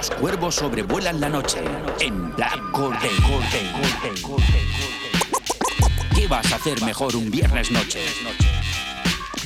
Los 0.00 0.08
cuervos 0.12 0.54
sobrevuelan 0.54 1.20
la 1.20 1.28
noche 1.28 1.62
en 2.00 2.34
Black 2.34 2.58
Corday. 2.72 3.10
¿Qué 6.14 6.26
vas 6.26 6.50
a 6.50 6.56
hacer 6.56 6.82
mejor 6.84 7.14
un 7.16 7.30
viernes 7.30 7.70
noche? 7.70 8.00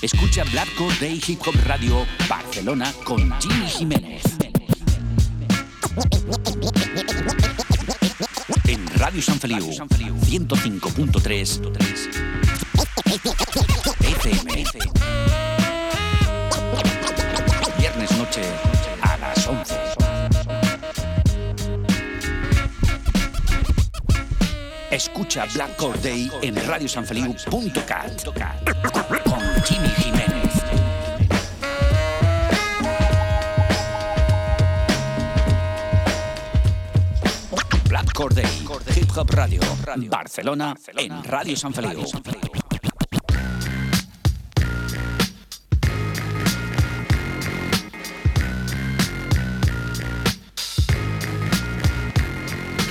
Escucha 0.01 0.45
Black 0.53 0.69
Day 1.01 1.21
Hip 1.27 1.41
Hop 1.45 1.57
Radio 1.67 2.07
Barcelona 2.29 2.93
con 3.03 3.35
Jimmy 3.41 3.67
Jiménez. 3.67 4.23
En 8.69 8.87
Radio 8.97 9.23
San 9.23 9.41
Feliu 9.41 9.73
105.3 9.73 11.61
FM. 14.05 14.65
Viernes 17.77 18.13
noche 18.17 18.74
Escucha 25.15 25.47
Black 25.55 25.81
Day 26.03 26.29
en 26.43 26.57
radiosanfeliu.cat 26.67 28.25
con 29.23 29.63
Jimmy 29.65 29.89
Jiménez. 29.91 30.65
Black 37.89 38.35
Day, 38.35 38.45
Hip 38.97 39.17
Hop 39.17 39.31
Radio, 39.31 39.61
Barcelona, 40.11 40.75
en 40.97 41.23
Radio 41.23 41.57
San 41.57 41.73
Feliu. 41.73 42.44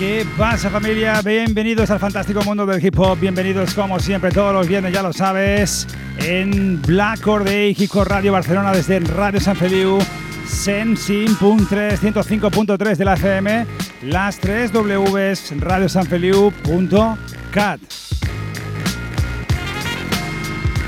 ¿Qué 0.04 0.28
pasa 0.38 0.70
familia? 0.70 1.22
Bienvenidos 1.22 1.90
al 1.90 1.98
fantástico 1.98 2.44
mundo 2.44 2.66
del 2.66 2.86
hip 2.86 3.00
hop, 3.00 3.18
bienvenidos 3.22 3.74
como 3.74 4.02
siempre 4.02 4.32
todos 4.32 4.54
los 4.54 4.68
viernes, 4.68 4.92
ya 4.92 5.02
lo 5.02 5.14
sabes, 5.14 5.88
en 6.18 6.82
Black 6.82 7.26
Day 7.26 7.74
Hip 7.80 7.90
Hop 7.96 8.10
Radio 8.10 8.34
Barcelona 8.34 8.74
desde 8.74 9.00
Radio 9.00 9.40
San 9.40 9.56
Feliu, 9.56 10.00
Sensim.3, 10.46 12.00
105.3 12.00 12.98
de 12.98 13.06
la 13.06 13.14
FM, 13.14 13.66
las 14.02 14.40
3 14.40 14.74
Ws, 14.74 15.54
radiosanfeliu.cat. 15.62 17.80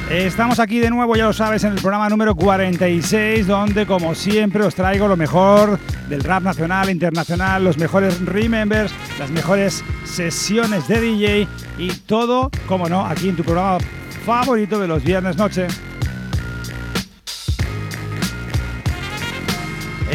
Estamos 0.09 0.59
aquí 0.59 0.78
de 0.78 0.92
nuevo, 0.92 1.16
ya 1.16 1.25
lo 1.25 1.34
sabes, 1.34 1.64
en 1.64 1.72
el 1.72 1.81
programa 1.81 2.08
número 2.09 2.36
46, 2.36 3.48
donde 3.48 3.88
como 3.88 4.14
siempre 4.14 4.64
os 4.64 4.75
traigo 4.75 5.08
lo 5.08 5.17
mejor 5.17 5.80
del 6.08 6.23
rap 6.23 6.44
nacional, 6.44 6.92
internacional, 6.92 7.64
los 7.64 7.80
mejores 7.80 8.23
remembers, 8.23 8.94
las 9.17 9.31
mejores 9.31 9.83
sesiones 10.03 10.88
de 10.88 11.02
DJ 11.02 11.48
y 11.80 11.89
todo, 12.06 12.52
como 12.67 12.88
no, 12.88 13.03
aquí 13.03 13.30
en 13.30 13.36
tu 13.36 13.44
programa 13.44 13.80
favorito 14.23 14.80
de 14.80 14.88
los 14.88 15.03
viernes 15.03 15.38
noche. 15.38 15.66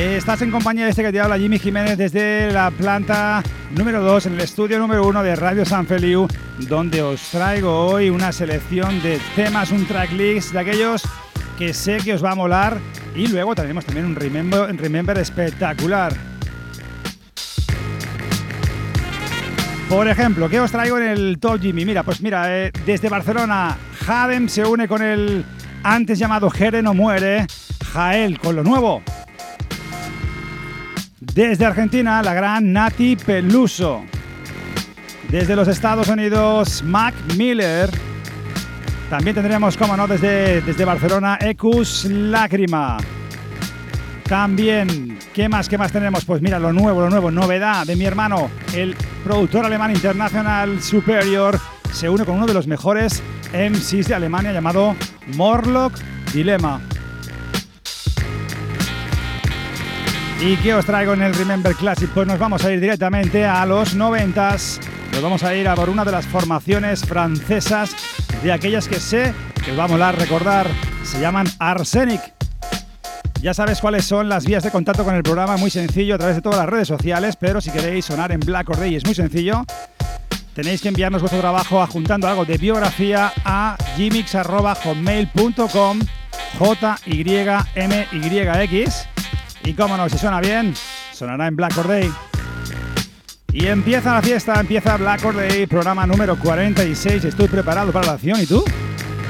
Estás 0.01 0.41
en 0.41 0.51
compañía 0.51 0.85
de 0.85 0.91
este 0.93 1.03
que 1.03 1.13
te 1.13 1.21
habla 1.21 1.39
Jimmy 1.39 1.59
Jiménez 1.59 1.99
desde 1.99 2.51
la 2.51 2.71
planta 2.71 3.43
número 3.77 4.01
2 4.01 4.27
en 4.27 4.33
el 4.33 4.41
estudio 4.41 4.79
número 4.79 5.07
1 5.07 5.23
de 5.23 5.37
Radio 5.37 5.67
San 5.67 5.87
Feliu, 5.87 6.27
donde 6.71 7.03
os 7.03 7.21
traigo 7.31 7.85
hoy 7.85 8.09
una 8.09 8.33
selección 8.33 9.03
de 9.03 9.21
temas, 9.37 9.71
un 9.71 9.85
tracklist 9.85 10.53
de 10.53 10.59
aquellos 10.59 11.03
que 11.59 11.75
sé 11.75 11.99
que 11.99 12.15
os 12.15 12.25
va 12.25 12.31
a 12.31 12.35
molar 12.35 12.79
y 13.15 13.27
luego 13.27 13.55
tenemos 13.55 13.85
también 13.85 14.07
un 14.07 14.17
remember, 14.17 15.19
espectacular. 15.19 16.15
Por 19.91 20.09
ejemplo, 20.09 20.49
¿qué 20.49 20.61
os 20.61 20.73
traigo 20.73 20.97
en 20.97 21.09
el 21.09 21.39
Top 21.39 21.61
Jimmy? 21.61 21.85
Mira, 21.85 22.05
pues 22.05 22.23
mira, 22.23 22.59
eh, 22.59 22.73
desde 22.87 23.11
Barcelona, 23.11 23.77
Hadem 24.09 24.49
se 24.49 24.65
une 24.65 24.89
con 24.89 25.03
el 25.03 25.45
antes 25.83 26.19
llamado 26.19 26.49
Jere 26.49 26.81
no 26.81 26.95
muere, 26.95 27.47
Jael 27.93 28.39
con 28.41 28.57
lo 28.57 28.65
nuevo. 28.65 29.03
Desde 31.35 31.65
Argentina, 31.65 32.23
la 32.23 32.35
gran 32.35 32.73
Nati 32.73 33.15
Peluso. 33.15 34.03
Desde 35.29 35.55
los 35.55 35.69
Estados 35.69 36.09
Unidos, 36.09 36.83
Mac 36.83 37.15
Miller. 37.37 37.89
También 39.09 39.37
tendremos, 39.37 39.77
como 39.77 39.97
no, 39.97 40.09
desde, 40.09 40.61
desde 40.61 40.85
Barcelona, 40.85 41.39
Ecus 41.41 42.05
Lágrima. 42.07 42.99
También, 44.25 45.19
¿qué 45.33 45.49
más, 45.49 45.69
qué 45.69 45.79
más 45.79 45.93
tenemos? 45.93 46.25
Pues 46.25 46.43
mira, 46.43 46.59
lo 46.59 46.73
nuevo, 46.73 47.01
lo 47.01 47.11
nuevo, 47.11 47.31
novedad 47.31 47.87
de 47.87 47.95
mi 47.97 48.05
hermano, 48.05 48.51
el 48.75 48.97
productor 49.25 49.67
alemán 49.67 49.93
internacional 49.93 50.83
Superior, 50.83 51.59
se 51.93 52.09
une 52.09 52.25
con 52.25 52.37
uno 52.37 52.47
de 52.47 52.55
los 52.55 52.67
mejores 52.67 53.23
MCs 53.53 54.09
de 54.09 54.15
Alemania 54.15 54.53
llamado 54.53 54.97
Morlock 55.37 55.95
Dilemma. 56.33 56.81
¿Y 60.43 60.57
qué 60.57 60.75
os 60.75 60.87
traigo 60.87 61.13
en 61.13 61.21
el 61.21 61.35
Remember 61.35 61.75
Classic? 61.75 62.09
Pues 62.09 62.27
nos 62.27 62.39
vamos 62.39 62.65
a 62.65 62.73
ir 62.73 62.81
directamente 62.81 63.45
a 63.45 63.67
los 63.67 63.95
90 63.95 64.57
Nos 65.13 65.23
vamos 65.23 65.43
a 65.43 65.55
ir 65.55 65.69
a 65.69 65.75
por 65.75 65.91
una 65.91 66.03
de 66.03 66.13
las 66.13 66.27
formaciones 66.27 67.05
francesas 67.05 67.95
de 68.43 68.51
aquellas 68.51 68.89
que 68.89 69.01
sé 69.01 69.35
que 69.63 69.73
os 69.73 69.79
va 69.79 69.85
a 70.09 70.13
recordar. 70.13 70.67
Se 71.05 71.21
llaman 71.21 71.47
Arsenic. 71.59 72.23
Ya 73.43 73.53
sabes 73.53 73.83
cuáles 73.83 74.07
son 74.07 74.31
las 74.31 74.47
vías 74.47 74.63
de 74.63 74.71
contacto 74.71 75.05
con 75.05 75.15
el 75.15 75.23
programa, 75.23 75.59
muy 75.59 75.71
sencillo, 75.71 76.15
a 76.15 76.19
través 76.19 76.37
de 76.37 76.43
todas 76.43 76.59
las 76.59 76.71
redes 76.71 76.89
sociales, 76.89 77.37
pero 77.37 77.61
si 77.61 77.71
queréis 77.71 78.07
sonar 78.07 78.33
en 78.33 78.41
Black 78.41 78.71
or 78.71 78.79
Day 78.79 78.97
es 78.97 79.05
muy 79.05 79.15
sencillo. 79.15 79.67
Tenéis 80.55 80.81
que 80.81 80.89
enviarnos 80.89 81.21
vuestro 81.21 81.41
trabajo 81.41 81.83
adjuntando 81.83 82.27
algo 82.27 82.47
de 82.47 82.57
biografía 82.57 83.31
a 83.45 83.77
gmix.hotmail.com 83.97 86.01
j 86.59 86.97
y 89.65 89.75
cómo 89.75 89.97
no, 89.97 90.09
si 90.09 90.19
suena 90.19 90.41
bien, 90.41 90.75
sonará 91.13 91.47
en 91.47 91.57
Black 91.57 91.77
Or 91.79 91.89
Day. 91.89 92.11
Y 93.53 93.67
empieza 93.67 94.15
la 94.15 94.23
fiesta, 94.23 94.61
empieza 94.61 94.97
Black 94.97 95.25
Or 95.25 95.35
Day, 95.35 95.67
programa 95.67 96.07
número 96.07 96.39
46. 96.39 97.25
Estoy 97.25 97.49
preparado 97.49 97.93
para 97.93 98.07
la 98.07 98.13
acción, 98.13 98.41
¿y 98.41 98.47
tú? 98.47 98.65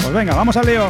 Pues 0.02 0.12
venga, 0.12 0.34
vamos 0.34 0.56
al 0.56 0.66
lío. 0.66 0.88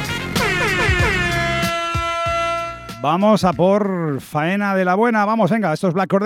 Vamos 3.01 3.45
a 3.45 3.53
por 3.53 4.21
faena 4.21 4.75
de 4.75 4.85
la 4.85 4.95
buena. 4.95 5.25
Vamos, 5.25 5.51
venga, 5.51 5.73
esto 5.73 5.89
es 5.89 5.95
Black 5.95 6.13
Or 6.13 6.25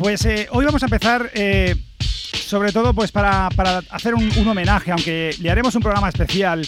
Pues 0.00 0.24
eh, 0.24 0.48
hoy 0.52 0.64
vamos 0.64 0.82
a 0.82 0.86
empezar 0.86 1.30
eh, 1.34 1.76
sobre 1.98 2.72
todo 2.72 2.94
pues 2.94 3.12
para, 3.12 3.48
hacer 3.90 4.14
un, 4.14 4.48
homenaje, 4.48 4.92
aunque 4.92 5.36
le 5.38 5.50
haremos 5.50 5.74
un 5.74 5.82
programa 5.82 6.08
especial, 6.08 6.66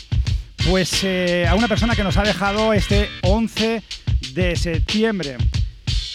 pues 0.68 1.02
eh, 1.02 1.46
a 1.48 1.54
una 1.54 1.66
persona 1.66 1.96
que 1.96 2.04
nos 2.04 2.18
ha 2.18 2.24
dejado 2.24 2.74
este 2.74 3.08
11 3.22 3.82
de 4.34 4.54
septiembre. 4.54 5.38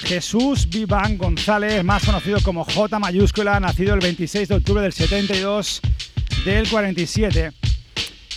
Jesús 0.02 0.70
Viván 0.70 1.18
González, 1.18 1.84
más 1.84 2.06
conocido 2.06 2.40
como 2.42 2.64
J 2.64 3.00
mayúscula, 3.00 3.60
nacido 3.60 3.96
el 3.96 4.00
26 4.00 4.50
de 4.50 4.56
octubre 4.56 4.84
del 4.84 4.94
72 4.94 5.82
del 6.46 6.70
47. 6.70 7.52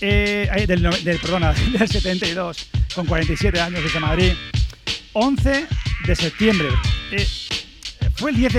del, 0.01 0.83
del, 1.05 1.19
perdona, 1.19 1.53
del 1.79 1.87
72, 1.87 2.67
con 2.95 3.05
47 3.05 3.61
años 3.61 3.83
desde 3.83 4.01
Madrid. 4.01 4.33
11 5.13 5.67
de 6.07 6.17
septiembre. 6.17 6.69
Fue 8.21 8.33
el 8.33 8.37
10 8.37 8.53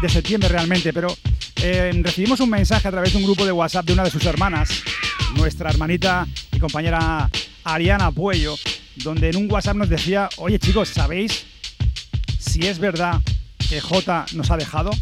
de, 0.00 0.08
septiembre 0.08 0.48
realmente, 0.48 0.90
pero 0.94 1.14
eh, 1.56 1.90
recibimos 2.02 2.40
un 2.40 2.48
mensaje 2.48 2.88
a 2.88 2.90
través 2.90 3.12
de 3.12 3.18
un 3.18 3.24
grupo 3.24 3.44
de 3.44 3.52
WhatsApp 3.52 3.84
de 3.84 3.92
una 3.92 4.04
de 4.04 4.10
sus 4.10 4.24
hermanas, 4.24 4.70
nuestra 5.36 5.68
hermanita 5.68 6.26
y 6.50 6.58
compañera 6.58 7.28
Ariana 7.62 8.10
Puello, 8.10 8.56
donde 8.96 9.28
en 9.28 9.36
un 9.36 9.52
WhatsApp 9.52 9.76
nos 9.76 9.90
decía, 9.90 10.30
oye 10.38 10.58
chicos, 10.58 10.88
¿sabéis 10.88 11.44
si 12.38 12.66
es 12.66 12.78
verdad 12.78 13.20
que 13.68 13.82
J 13.82 14.24
nos 14.32 14.50
ha 14.50 14.56
dejado? 14.56 14.92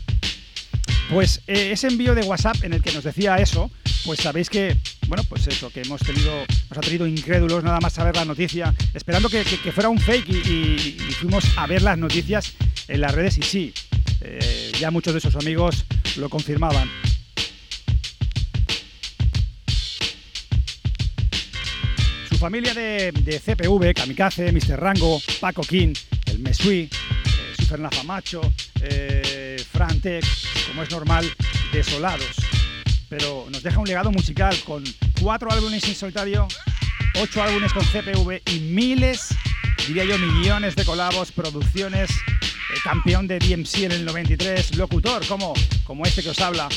Pues 1.09 1.43
eh, 1.47 1.71
ese 1.71 1.87
envío 1.87 2.17
de 2.17 2.23
WhatsApp 2.23 2.57
en 2.65 2.73
el 2.73 2.83
que 2.83 2.91
nos 2.93 3.05
decía 3.05 3.37
eso, 3.37 3.71
pues 4.05 4.19
sabéis 4.19 4.51
que, 4.51 4.77
bueno, 5.09 5.25
pues 5.25 5.47
eso, 5.47 5.71
que 5.71 5.81
hemos 5.81 6.01
tenido, 6.03 6.33
nos 6.69 6.79
ha 6.79 6.81
tenido 6.83 7.07
incrédulos 7.07 7.65
nada 7.65 7.81
más 7.81 7.95
saber 7.95 8.15
la 8.15 8.27
noticia, 8.27 8.75
esperando 8.93 9.31
que, 9.31 9.43
fuera 9.73 9.89
un 9.89 9.99
fake 9.99 10.29
y, 10.29 10.99
fuimos 11.19 11.45
a 11.57 11.67
ver 11.67 11.83
las 11.83 11.97
noticias 11.97 12.53
en 12.87 13.01
las 13.01 13.15
redes 13.15 13.39
y 13.39 13.43
sí, 13.43 13.75
eh, 14.21 14.71
ya 14.79 14.91
muchos 14.91 15.15
de 15.15 15.21
sus 15.21 15.35
amigos 15.35 15.85
lo 16.17 16.29
confirmaban. 16.29 16.91
Su 22.29 22.37
familia 22.37 22.75
de, 22.75 23.41
CPV, 23.45 23.95
Kamikaze, 23.95 24.53
Mr. 24.53 24.79
Rango, 24.79 25.21
Paco 25.41 25.63
King, 25.63 25.95
el 26.27 26.39
Mesui, 26.39 26.83
eh, 26.83 26.91
Supernafa 27.59 28.03
Macho, 28.03 28.43
eh, 28.83 29.57
Frantec, 29.73 30.25
como 30.69 30.83
es 30.83 30.91
normal, 30.91 31.25
desolados 31.73 32.48
pero 33.09 33.47
nos 33.51 33.63
deja 33.63 33.79
un 33.81 33.87
legado 33.87 34.11
musical 34.11 34.57
con 34.65 34.85
cuatro 35.21 35.51
álbumes 35.51 35.85
en 35.85 35.95
solitario, 35.95 36.47
ocho 37.21 37.43
álbumes 37.43 37.73
con 37.73 37.85
CPV 37.85 38.43
y 38.53 38.61
miles, 38.61 39.29
diría 39.87 40.05
yo, 40.05 40.19
millones 40.19 40.77
de 40.77 40.85
colabos, 40.85 41.33
producciones, 41.33 42.11
eh, 42.11 42.79
campeón 42.85 43.27
de 43.27 43.39
DMC 43.39 43.85
en 43.85 43.93
el 43.93 44.05
93, 44.05 44.77
locutor 44.77 45.27
como, 45.27 45.55
como 45.85 46.05
este 46.05 46.23
que 46.23 46.31
os 46.31 46.41
habla, 46.41 46.69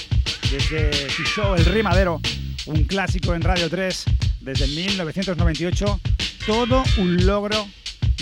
desde 0.49 1.09
su 1.09 1.23
show 1.23 1.55
El 1.55 1.65
Rimadero, 1.65 2.21
un 2.65 2.83
clásico 2.85 3.33
en 3.33 3.41
Radio 3.41 3.69
3 3.69 4.05
desde 4.41 4.67
1998, 4.67 5.99
todo 6.45 6.83
un 6.97 7.25
logro 7.25 7.67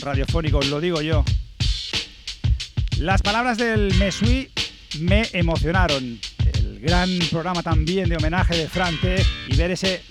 radiofónico, 0.02 0.62
lo 0.62 0.82
digo 0.82 1.02
yo. 1.02 1.24
Las 2.98 3.22
palabras 3.22 3.58
del 3.58 3.94
Mesui 3.96 4.50
me 5.00 5.30
emocionaron. 5.34 6.20
Gran 6.82 7.10
programa 7.30 7.62
también 7.62 8.08
de 8.08 8.16
homenaje 8.16 8.56
de 8.56 8.70
Frante 8.70 9.22
y 9.50 9.56
ver 9.58 9.72
ese 9.72 10.02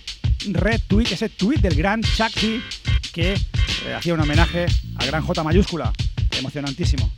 red 0.51 0.83
tweet, 0.87 1.07
ese 1.11 1.31
tweet 1.31 1.61
del 1.61 1.75
gran 1.75 2.03
Chucky 2.03 2.63
que 3.11 3.33
eh, 3.33 3.95
hacía 3.97 4.13
un 4.13 4.21
homenaje 4.21 4.67
al 4.97 5.07
gran 5.07 5.23
J 5.23 5.43
mayúscula. 5.43 5.91
Emocionantísimo. 6.39 7.11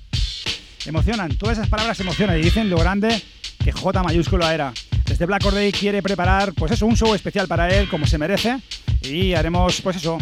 Emocionan, 0.86 1.34
todas 1.34 1.58
esas 1.58 1.68
palabras 1.68 1.98
emocionan 1.98 2.38
y 2.38 2.42
dicen 2.42 2.70
lo 2.70 2.78
grande 2.78 3.20
que 3.62 3.72
J 3.72 4.02
mayúscula 4.04 4.54
era. 4.54 4.72
Desde 5.04 5.26
Black 5.26 5.42
Day 5.42 5.72
quiere 5.72 6.00
preparar, 6.00 6.52
pues 6.52 6.70
eso, 6.70 6.86
un 6.86 6.96
show 6.96 7.12
especial 7.12 7.48
para 7.48 7.68
él, 7.74 7.88
como 7.88 8.06
se 8.06 8.18
merece, 8.18 8.56
y 9.02 9.34
haremos, 9.34 9.80
pues 9.80 9.96
eso, 9.96 10.18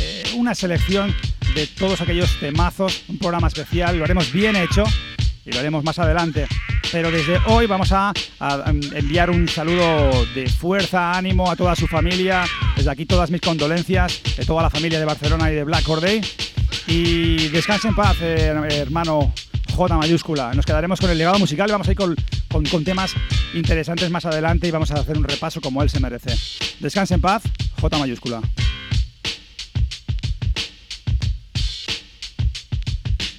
eh, 0.00 0.24
una 0.34 0.52
selección 0.52 1.14
de 1.54 1.68
todos 1.68 2.00
aquellos 2.00 2.40
temazos, 2.40 3.04
un 3.06 3.18
programa 3.18 3.46
especial, 3.46 3.96
lo 3.96 4.04
haremos 4.04 4.32
bien 4.32 4.56
hecho 4.56 4.82
y 5.46 5.52
lo 5.52 5.60
haremos 5.60 5.84
más 5.84 6.00
adelante. 6.00 6.48
Pero 6.94 7.10
desde 7.10 7.40
hoy 7.46 7.66
vamos 7.66 7.90
a, 7.90 8.12
enviar 8.94 9.28
un 9.28 9.48
saludo 9.48 10.24
de 10.32 10.48
fuerza, 10.48 11.18
ánimo 11.18 11.50
a 11.50 11.56
toda 11.56 11.74
su 11.74 11.88
familia. 11.88 12.44
Desde 12.76 12.88
aquí 12.88 13.04
todas 13.04 13.32
mis 13.32 13.40
condolencias 13.40 14.22
de 14.36 14.44
toda 14.44 14.62
la 14.62 14.70
familia 14.70 15.00
de 15.00 15.04
Barcelona 15.04 15.50
y 15.50 15.56
de 15.56 15.64
Black 15.64 15.84
Day. 16.00 16.20
Y 16.86 17.48
descanse 17.48 17.88
en 17.88 17.96
paz, 17.96 18.18
eh, 18.20 18.54
hermano 18.70 19.32
J 19.74 19.96
mayúscula. 19.96 20.54
Nos 20.54 20.64
quedaremos 20.64 21.00
con 21.00 21.10
el 21.10 21.18
legado 21.18 21.40
musical 21.40 21.68
y 21.68 21.72
vamos 21.72 21.88
a 21.88 21.90
ir 21.90 21.96
con, 21.96 22.14
con, 22.48 22.84
temas 22.84 23.12
interesantes 23.54 24.08
más 24.08 24.24
adelante 24.24 24.68
y 24.68 24.70
vamos 24.70 24.92
a 24.92 25.00
hacer 25.00 25.18
un 25.18 25.24
repaso 25.24 25.60
como 25.60 25.82
él 25.82 25.90
se 25.90 25.98
merece. 25.98 26.32
Descanse 26.78 27.14
en 27.14 27.20
paz, 27.20 27.42
J 27.80 27.98
mayúscula. 27.98 28.40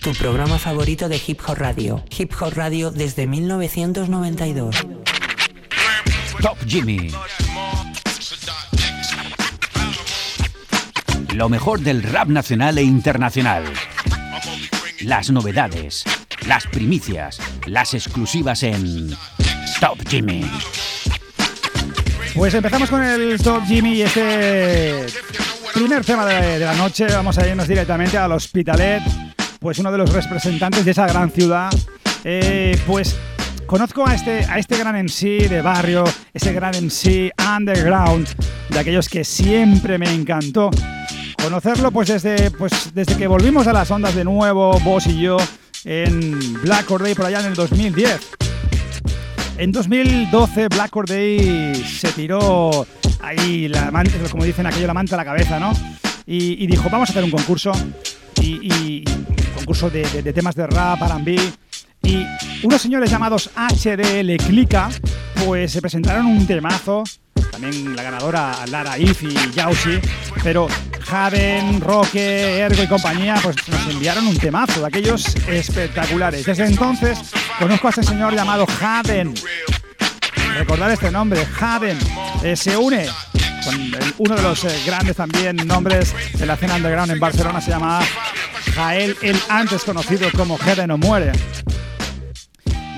Tu 0.05 0.13
programa 0.13 0.59
favorito 0.59 1.09
de 1.09 1.19
Hip 1.25 1.39
Hop 1.47 1.57
Radio. 1.57 2.03
Hip 2.15 2.31
Hop 2.39 2.53
Radio 2.53 2.91
desde 2.91 3.25
1992. 3.25 4.85
Top 6.43 6.57
Jimmy. 6.67 7.09
Lo 11.33 11.49
mejor 11.49 11.79
del 11.79 12.03
rap 12.03 12.27
nacional 12.27 12.77
e 12.77 12.83
internacional. 12.83 13.63
Las 14.99 15.31
novedades, 15.31 16.03
las 16.45 16.67
primicias, 16.67 17.39
las 17.65 17.95
exclusivas 17.95 18.61
en 18.61 19.09
Top 19.79 19.97
Jimmy. 20.07 20.45
Pues 22.35 22.53
empezamos 22.53 22.91
con 22.91 23.03
el 23.03 23.41
Top 23.41 23.63
Jimmy 23.65 23.95
y 23.95 24.01
este 24.03 25.07
primer 25.73 26.05
tema 26.05 26.27
de, 26.27 26.59
la 26.59 26.75
noche. 26.75 27.07
Vamos 27.07 27.39
a 27.39 27.47
irnos 27.47 27.67
directamente 27.67 28.19
al 28.19 28.33
Hospitalet, 28.33 29.01
pues 29.65 29.79
uno 29.79 29.91
de 29.91 29.97
los 29.97 30.13
representantes 30.13 30.85
de 30.85 30.91
esa 30.91 31.07
gran 31.07 31.31
ciudad. 31.31 31.71
Eh, 32.23 32.79
pues 32.85 33.15
conozco 33.65 34.07
a 34.07 34.13
este, 34.13 34.45
a 34.45 34.59
este 34.59 34.77
gran 34.77 34.95
MC 34.95 35.50
de 35.50 35.63
barrio, 35.63 36.03
ese 36.31 36.53
gran 36.53 36.75
MC 36.75 37.31
underground, 37.57 38.27
de 38.69 38.79
aquellos 38.79 39.09
que 39.09 39.23
siempre 39.23 39.97
me 39.97 40.13
encantó. 40.13 40.69
Conocerlo 41.41 41.89
pues 41.89 42.09
desde, 42.09 42.51
pues 42.51 42.91
desde 42.94 43.17
que 43.17 43.25
volvimos 43.25 43.65
a 43.65 43.73
las 43.73 43.89
ondas 43.89 44.13
de 44.13 44.23
nuevo, 44.23 44.79
vos 44.81 45.07
y 45.07 45.19
yo, 45.19 45.38
en 45.83 46.62
Black 46.62 46.88
Day 47.00 47.15
por 47.15 47.25
allá 47.25 47.39
en 47.39 47.47
el 47.47 47.56
2010. 47.56 48.19
En 49.57 49.71
2012 49.71 50.67
Black 50.67 50.94
Day 51.07 51.73
se 51.83 52.09
tiró 52.09 52.85
ahí, 53.19 53.67
la 53.67 53.91
como 54.29 54.44
dicen 54.44 54.67
aquello, 54.67 54.85
la 54.85 54.94
manta 54.94 55.15
a 55.15 55.17
la 55.17 55.25
cabeza, 55.25 55.59
¿no? 55.59 55.73
Y, 56.27 56.67
dijo, 56.67 56.88
vamos 56.91 57.09
a 57.09 57.13
hacer 57.13 57.23
un 57.23 57.31
concurso, 57.31 57.71
y, 58.41 59.03
concurso 59.65 59.89
de, 59.89 60.31
temas 60.31 60.53
de 60.53 60.67
rap, 60.67 61.01
R&B, 61.01 61.39
y 62.03 62.23
unos 62.62 62.79
señores 62.79 63.09
llamados 63.09 63.50
HDL 63.56 64.38
Clica, 64.38 64.89
pues 65.44 65.71
se 65.71 65.81
presentaron 65.81 66.27
un 66.27 66.45
temazo, 66.45 67.03
también 67.50 67.95
la 67.95 68.03
ganadora 68.03 68.53
Lara 68.67 69.00
If 69.00 69.23
y 69.23 69.33
Yausi, 69.56 70.00
pero 70.44 70.67
Jaden, 71.01 71.81
Roque, 71.81 72.59
Ergo 72.59 72.83
y 72.83 72.88
compañía, 72.88 73.39
pues 73.41 73.56
nos 73.67 73.88
enviaron 73.88 74.27
un 74.27 74.38
temazo 74.38 74.81
de 74.81 74.88
aquellos 74.88 75.35
espectaculares. 75.47 76.45
Desde 76.45 76.67
entonces 76.67 77.17
conozco 77.57 77.88
a 77.88 77.89
este 77.89 78.03
señor 78.03 78.35
llamado 78.35 78.67
Jaden. 78.67 79.33
Recordar 80.59 80.91
este 80.91 81.09
nombre, 81.09 81.44
Jaden. 81.44 81.97
Eh, 82.44 82.56
se 82.56 82.77
une 82.77 83.07
con 83.65 83.75
uno 84.19 84.35
de 84.35 84.41
los 84.44 84.63
eh, 84.63 84.83
grandes 84.85 85.15
también 85.15 85.56
nombres 85.65 86.13
de 86.38 86.45
la 86.45 86.53
escena 86.53 86.75
underground 86.75 87.12
en 87.12 87.19
Barcelona, 87.19 87.59
se 87.59 87.71
llama 87.71 88.00
Jael, 88.75 89.16
el 89.22 89.38
antes 89.48 89.86
conocido 89.86 90.27
como 90.36 90.57
Jaden 90.57 90.92
o 90.92 90.98
Muere. 90.98 91.31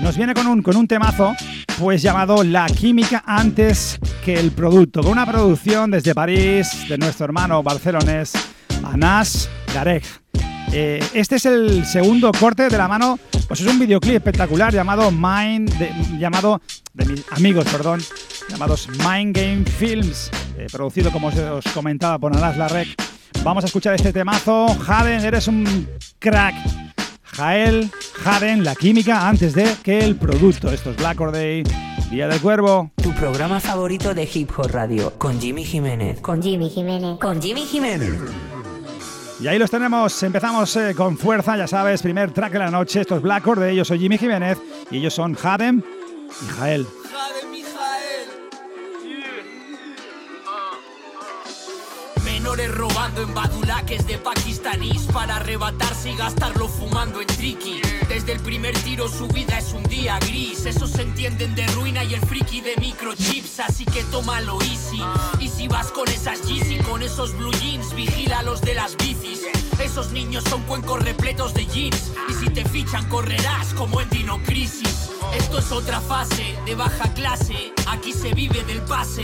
Nos 0.02 0.16
viene 0.16 0.34
con 0.34 0.48
un, 0.48 0.60
con 0.60 0.76
un 0.76 0.88
temazo 0.88 1.36
pues 1.78 2.02
llamado 2.02 2.42
La 2.42 2.66
química 2.66 3.22
antes 3.24 4.00
que 4.24 4.34
el 4.34 4.50
producto, 4.50 5.02
con 5.02 5.12
una 5.12 5.24
producción 5.24 5.92
desde 5.92 6.16
París 6.16 6.88
de 6.88 6.98
nuestro 6.98 7.26
hermano 7.26 7.62
barcelonés 7.62 8.32
Anas 8.82 9.48
Garek. 9.72 10.04
Eh, 10.72 11.00
este 11.14 11.36
es 11.36 11.46
el 11.46 11.86
segundo 11.86 12.32
corte 12.32 12.68
de 12.68 12.76
la 12.76 12.88
mano, 12.88 13.16
pues 13.46 13.60
es 13.60 13.66
un 13.68 13.78
videoclip 13.78 14.16
espectacular 14.16 14.74
llamado 14.74 15.12
Mind, 15.12 15.72
llamado 16.18 16.60
de 16.92 17.04
mis 17.06 17.24
amigos, 17.30 17.66
perdón, 17.70 18.00
llamados 18.48 18.88
Mind 18.88 19.36
Game 19.36 19.64
Films, 19.64 20.28
eh, 20.58 20.66
producido 20.72 21.12
como 21.12 21.28
os 21.28 21.64
comentaba 21.72 22.18
por 22.18 22.36
Anas 22.36 22.56
Garek. 22.56 23.17
Vamos 23.44 23.64
a 23.64 23.66
escuchar 23.66 23.94
este 23.94 24.12
temazo. 24.12 24.68
Jaden, 24.68 25.24
eres 25.24 25.48
un 25.48 25.88
crack. 26.18 26.54
Jael, 27.24 27.90
Jaden, 28.14 28.64
la 28.64 28.74
química 28.74 29.28
antes 29.28 29.54
de 29.54 29.76
que 29.82 30.00
el 30.00 30.16
producto. 30.16 30.70
Esto 30.70 30.90
es 30.90 30.96
Black 30.96 31.20
Or 31.20 31.32
Day, 31.32 31.62
Día 32.10 32.26
del 32.26 32.40
Cuervo. 32.40 32.90
Tu 33.00 33.12
programa 33.14 33.60
favorito 33.60 34.12
de 34.12 34.28
Hip 34.32 34.50
Hop 34.56 34.70
Radio, 34.72 35.14
con 35.18 35.40
Jimmy 35.40 35.64
Jiménez. 35.64 36.20
Con 36.20 36.42
Jimmy 36.42 36.68
Jiménez. 36.68 37.18
Con 37.20 37.40
Jimmy 37.40 37.64
Jiménez. 37.64 38.18
Y 39.40 39.46
ahí 39.46 39.58
los 39.58 39.70
tenemos, 39.70 40.20
empezamos 40.24 40.74
eh, 40.76 40.94
con 40.96 41.16
fuerza, 41.16 41.56
ya 41.56 41.68
sabes, 41.68 42.02
primer 42.02 42.32
track 42.32 42.52
de 42.52 42.58
la 42.58 42.72
noche, 42.72 43.02
esto 43.02 43.14
es 43.14 43.22
Black 43.22 43.46
Or 43.46 43.60
Day, 43.60 43.76
yo 43.76 43.84
soy 43.84 44.00
Jimmy 44.00 44.18
Jiménez 44.18 44.58
y 44.90 44.98
ellos 44.98 45.14
son 45.14 45.34
Jaden 45.34 45.84
y 46.42 46.46
Jael. 46.58 46.86
En 53.16 53.34
badulaques 53.34 54.06
de 54.06 54.18
pakistaníes 54.18 55.02
para 55.12 55.36
arrebatarse 55.36 56.10
y 56.10 56.16
gastarlo 56.16 56.68
fumando 56.68 57.20
en 57.20 57.26
triki. 57.26 57.80
Desde 58.08 58.32
el 58.32 58.40
primer 58.40 58.76
tiro 58.80 59.08
su 59.08 59.26
vida 59.28 59.58
es 59.58 59.72
un 59.72 59.82
día 59.84 60.18
gris. 60.20 60.66
Esos 60.66 60.90
se 60.90 61.02
entienden 61.02 61.54
de 61.54 61.66
ruina 61.68 62.04
y 62.04 62.14
el 62.14 62.20
friki 62.20 62.60
de 62.60 62.76
microchips, 62.76 63.60
así 63.60 63.84
que 63.84 64.02
tómalo 64.04 64.60
easy. 64.62 65.02
Y 65.40 65.48
si 65.48 65.68
vas 65.68 65.90
con 65.92 66.08
esas 66.08 66.42
Yeezy, 66.42 66.78
con 66.78 67.02
esos 67.02 67.36
blue 67.36 67.52
jeans, 67.52 67.94
vigila 67.94 68.42
los 68.42 68.60
de 68.60 68.74
las 68.74 68.96
bicis. 68.96 69.42
Esos 69.82 70.10
niños 70.12 70.44
son 70.50 70.62
cuencos 70.62 71.02
repletos 71.02 71.54
de 71.54 71.66
jeans. 71.66 72.12
Y 72.28 72.32
si 72.34 72.50
te 72.50 72.64
fichan, 72.64 73.08
correrás 73.08 73.74
como 73.74 74.00
en 74.00 74.10
Dino 74.10 74.42
Crisis. 74.42 75.10
Esto 75.36 75.58
es 75.58 75.72
otra 75.72 76.00
fase 76.00 76.56
de 76.66 76.74
baja 76.74 77.12
clase. 77.14 77.72
Aquí 77.86 78.12
se 78.12 78.32
vive 78.34 78.62
del 78.64 78.80
pase. 78.82 79.22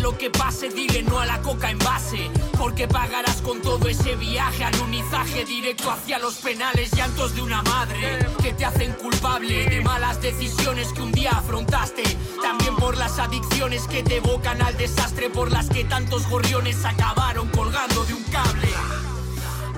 Lo 0.00 0.16
que 0.16 0.30
pase, 0.30 0.68
dile 0.68 1.02
no 1.02 1.18
a 1.18 1.26
la 1.26 1.40
coca 1.42 1.70
en 1.70 1.78
base. 1.78 2.30
Porque 2.58 2.88
pagarás 2.88 3.40
con 3.42 3.60
todo 3.60 3.88
ese 3.88 4.16
viaje, 4.16 4.64
alunizaje 4.64 5.44
directo 5.44 5.90
hacia 5.90 6.18
los 6.18 6.36
penales, 6.36 6.90
llantos 6.92 7.34
de 7.34 7.42
una 7.42 7.62
madre 7.62 8.26
que 8.42 8.52
te 8.52 8.64
hacen 8.64 8.92
culpable 8.94 9.68
de 9.68 9.80
malas 9.80 10.20
decisiones 10.20 10.92
que 10.92 11.02
un 11.02 11.12
día 11.12 11.30
afrontaste. 11.30 12.02
También 12.42 12.74
por 12.76 12.96
las 12.96 13.18
adicciones 13.18 13.86
que 13.86 14.02
te 14.02 14.16
evocan 14.16 14.62
al 14.62 14.76
desastre, 14.76 15.30
por 15.30 15.52
las 15.52 15.68
que 15.68 15.84
tantos 15.84 16.28
gorriones 16.28 16.84
acabaron 16.84 17.48
colgando 17.48 18.04
de 18.04 18.14
un 18.14 18.24
cable. 18.24 19.11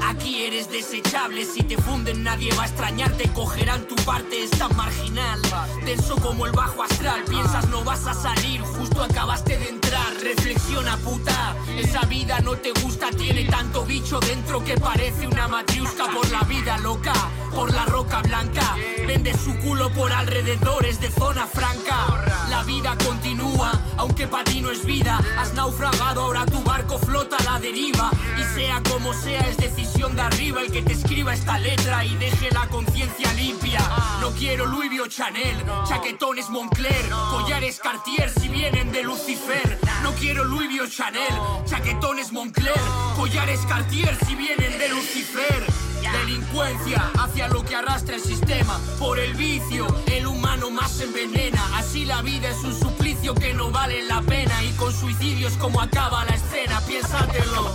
Aquí 0.06 0.44
eres 0.44 0.70
desechable, 0.70 1.46
si 1.46 1.62
te 1.62 1.76
funden 1.78 2.22
nadie 2.22 2.52
va 2.54 2.64
a 2.64 2.66
extrañarte, 2.66 3.28
cogerán 3.32 3.86
tu 3.88 3.96
parte, 3.96 4.44
es 4.44 4.50
tan 4.50 4.76
marginal. 4.76 5.40
Denso 5.84 6.16
como 6.16 6.46
el 6.46 6.52
bajo 6.52 6.82
astral, 6.82 7.24
piensas 7.24 7.68
no 7.68 7.82
vas 7.84 8.06
a 8.06 8.14
salir, 8.14 8.60
justo 8.60 9.02
acabaste 9.02 9.58
de 9.58 9.68
entrar. 9.68 10.14
Reflexiona 10.22 10.96
puta, 10.98 11.56
esa 11.78 12.02
vida 12.02 12.40
no 12.40 12.52
te 12.56 12.72
gusta, 12.82 13.10
tiene 13.10 13.44
tanto 13.44 13.84
bicho 13.84 14.20
dentro 14.20 14.62
que 14.62 14.76
parece 14.76 15.26
una 15.26 15.48
matriusca 15.48 16.06
por 16.06 16.30
la 16.30 16.40
vida 16.42 16.78
loca, 16.78 17.14
por 17.54 17.72
la 17.72 17.86
roca 17.86 18.20
blanca. 18.22 18.76
Vende 19.06 19.32
su 19.36 19.56
culo 19.58 19.90
por 19.92 20.12
alrededores 20.12 21.00
de 21.00 21.10
zona 21.10 21.46
franca. 21.46 22.46
La 22.50 22.62
vida 22.64 22.96
continúa, 23.04 23.72
aunque 23.96 24.26
para 24.26 24.44
ti 24.44 24.60
no 24.60 24.70
es 24.70 24.84
vida. 24.84 25.20
Has 25.38 25.54
naufragado, 25.54 26.22
ahora 26.22 26.46
tu 26.46 26.62
barco 26.62 26.98
flota 26.98 27.36
a 27.36 27.44
la 27.44 27.60
deriva. 27.60 28.10
Y 28.38 28.42
sea 28.54 28.82
como 28.90 29.12
sea, 29.12 29.40
es 29.40 29.56
decisión 29.56 30.14
de 30.16 30.22
arriba 30.22 30.62
el 30.62 30.70
que 30.70 30.82
te 30.82 30.92
escriba 30.92 31.34
esta 31.34 31.58
letra 31.58 32.04
y 32.04 32.14
deje 32.16 32.50
la 32.50 32.66
conciencia 32.68 33.32
limpia. 33.34 33.80
No 34.20 34.30
quiero 34.32 34.66
Louis 34.66 34.88
Vuitton 34.88 35.08
Chanel, 35.08 35.64
chaquetones 35.88 36.48
Moncler, 36.50 37.08
collares 37.30 37.78
Cartier 37.80 38.30
si 38.30 38.48
vienen 38.48 38.92
de 38.92 39.02
Lucifer. 39.02 39.78
No 40.02 40.12
quiero 40.12 40.44
Louis 40.44 40.68
Vuitton 40.68 40.90
Chanel, 40.90 41.34
chaquetones 41.66 42.32
Moncler, 42.32 42.80
collares 43.16 43.60
Cartier 43.66 44.16
si 44.26 44.34
vienen 44.34 44.78
de 44.78 44.88
Lucifer. 44.88 45.83
Delincuencia 46.12 47.10
hacia 47.18 47.48
lo 47.48 47.64
que 47.64 47.76
arrastra 47.76 48.16
el 48.16 48.22
sistema. 48.22 48.78
Por 48.98 49.18
el 49.18 49.34
vicio, 49.34 49.86
el 50.06 50.26
humano 50.26 50.70
más 50.70 51.00
envenena. 51.00 51.62
Así 51.76 52.04
la 52.04 52.22
vida 52.22 52.48
es 52.48 52.62
un 52.64 52.78
suplicio 52.78 53.34
que 53.34 53.54
no 53.54 53.70
vale 53.70 54.02
la 54.02 54.22
pena. 54.22 54.62
Y 54.62 54.72
con 54.72 54.92
suicidios 54.92 55.54
como 55.54 55.80
acaba 55.80 56.24
la 56.24 56.34
escena, 56.34 56.80
piénsatelo. 56.80 57.74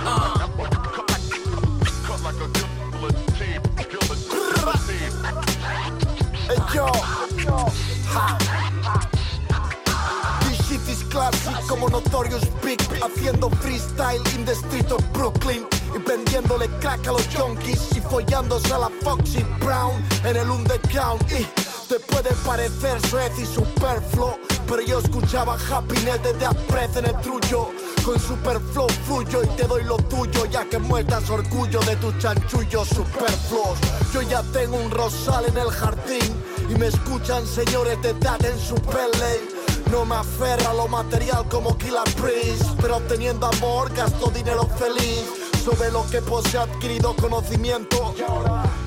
Ah. 0.00 0.48
Hey 6.46 6.56
yo, 6.74 6.86
ha. 8.14 9.13
Classic 11.14 11.66
como 11.68 11.88
Notorious 11.88 12.42
Big 12.64 12.80
Haciendo 13.00 13.48
freestyle 13.62 14.20
in 14.34 14.44
the 14.44 14.52
street 14.52 14.90
of 14.90 15.00
Brooklyn 15.12 15.64
Y 15.94 15.98
vendiéndole 15.98 16.68
crack 16.80 17.06
a 17.06 17.12
los 17.12 17.24
junkies 17.28 17.96
Y 17.96 18.00
follándose 18.00 18.72
a 18.74 18.78
la 18.78 18.90
Foxy 19.02 19.44
Brown 19.60 19.92
En 20.24 20.36
el 20.36 20.50
underground 20.50 21.22
Y 21.30 21.46
te 21.88 22.00
puede 22.00 22.30
parecer 22.44 23.00
suez 23.08 23.30
y 23.38 23.46
superfluo 23.46 24.40
Pero 24.66 24.82
yo 24.82 24.98
escuchaba 24.98 25.56
Happiness 25.70 26.20
desde 26.24 26.46
Aprez 26.46 26.96
en 26.96 27.06
el 27.06 27.16
trullo 27.20 27.70
con 28.04 28.20
superflow 28.20 28.86
fluyo 29.06 29.42
y 29.42 29.46
te 29.56 29.66
doy 29.66 29.82
lo 29.84 29.96
tuyo 29.96 30.44
ya 30.44 30.68
que 30.68 30.78
muestras 30.78 31.30
orgullo 31.30 31.80
de 31.80 31.96
tus 31.96 32.18
chanchullos 32.18 32.86
superfluos. 32.88 33.78
Yo 34.12 34.20
ya 34.20 34.42
tengo 34.52 34.76
un 34.76 34.90
rosal 34.90 35.46
en 35.46 35.56
el 35.56 35.70
jardín 35.70 36.44
y 36.68 36.74
me 36.74 36.88
escuchan 36.88 37.46
señores 37.46 38.02
de 38.02 38.10
edad 38.10 38.44
en 38.44 38.58
su 38.58 38.74
pele. 38.74 39.53
No 39.94 40.04
me 40.04 40.16
aferra 40.16 40.74
lo 40.74 40.88
material 40.88 41.48
como 41.48 41.78
Killer 41.78 42.02
Priest, 42.20 42.64
pero 42.82 42.98
teniendo 43.02 43.46
amor 43.46 43.94
gasto 43.94 44.28
dinero 44.34 44.68
feliz. 44.76 45.24
Sobre 45.64 45.92
lo 45.92 46.04
que 46.10 46.20
posee 46.20 46.58
adquirido 46.58 47.14
conocimiento. 47.14 48.12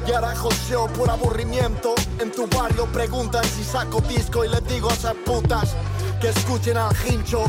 Y 0.05 0.11
ahora 0.11 0.35
joseo 0.35 0.87
por 0.87 1.09
aburrimiento. 1.09 1.95
En 2.19 2.29
tu 2.29 2.45
barrio 2.47 2.87
preguntan 2.87 3.45
si 3.45 3.63
saco 3.63 4.01
disco 4.01 4.43
y 4.43 4.49
les 4.49 4.67
digo 4.67 4.89
a 4.89 4.93
esas 4.93 5.15
putas 5.25 5.77
que 6.19 6.27
escuchen 6.27 6.75
al 6.75 6.93
hincho. 7.09 7.45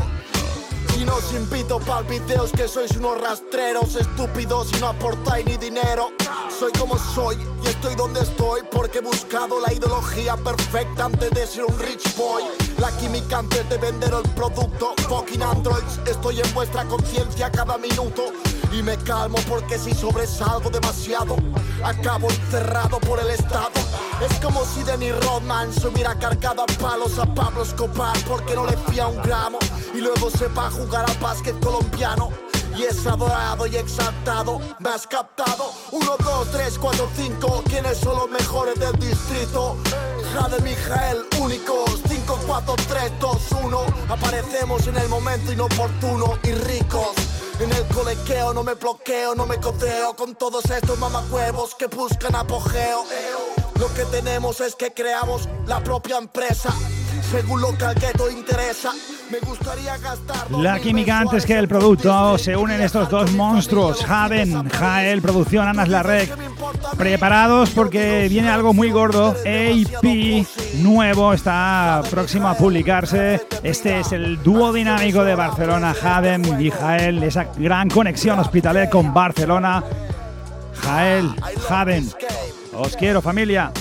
Y 0.99 1.05
no 1.05 1.15
os 1.15 1.31
invito 1.31 1.79
pa'l 1.79 2.03
videos 2.03 2.51
que 2.51 2.67
sois 2.67 2.91
unos 2.97 3.21
rastreros 3.21 3.95
estúpidos 3.95 4.67
y 4.75 4.81
no 4.81 4.87
aportáis 4.87 5.45
ni 5.45 5.55
dinero. 5.55 6.11
Soy 6.49 6.73
como 6.73 6.97
soy 6.97 7.37
y 7.63 7.67
estoy 7.67 7.95
donde 7.95 8.19
estoy 8.19 8.63
porque 8.69 8.97
he 8.97 9.01
buscado 9.01 9.61
la 9.61 9.71
ideología 9.71 10.35
perfecta 10.35 11.05
antes 11.05 11.31
de 11.31 11.47
ser 11.47 11.63
un 11.63 11.79
rich 11.79 12.17
boy. 12.17 12.43
La 12.79 12.91
química 12.97 13.39
antes 13.39 13.69
de 13.69 13.77
vender 13.77 14.13
el 14.13 14.29
producto. 14.31 14.93
Fucking 15.07 15.41
androids, 15.41 16.01
estoy 16.05 16.41
en 16.41 16.53
vuestra 16.53 16.83
conciencia 16.83 17.49
cada 17.49 17.77
minuto. 17.77 18.33
Y 18.71 18.83
me 18.83 18.95
calmo 18.97 19.37
porque 19.47 19.79
si 19.79 19.93
sobresalgo 19.93 20.69
demasiado, 20.69 21.35
acabo 21.83 22.29
encerrado 22.29 22.99
por 22.99 23.19
el 23.19 23.29
Estado. 23.31 23.71
Es 24.21 24.39
como 24.39 24.63
si 24.63 24.83
Denny 24.83 25.11
Rodman 25.11 25.73
se 25.73 25.87
hubiera 25.87 26.13
cargado 26.15 26.63
a 26.63 26.65
palos 26.79 27.17
a 27.17 27.25
Pablo 27.33 27.63
Escobar 27.63 28.15
porque 28.27 28.53
no 28.53 28.65
le 28.65 28.77
fía 28.89 29.07
un 29.07 29.21
gramo. 29.23 29.57
Y 29.93 30.01
luego 30.01 30.29
se 30.29 30.47
va 30.49 30.67
a 30.67 30.71
jugar 30.71 31.09
al 31.09 31.17
básquet 31.17 31.59
colombiano. 31.63 32.29
Y 32.77 32.83
es 32.83 33.05
adorado 33.07 33.65
y 33.65 33.75
exaltado, 33.75 34.61
me 34.79 34.89
has 34.89 35.05
captado 35.07 35.73
1, 35.91 36.15
2, 36.23 36.51
3, 36.51 36.77
4, 36.79 37.09
5 37.15 37.63
¿Quiénes 37.67 37.97
son 37.97 38.15
los 38.15 38.29
mejores 38.29 38.79
del 38.79 38.93
distrito? 38.99 39.75
Jade 40.33 40.61
Mijael, 40.61 41.25
únicos 41.41 41.99
5, 42.07 42.39
4, 42.45 42.75
3, 42.87 43.11
2, 43.19 43.37
1 43.63 43.85
Aparecemos 44.09 44.87
en 44.87 44.97
el 44.97 45.09
momento 45.09 45.51
inoportuno 45.51 46.37
y 46.43 46.51
ricos 46.51 47.15
en 47.59 47.71
el 47.73 47.85
colequeo 47.87 48.53
no 48.53 48.63
me 48.63 48.73
bloqueo, 48.73 49.35
no 49.35 49.45
me 49.45 49.57
codeo 49.57 50.15
con 50.15 50.35
todos 50.35 50.65
estos 50.65 50.97
mamacuevos 50.97 51.75
que 51.75 51.87
buscan 51.87 52.35
apogeo. 52.35 53.03
Lo 53.79 53.93
que 53.93 54.05
tenemos 54.05 54.61
es 54.61 54.75
que 54.75 54.93
creamos 54.93 55.47
la 55.65 55.83
propia 55.83 56.17
empresa. 56.17 56.73
Según 57.31 57.61
lo 57.61 57.77
que 57.77 57.85
al 57.85 57.95
gueto 57.95 58.29
interesa. 58.29 58.93
La 60.49 60.79
química 60.79 61.19
antes 61.19 61.45
que 61.45 61.57
el 61.57 61.67
producto 61.67 62.37
se 62.37 62.55
unen 62.55 62.81
estos 62.81 63.09
dos 63.09 63.31
monstruos, 63.31 64.03
Javen, 64.03 64.67
Jael, 64.69 65.21
producción, 65.21 65.67
Anas 65.67 65.89
Larrec. 65.89 66.35
Preparados 66.97 67.69
porque 67.71 68.27
viene 68.29 68.49
algo 68.49 68.73
muy 68.73 68.91
gordo. 68.91 69.29
AP 69.29 70.45
nuevo 70.81 71.33
está 71.33 72.01
próximo 72.09 72.47
a 72.47 72.55
publicarse. 72.55 73.41
Este 73.63 73.99
es 73.99 74.11
el 74.11 74.41
dúo 74.41 74.73
dinámico 74.73 75.23
de 75.23 75.35
Barcelona, 75.35 75.93
Javen 75.93 76.61
y 76.61 76.71
Jael. 76.71 77.23
Esa 77.23 77.45
gran 77.55 77.89
conexión 77.89 78.39
hospitalet 78.39 78.89
con 78.89 79.13
Barcelona. 79.13 79.83
Jael, 80.81 81.29
Javen. 81.67 82.09
Os 82.73 82.95
quiero, 82.95 83.21
familia. 83.21 83.71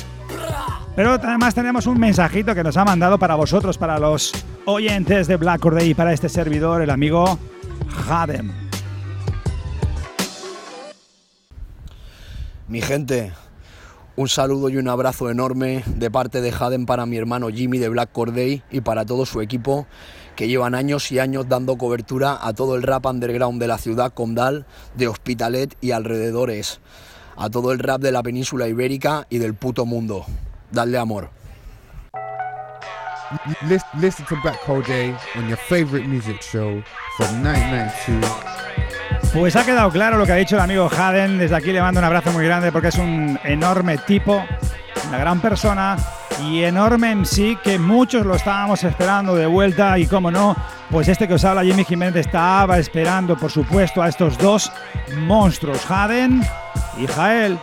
Pero 0.99 1.13
además 1.13 1.55
tenemos 1.55 1.87
un 1.87 2.01
mensajito 2.01 2.57
que 2.57 2.65
nos 2.65 2.77
ha 2.77 2.85
mandado 2.85 3.21
para 3.21 3.37
vosotros, 3.37 3.79
para 3.79 4.01
los 4.01 4.33
oyentes 4.65 5.29
de 5.29 5.37
Black 5.37 5.61
Corday 5.61 5.91
y 5.91 5.95
para 5.95 6.13
este 6.13 6.29
servidor, 6.29 6.83
el 6.83 6.91
amigo 6.91 7.39
Jaden. 7.89 8.51
Mi 12.67 12.81
gente, 12.81 13.33
un 14.17 14.29
saludo 14.29 14.71
y 14.71 14.77
un 14.77 14.89
abrazo 14.89 15.31
enorme 15.31 15.85
de 15.87 16.11
parte 16.11 16.41
de 16.41 16.51
Jaden 16.51 16.85
para 16.85 17.07
mi 17.07 17.17
hermano 17.17 17.49
Jimmy 17.49 17.79
de 17.79 17.91
Black 17.91 18.11
Corday 18.11 18.65
y 18.73 18.81
para 18.81 19.07
todo 19.07 19.25
su 19.25 19.41
equipo 19.41 19.87
que 20.35 20.49
llevan 20.49 20.75
años 20.75 21.13
y 21.13 21.21
años 21.21 21.49
dando 21.49 21.79
cobertura 21.79 22.37
a 22.43 22.55
todo 22.55 22.75
el 22.75 22.83
rap 22.83 23.07
underground 23.07 23.61
de 23.61 23.69
la 23.69 23.79
ciudad 23.79 24.13
condal, 24.13 24.67
de 24.97 25.07
Hospitalet 25.07 25.77
y 25.81 25.93
alrededores, 25.93 26.81
a 27.37 27.51
todo 27.51 27.71
el 27.71 27.79
rap 27.79 28.01
de 28.01 28.11
la 28.11 28.25
península 28.25 28.67
ibérica 28.67 29.29
y 29.31 29.39
del 29.39 29.55
puto 29.55 29.87
mundo. 29.87 30.27
Dale 30.71 30.99
amor. 30.99 31.31
Listen 33.99 34.25
to 34.27 34.37
Black 34.43 34.59
Hole 34.67 34.83
Day 34.83 35.15
on 35.37 35.49
your 35.49 35.59
favorite 35.59 36.07
music 36.07 36.43
show 36.43 36.83
from 37.17 37.43
1992. 37.43 38.59
Pues 39.35 39.57
ha 39.57 39.65
quedado 39.65 39.91
claro 39.91 40.17
lo 40.17 40.25
que 40.25 40.33
ha 40.33 40.37
dicho 40.37 40.57
el 40.57 40.63
amigo 40.63 40.89
Jaden. 40.89 41.39
Desde 41.39 41.55
aquí 41.55 41.73
le 41.73 41.83
mando 41.83 42.01
un 42.01 42.05
abrazo 42.05 42.33
muy 42.33 42.45
grande 42.45 42.73
porque 42.73 42.89
es 42.89 42.97
un 42.97 43.39
enorme 43.45 43.99
tipo, 43.99 44.43
una 45.09 45.19
gran 45.19 45.41
persona 45.41 45.97
y 46.43 46.63
enorme 46.63 47.11
en 47.11 47.27
sí 47.27 47.59
que 47.63 47.79
muchos 47.79 48.25
lo 48.25 48.35
estábamos 48.37 48.83
esperando 48.85 49.35
de 49.35 49.47
vuelta 49.47 49.99
y 49.99 50.07
como 50.07 50.31
no, 50.31 50.57
pues 50.91 51.09
este 51.09 51.27
que 51.27 51.35
os 51.35 51.45
habla 51.45 51.65
Jimmy 51.65 51.85
Jiménez 51.85 52.17
estaba 52.17 52.79
esperando 52.79 53.37
por 53.37 53.51
supuesto 53.51 54.03
a 54.03 54.09
estos 54.09 54.39
dos 54.39 54.73
monstruos, 55.17 55.85
Jaden 55.85 56.43
y 56.99 57.07
Jael. 57.07 57.59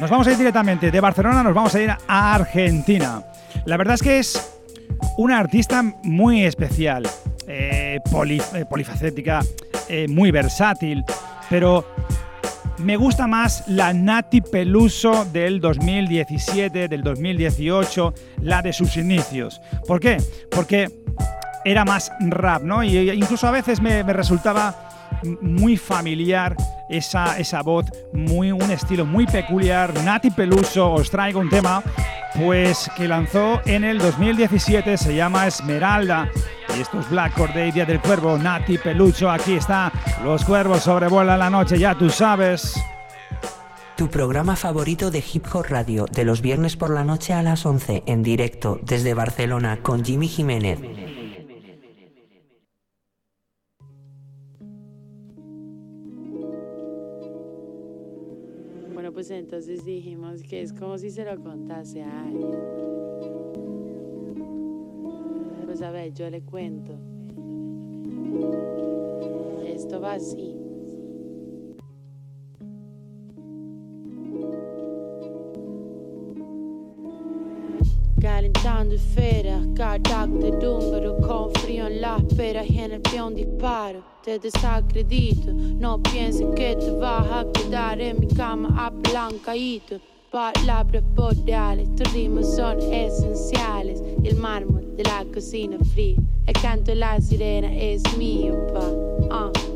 Nos 0.00 0.08
vamos 0.08 0.26
a 0.26 0.30
ir 0.32 0.38
directamente 0.38 0.90
de 0.90 0.98
Barcelona, 0.98 1.42
nos 1.42 1.52
vamos 1.52 1.74
a 1.74 1.82
ir 1.82 1.90
a 1.90 2.34
Argentina. 2.34 3.22
La 3.66 3.76
verdad 3.76 3.96
es 3.96 4.02
que 4.02 4.18
es 4.18 4.62
una 5.18 5.38
artista 5.38 5.82
muy 6.04 6.42
especial, 6.42 7.06
eh, 7.46 7.98
eh, 7.98 8.64
polifacética, 8.64 9.40
eh, 9.90 10.08
muy 10.08 10.30
versátil, 10.30 11.04
pero 11.50 11.84
me 12.78 12.96
gusta 12.96 13.26
más 13.26 13.64
la 13.68 13.92
Nati 13.92 14.40
Peluso 14.40 15.26
del 15.26 15.60
2017, 15.60 16.88
del 16.88 17.02
2018, 17.02 18.14
la 18.40 18.62
de 18.62 18.72
sus 18.72 18.96
inicios. 18.96 19.60
¿Por 19.86 20.00
qué? 20.00 20.16
Porque 20.50 20.88
era 21.62 21.84
más 21.84 22.10
rap, 22.20 22.62
¿no? 22.62 22.82
Y 22.82 23.10
incluso 23.10 23.46
a 23.46 23.50
veces 23.50 23.82
me 23.82 24.02
resultaba 24.04 24.89
muy 25.40 25.76
familiar 25.76 26.56
esa, 26.88 27.38
esa 27.38 27.62
voz, 27.62 27.86
muy, 28.12 28.52
un 28.52 28.70
estilo 28.70 29.06
muy 29.06 29.26
peculiar. 29.26 29.92
Nati 30.04 30.30
Peluso 30.30 30.92
os 30.92 31.10
traigo 31.10 31.40
un 31.40 31.48
tema 31.48 31.82
pues 32.34 32.90
que 32.96 33.08
lanzó 33.08 33.60
en 33.66 33.84
el 33.84 33.98
2017, 33.98 34.96
se 34.96 35.14
llama 35.14 35.46
Esmeralda. 35.46 36.30
Y 36.76 36.80
estos 36.80 37.10
Black 37.10 37.34
Corday, 37.34 37.72
Día 37.72 37.84
del 37.84 38.00
Cuervo, 38.00 38.38
Nati 38.38 38.78
Pelucho, 38.78 39.30
aquí 39.30 39.54
está. 39.54 39.92
Los 40.24 40.44
cuervos 40.44 40.82
sobrevuelan 40.82 41.38
la 41.38 41.50
noche, 41.50 41.78
ya 41.78 41.94
tú 41.96 42.08
sabes. 42.10 42.80
Tu 43.96 44.08
programa 44.08 44.56
favorito 44.56 45.10
de 45.10 45.22
Hip 45.32 45.44
Hop 45.52 45.66
Radio, 45.68 46.06
de 46.06 46.24
los 46.24 46.40
viernes 46.40 46.76
por 46.76 46.90
la 46.90 47.04
noche 47.04 47.34
a 47.34 47.42
las 47.42 47.66
11, 47.66 48.04
en 48.06 48.22
directo 48.22 48.78
desde 48.82 49.12
Barcelona 49.14 49.80
con 49.82 50.04
Jimmy 50.04 50.28
Jiménez. 50.28 50.78
Bueno, 59.10 59.26
pues 59.26 59.30
entonces 59.32 59.84
dijimos 59.84 60.40
que 60.44 60.62
es 60.62 60.72
como 60.72 60.96
si 60.96 61.10
se 61.10 61.24
lo 61.24 61.36
contase 61.42 62.00
a 62.00 62.22
alguien. 62.22 62.60
Pues 65.64 65.82
a 65.82 65.90
ver, 65.90 66.14
yo 66.14 66.30
le 66.30 66.42
cuento. 66.42 66.92
Esto 69.66 70.00
va 70.00 70.12
así. 70.12 70.54
Calentando 78.20 78.94
esferas, 78.94 79.66
cardac 79.74 80.30
de 80.30 80.52
frío 81.60 81.86
en 81.86 82.00
la 82.00 82.16
espera 82.16 82.64
y 82.64 82.78
en 82.78 82.92
el 82.92 83.00
peón 83.00 83.34
disparo. 83.34 84.02
Te 84.24 84.38
desacredito, 84.38 85.52
no 85.52 86.02
pienses 86.02 86.46
que 86.54 86.76
te 86.76 86.90
vas 86.92 87.26
a 87.30 87.46
quedar 87.52 88.00
en 88.00 88.20
mi 88.20 88.28
cama 88.28 88.86
apalancadito. 88.86 90.00
Palabras 90.30 91.02
boreales, 91.14 91.94
tus 91.96 92.12
ritmos 92.12 92.54
son 92.54 92.80
esenciales. 92.92 94.02
El 94.22 94.36
mármol 94.36 94.96
de 94.96 95.02
la 95.04 95.24
cocina 95.32 95.78
fría, 95.92 96.16
el 96.46 96.54
canto 96.54 96.92
de 96.92 96.96
la 96.96 97.20
sirena 97.20 97.74
es 97.74 98.02
mío, 98.16 98.54
pa. 98.72 98.84
Ah. 99.30 99.69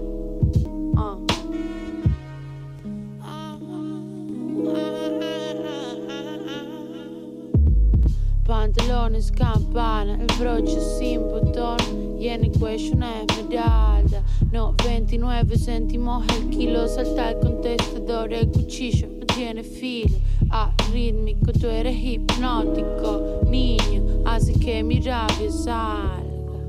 Pantalones 9.04 9.32
campana, 9.32 10.18
el 10.18 10.26
broche 10.38 10.80
sin 10.80 11.20
botón 11.20 11.76
y 12.18 12.28
en 12.28 12.44
el 12.44 12.52
cuello 12.52 12.94
una 12.94 13.20
esmeralda. 13.20 14.22
No, 14.50 14.74
29 14.82 15.58
céntimos 15.58 16.24
el 16.34 16.48
kilo, 16.48 16.88
salta 16.88 17.32
el 17.32 17.38
contestador, 17.38 18.32
el 18.32 18.48
cuchillo 18.48 19.08
no 19.08 19.26
tiene 19.26 19.62
filo. 19.62 20.16
Arrítmico, 20.48 21.52
tú 21.52 21.66
eres 21.66 21.94
hipnótico, 21.94 23.42
niño, 23.50 24.22
hace 24.24 24.54
que 24.54 24.82
mi 24.82 25.00
rabia 25.00 25.50
salga. 25.50 26.64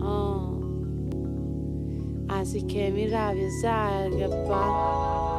Oh. 0.00 0.60
Así 2.28 2.62
que 2.62 2.90
mi 2.90 3.08
rabia 3.08 3.50
salga, 3.60 4.28
pa. 4.48 5.31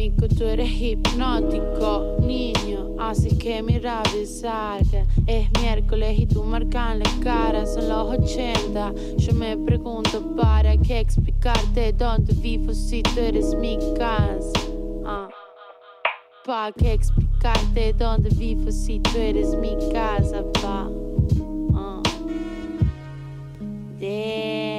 Arrítmico, 0.00 0.28
tú 0.28 0.44
eres 0.44 0.70
hipnótico, 0.80 2.16
niño, 2.22 2.96
así 2.98 3.36
que 3.36 3.62
mi 3.62 3.78
rabia 3.78 4.26
salga. 4.26 5.04
Es 5.26 5.50
miércoles 5.60 6.18
y 6.18 6.26
tú 6.26 6.42
marcan 6.42 7.00
la 7.00 7.10
cara, 7.22 7.66
son 7.66 7.86
los 7.86 8.18
80. 8.18 8.94
Yo 9.18 9.34
me 9.34 9.58
pregunto 9.58 10.34
para 10.36 10.78
qué 10.78 11.00
explicarte 11.00 11.92
dónde 11.92 12.32
vivo 12.32 12.72
si 12.72 13.02
tú 13.02 13.20
eres 13.20 13.54
mi 13.56 13.76
casa. 13.98 14.58
Ah. 15.04 15.28
¿Para 16.46 16.72
qué 16.72 16.94
explicarte 16.94 17.92
dónde 17.92 18.30
vivo 18.30 18.72
si 18.72 19.00
tú 19.00 19.18
eres 19.18 19.54
mi 19.54 19.76
casa, 19.92 20.42
pa? 20.62 20.88
Ah. 21.74 22.02
Damn, 24.00 24.69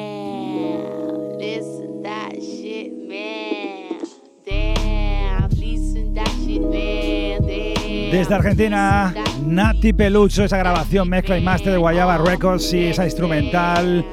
Desde 8.11 8.35
Argentina, 8.35 9.13
Nati 9.45 9.93
Pelucho, 9.93 10.43
esa 10.43 10.57
grabación, 10.57 11.07
mezcla 11.07 11.37
y 11.37 11.41
máster 11.41 11.71
de 11.71 11.77
Guayaba 11.77 12.17
Records 12.17 12.73
y 12.73 12.87
esa 12.87 13.05
instrumental 13.05 14.05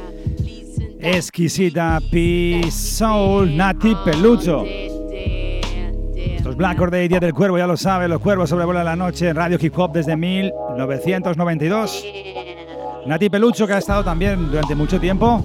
exquisita, 1.01 1.99
Peace 2.09 2.71
Soul, 2.71 3.57
Nati 3.57 3.97
Pelucho. 4.05 4.65
Estos 6.15 6.55
Black 6.57 6.79
Corday, 6.79 7.09
Día 7.09 7.19
del 7.19 7.35
Cuervo, 7.35 7.59
ya 7.59 7.67
lo 7.67 7.77
sabe, 7.77 8.07
los 8.07 8.21
cuervos 8.21 8.49
sobrevuelan 8.49 8.85
la 8.85 8.95
noche 8.95 9.31
en 9.31 9.37
Radio 9.37 9.59
Hip 9.61 9.77
Hop 9.77 9.91
desde 9.93 10.17
1992. 10.17 12.05
Nati 13.05 13.29
Pelucho, 13.29 13.67
que 13.67 13.73
ha 13.73 13.79
estado 13.79 14.05
también 14.05 14.49
durante 14.49 14.77
mucho 14.77 15.01
tiempo, 15.01 15.45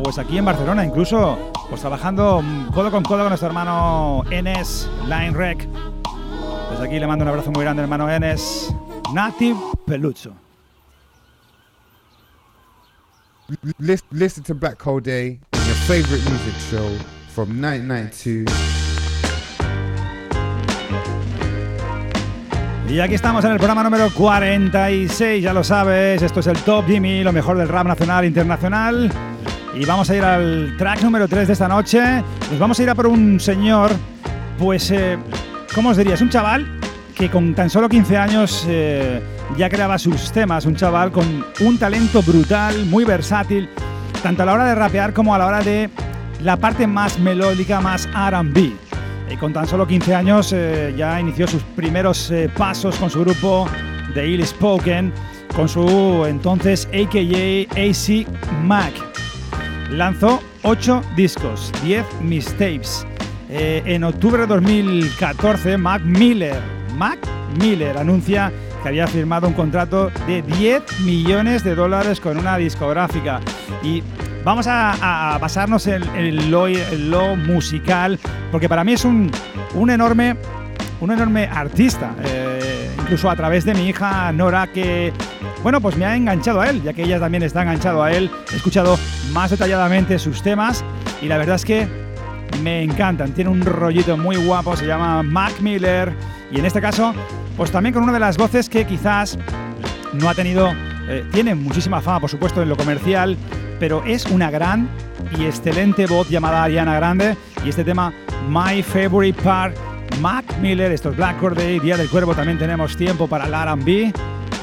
pues 0.00 0.16
aquí 0.16 0.38
en 0.38 0.44
Barcelona, 0.44 0.84
incluso 0.84 1.36
pues 1.68 1.80
trabajando 1.80 2.40
codo 2.72 2.92
con 2.92 3.02
codo 3.02 3.18
con 3.18 3.30
nuestro 3.30 3.48
hermano 3.48 4.22
Enes, 4.30 4.88
Line 5.08 5.32
Rec. 5.32 5.66
Aquí 6.80 6.98
le 6.98 7.06
mando 7.06 7.24
un 7.24 7.28
abrazo 7.28 7.50
muy 7.50 7.62
grande, 7.62 7.82
hermano 7.82 8.10
Enes. 8.10 8.74
Nati 9.12 9.54
Pelucho. 9.86 10.32
Listen, 13.78 14.08
listen 14.12 14.44
to 14.44 14.54
Black 14.54 14.80
Hole 14.86 15.00
Day, 15.00 15.40
your 15.52 15.74
favorite 15.86 16.22
music 16.30 16.54
show 16.70 16.88
from 17.34 17.60
1992. 17.60 18.46
Y 22.88 23.00
aquí 23.00 23.14
estamos 23.14 23.44
en 23.44 23.52
el 23.52 23.58
programa 23.58 23.82
número 23.84 24.10
46, 24.10 25.42
ya 25.42 25.52
lo 25.52 25.62
sabes, 25.62 26.22
esto 26.22 26.40
es 26.40 26.46
el 26.46 26.56
Top 26.62 26.86
Jimmy, 26.86 27.22
lo 27.22 27.32
mejor 27.32 27.56
del 27.56 27.68
rap 27.68 27.86
nacional 27.86 28.24
e 28.24 28.28
internacional. 28.28 29.12
Y 29.74 29.84
vamos 29.84 30.08
a 30.10 30.16
ir 30.16 30.24
al 30.24 30.76
track 30.78 31.02
número 31.02 31.28
3 31.28 31.46
de 31.46 31.52
esta 31.52 31.68
noche. 31.68 32.00
Nos 32.50 32.58
vamos 32.58 32.80
a 32.80 32.82
ir 32.82 32.90
a 32.90 32.94
por 32.94 33.06
un 33.06 33.38
señor, 33.38 33.92
pues, 34.58 34.90
eh, 34.90 35.18
¿cómo 35.74 35.90
os 35.90 35.96
diría? 35.96 36.14
Es 36.14 36.20
un 36.20 36.30
chaval 36.30 36.66
que 37.14 37.28
con 37.28 37.54
tan 37.54 37.68
solo 37.68 37.88
15 37.88 38.16
años 38.16 38.64
eh, 38.68 39.20
ya 39.56 39.68
creaba 39.68 39.98
sus 39.98 40.32
temas, 40.32 40.64
un 40.64 40.76
chaval 40.76 41.12
con 41.12 41.44
un 41.60 41.78
talento 41.78 42.22
brutal, 42.22 42.86
muy 42.86 43.04
versátil, 43.04 43.68
tanto 44.22 44.42
a 44.42 44.46
la 44.46 44.52
hora 44.54 44.64
de 44.64 44.74
rapear 44.74 45.12
como 45.12 45.34
a 45.34 45.38
la 45.38 45.46
hora 45.46 45.60
de 45.60 45.90
la 46.42 46.56
parte 46.56 46.86
más 46.86 47.18
melódica, 47.18 47.80
más 47.80 48.08
RB. 48.08 48.72
Y 49.30 49.36
con 49.36 49.52
tan 49.52 49.66
solo 49.66 49.86
15 49.86 50.14
años 50.14 50.52
eh, 50.52 50.94
ya 50.96 51.20
inició 51.20 51.46
sus 51.46 51.62
primeros 51.62 52.30
eh, 52.30 52.50
pasos 52.56 52.96
con 52.96 53.10
su 53.10 53.20
grupo 53.20 53.68
The 54.14 54.26
Ill 54.26 54.44
Spoken, 54.46 55.12
con 55.54 55.68
su 55.68 56.24
entonces 56.26 56.88
AKA 56.88 57.68
AC 57.80 58.26
Mac. 58.64 58.92
Lanzó 59.90 60.42
8 60.62 61.02
discos, 61.16 61.72
10 61.82 62.04
mixtapes. 62.22 63.06
Eh, 63.52 63.82
en 63.84 64.04
octubre 64.04 64.42
de 64.42 64.46
2014, 64.46 65.76
Mac 65.76 66.02
Miller, 66.02 66.60
Mac 66.96 67.18
Miller 67.58 67.98
anuncia 67.98 68.52
que 68.80 68.88
había 68.88 69.08
firmado 69.08 69.48
un 69.48 69.54
contrato 69.54 70.10
de 70.28 70.40
10 70.42 71.00
millones 71.00 71.64
de 71.64 71.74
dólares 71.74 72.20
con 72.20 72.38
una 72.38 72.56
discográfica. 72.56 73.40
Y 73.82 74.04
vamos 74.44 74.66
a, 74.68 75.36
basarnos 75.40 75.88
en, 75.88 76.04
en 76.14 76.50
lo 77.10 77.36
musical, 77.36 78.20
porque 78.52 78.68
para 78.68 78.84
mí 78.84 78.92
es 78.92 79.04
un, 79.04 79.32
un 79.74 79.90
enorme, 79.90 80.36
un 81.00 81.10
enorme 81.10 81.48
artista. 81.52 82.14
Eh, 82.24 82.88
incluso 83.00 83.28
a 83.28 83.34
través 83.34 83.64
de 83.64 83.74
mi 83.74 83.88
hija 83.88 84.30
Nora, 84.30 84.68
que 84.68 85.12
bueno, 85.64 85.80
pues 85.80 85.96
me 85.96 86.04
ha 86.04 86.14
enganchado 86.14 86.60
a 86.60 86.70
él, 86.70 86.82
ya 86.82 86.92
que 86.92 87.02
ella 87.02 87.18
también 87.18 87.42
está 87.42 87.62
enganchado 87.62 88.02
a 88.02 88.12
él. 88.12 88.30
He 88.52 88.56
escuchado 88.56 88.96
más 89.32 89.50
detalladamente 89.50 90.20
sus 90.20 90.40
temas 90.40 90.84
y 91.20 91.26
la 91.26 91.36
verdad 91.36 91.56
es 91.56 91.64
que 91.64 91.99
me 92.62 92.82
encantan. 92.82 93.32
Tiene 93.32 93.50
un 93.50 93.62
rollito 93.62 94.16
muy 94.16 94.36
guapo, 94.36 94.76
se 94.76 94.86
llama 94.86 95.22
Mac 95.22 95.60
Miller 95.60 96.12
y 96.50 96.58
en 96.58 96.64
este 96.64 96.80
caso, 96.80 97.14
pues 97.56 97.70
también 97.70 97.94
con 97.94 98.02
una 98.02 98.12
de 98.12 98.20
las 98.20 98.36
voces 98.36 98.68
que 98.68 98.86
quizás 98.86 99.38
no 100.12 100.28
ha 100.28 100.34
tenido, 100.34 100.72
eh, 101.08 101.24
tiene 101.32 101.54
muchísima 101.54 102.00
fama, 102.00 102.20
por 102.20 102.30
supuesto, 102.30 102.62
en 102.62 102.68
lo 102.68 102.76
comercial, 102.76 103.36
pero 103.78 104.04
es 104.04 104.26
una 104.26 104.50
gran 104.50 104.88
y 105.38 105.44
excelente 105.44 106.06
voz 106.06 106.28
llamada 106.28 106.64
Ariana 106.64 106.94
Grande 106.96 107.36
y 107.64 107.68
este 107.68 107.84
tema 107.84 108.12
My 108.48 108.82
Favorite 108.82 109.40
Part, 109.42 109.76
Mac 110.20 110.44
Miller, 110.60 110.90
esto 110.92 111.10
es 111.10 111.16
Black 111.16 111.38
Corday, 111.38 111.78
Día 111.78 111.96
del 111.96 112.08
Cuervo, 112.08 112.34
también 112.34 112.58
tenemos 112.58 112.96
tiempo 112.96 113.28
para 113.28 113.46
el 113.46 113.54
R&B 113.54 114.12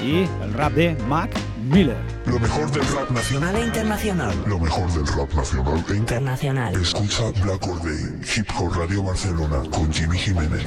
y 0.04 0.28
el 0.43 0.54
rap 0.54 0.73
de 0.73 0.95
Mac 1.08 1.30
Miller. 1.70 1.98
Lo 2.26 2.40
mejor 2.40 2.72
del 2.72 2.84
rap 2.96 3.10
nacional. 3.12 3.56
E 3.56 3.66
internacional. 3.66 4.36
Lo 4.48 4.60
mejor 4.60 4.92
del 4.92 5.08
rap 5.08 5.34
nacional 5.34 5.84
e 5.90 5.96
Internacional. 5.96 6.76
Escucha 6.76 7.24
Black 7.44 7.68
Or 7.68 7.82
Day, 7.82 8.20
Hip 8.36 8.48
Hop 8.58 8.74
Radio 8.76 9.04
Barcelona 9.04 9.64
con 9.70 9.92
Jimmy 9.92 10.18
Jiménez. 10.18 10.66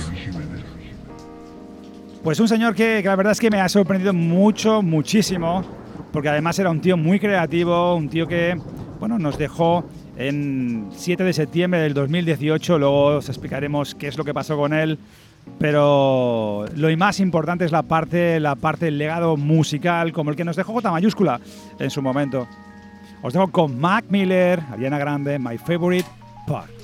Pues 2.22 2.38
un 2.38 2.48
señor 2.48 2.74
que, 2.74 3.00
que 3.02 3.08
la 3.08 3.16
verdad 3.16 3.32
es 3.32 3.40
que 3.40 3.50
me 3.50 3.60
ha 3.60 3.68
sorprendido 3.68 4.12
mucho, 4.12 4.82
muchísimo, 4.82 5.64
porque 6.12 6.28
además 6.28 6.58
era 6.58 6.70
un 6.70 6.80
tío 6.80 6.96
muy 6.96 7.18
creativo, 7.18 7.94
un 7.94 8.08
tío 8.08 8.28
que, 8.28 8.60
bueno, 8.98 9.18
nos 9.18 9.38
dejó 9.38 9.84
en 10.16 10.90
7 10.92 11.24
de 11.24 11.32
septiembre 11.32 11.80
del 11.80 11.94
2018, 11.94 12.78
luego 12.78 13.04
os 13.06 13.28
explicaremos 13.28 13.94
qué 13.94 14.08
es 14.08 14.18
lo 14.18 14.24
que 14.24 14.34
pasó 14.34 14.56
con 14.56 14.74
él, 14.74 14.98
pero 15.58 16.64
lo 16.74 16.96
más 16.96 17.20
importante 17.20 17.64
es 17.64 17.72
la 17.72 17.82
parte, 17.82 18.40
la 18.40 18.54
parte 18.54 18.86
del 18.86 18.98
legado 18.98 19.36
musical, 19.36 20.12
como 20.12 20.30
el 20.30 20.36
que 20.36 20.44
nos 20.44 20.56
dejó 20.56 20.72
J 20.72 20.90
mayúscula 20.90 21.40
en 21.78 21.90
su 21.90 22.00
momento. 22.00 22.48
Os 23.22 23.34
dejo 23.34 23.48
con 23.48 23.78
Mac 23.78 24.06
Miller, 24.08 24.60
Ariana 24.72 24.98
Grande, 24.98 25.38
My 25.38 25.58
Favorite 25.58 26.08
Part. 26.46 26.79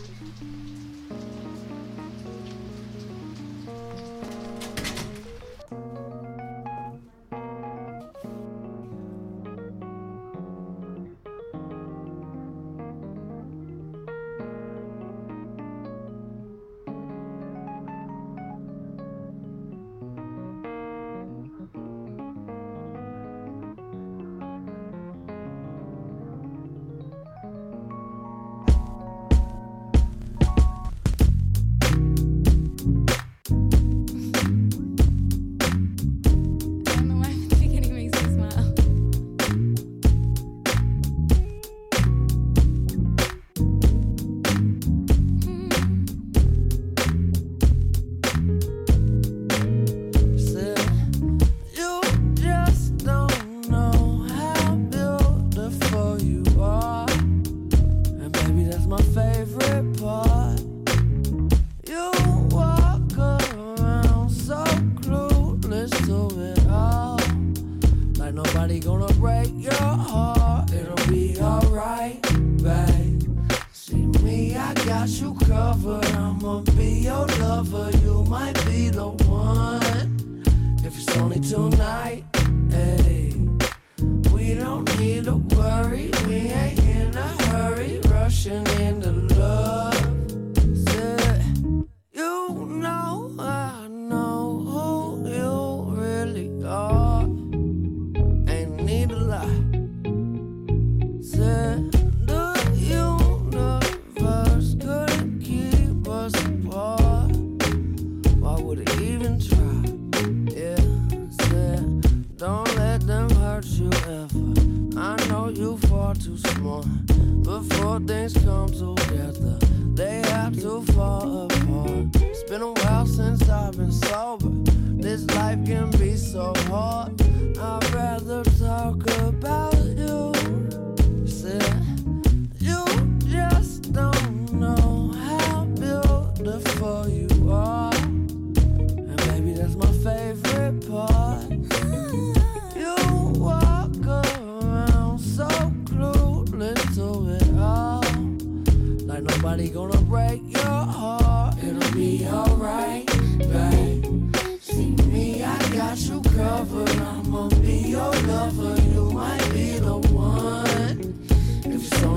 so 161.87 162.16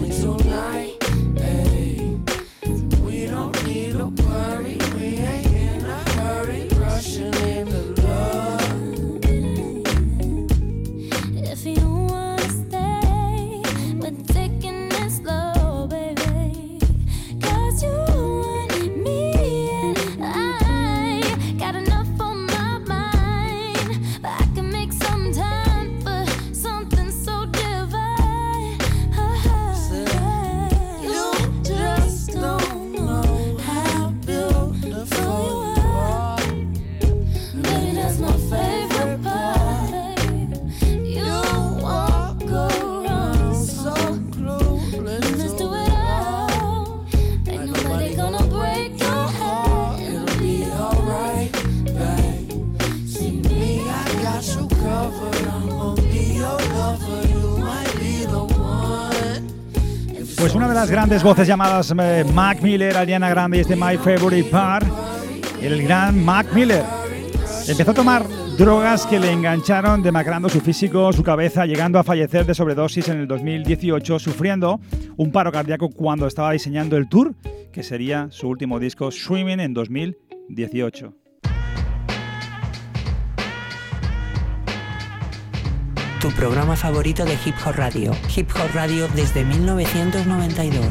grandes 60.90 61.24
voces 61.24 61.48
llamadas 61.48 61.94
eh, 62.00 62.26
Mac 62.34 62.62
Miller, 62.62 62.98
Ariana 62.98 63.30
Grande 63.30 63.58
y 63.58 63.62
este 63.62 63.76
My 63.76 63.98
Favorite 63.98 64.50
Part, 64.50 64.88
el 65.62 65.84
gran 65.84 66.24
Mac 66.24 66.52
Miller. 66.54 66.84
Empezó 67.68 67.92
a 67.92 67.94
tomar 67.94 68.26
drogas 68.58 69.06
que 69.06 69.20
le 69.20 69.32
engancharon 69.32 70.02
demacrando 70.02 70.50
su 70.50 70.62
físico, 70.62 71.14
su 71.14 71.22
cabeza, 71.24 71.66
llegando 71.66 72.00
a 72.00 72.04
fallecer 72.04 72.46
de 72.46 72.56
sobredosis 72.56 73.08
en 73.10 73.20
el 73.20 73.28
2018, 73.28 74.20
sufriendo 74.20 74.80
un 75.18 75.32
paro 75.32 75.52
cardíaco 75.52 75.90
cuando 75.90 76.28
estaba 76.28 76.52
diseñando 76.52 76.98
el 76.98 77.08
tour, 77.08 77.36
que 77.72 77.84
sería 77.84 78.28
su 78.32 78.48
último 78.48 78.80
disco, 78.80 79.12
Swimming, 79.12 79.60
en 79.60 79.74
2018. 79.74 81.14
Tu 86.20 86.32
programa 86.32 86.76
favorito 86.76 87.24
de 87.24 87.38
Hip 87.46 87.56
Hop 87.66 87.76
Radio. 87.76 88.12
Hip 88.36 88.50
Hop 88.56 88.74
Radio 88.74 89.08
desde 89.16 89.46
1992. 89.46 90.86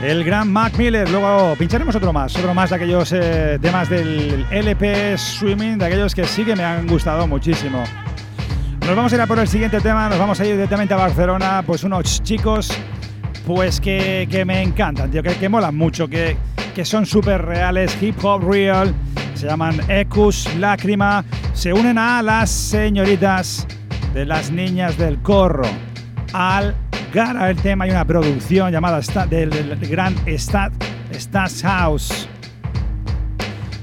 El 0.00 0.24
gran 0.24 0.50
Mac 0.50 0.76
Miller, 0.78 1.08
luego 1.10 1.54
pincharemos 1.56 1.94
otro 1.94 2.12
más, 2.12 2.34
otro 2.36 2.54
más 2.54 2.70
de 2.70 2.76
aquellos 2.76 3.12
eh, 3.12 3.58
temas 3.60 3.90
del 3.90 4.46
LP 4.50 5.18
Swimming, 5.18 5.78
de 5.78 5.84
aquellos 5.84 6.14
que 6.14 6.24
sí 6.24 6.44
que 6.44 6.56
me 6.56 6.64
han 6.64 6.86
gustado 6.86 7.26
muchísimo. 7.26 7.84
Nos 8.80 8.96
vamos 8.96 9.12
a 9.12 9.16
ir 9.16 9.20
a 9.20 9.26
por 9.26 9.38
el 9.38 9.46
siguiente 9.46 9.80
tema, 9.80 10.08
nos 10.08 10.18
vamos 10.18 10.40
a 10.40 10.46
ir 10.46 10.54
directamente 10.54 10.94
a 10.94 10.96
Barcelona, 10.96 11.62
pues 11.66 11.84
unos 11.84 12.22
chicos 12.22 12.70
pues 13.46 13.80
que, 13.80 14.44
me 14.46 14.62
encantan, 14.62 15.10
tío, 15.10 15.22
que, 15.22 15.34
que 15.34 15.48
molan 15.48 15.76
mucho, 15.76 16.08
que, 16.08 16.36
que 16.74 16.84
son 16.84 17.04
súper 17.04 17.42
reales, 17.44 17.96
hip 18.00 18.16
hop 18.24 18.42
real, 18.50 18.94
se 19.34 19.46
llaman 19.46 19.78
Ecus 19.88 20.48
Lágrima, 20.56 21.24
se 21.52 21.72
unen 21.72 21.98
a 21.98 22.22
las 22.22 22.50
señoritas 22.50 23.66
de 24.14 24.26
las 24.26 24.50
niñas 24.50 24.96
del 24.98 25.20
corro, 25.22 25.68
al 26.32 26.74
Gara 27.12 27.50
el 27.50 27.56
tema 27.56 27.86
y 27.86 27.90
una 27.90 28.06
producción 28.06 28.72
llamada 28.72 29.00
del, 29.26 29.78
gran 29.90 30.14
Stat, 30.26 30.72
Stats 31.12 31.62
House. 31.62 32.28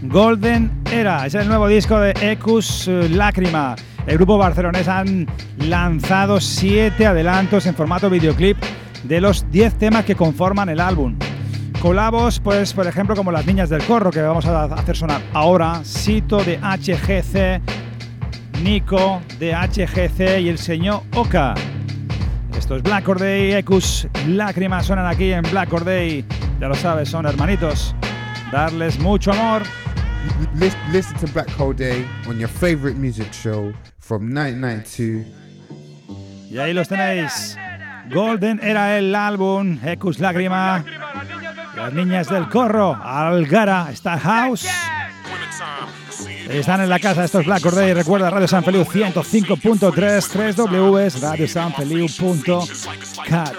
Golden 0.02 0.72
Era. 0.92 1.28
Es 1.28 1.36
el 1.36 1.48
nuevo 1.48 1.68
disco 1.68 2.00
de 2.00 2.14
Ecus 2.22 2.88
Lágrima. 2.88 3.76
El 4.08 4.18
grupo 4.18 4.40
barcelonés 4.40 4.88
han 4.88 5.28
lanzado 5.60 6.42
siete 6.42 7.06
adelantos 7.06 7.68
en 7.68 7.76
formato 7.76 8.10
videoclip 8.10 8.58
de 9.04 9.22
los 9.22 9.50
10 9.52 9.78
temas 9.78 10.06
que 10.06 10.16
conforman 10.16 10.70
el 10.70 10.80
álbum. 10.80 11.16
Colabos, 11.82 12.42
pues 12.42 12.74
por 12.74 12.86
ejemplo 12.88 13.16
como 13.16 13.32
Las 13.32 13.46
Niñas 13.46 13.70
del 13.70 13.82
Corro, 13.84 14.12
que 14.12 14.22
vamos 14.22 14.46
a 14.46 14.66
hacer 14.66 14.98
sonar 14.98 15.22
ahora, 15.34 15.82
Sito 15.86 16.44
de 16.44 16.58
HGC, 16.58 17.62
Nico 18.62 19.22
de 19.40 19.54
HGC 19.54 20.42
y 20.42 20.50
el 20.50 20.58
señor 20.58 21.04
Oka. 21.16 21.54
Esto 22.58 22.76
es 22.76 22.84
Black 22.84 23.06
Corday, 23.06 23.54
Ecus 23.54 24.08
Lágrimas 24.28 24.88
suenan 24.88 25.06
aquí 25.06 25.32
en 25.32 25.44
Black 25.44 25.70
Corday. 25.70 26.26
Ya 26.60 26.68
lo 26.68 26.76
sabes, 26.76 27.08
son 27.08 27.26
hermanitos. 27.26 27.96
Darles 28.52 29.00
mucho 29.00 29.32
amor. 29.32 29.62
Listen 30.92 31.16
to 31.20 31.28
Black 31.34 31.50
Corday 31.56 32.06
on 32.28 32.38
your 32.38 32.50
favorite 32.50 32.98
music 33.00 33.32
show 33.32 33.72
from 34.00 34.24
1992. 34.24 35.26
Y 36.52 36.58
ahí 36.58 36.74
los 36.74 36.90
tenéis. 36.90 37.58
Golden 38.14 38.60
era 38.62 38.98
el 38.98 39.16
álbum, 39.16 39.80
Ecus 39.82 40.20
Lágrima. 40.20 40.84
Las 41.80 41.94
niñas 41.94 42.28
del 42.28 42.50
corro, 42.50 42.98
Algara, 43.02 43.88
Star 43.92 44.20
House. 44.20 44.68
Están 46.50 46.82
en 46.82 46.90
la 46.90 47.00
casa 47.00 47.24
estos 47.24 47.46
Black 47.46 47.62
Corday. 47.62 47.94
Recuerda 47.94 48.30
Radio 48.30 48.50
San 48.50 48.66
Feliu 48.66 48.84
105.3, 48.84 50.28
3 50.28 50.56
Ws, 50.58 51.22
radiosanfeliu.cat. 51.22 53.54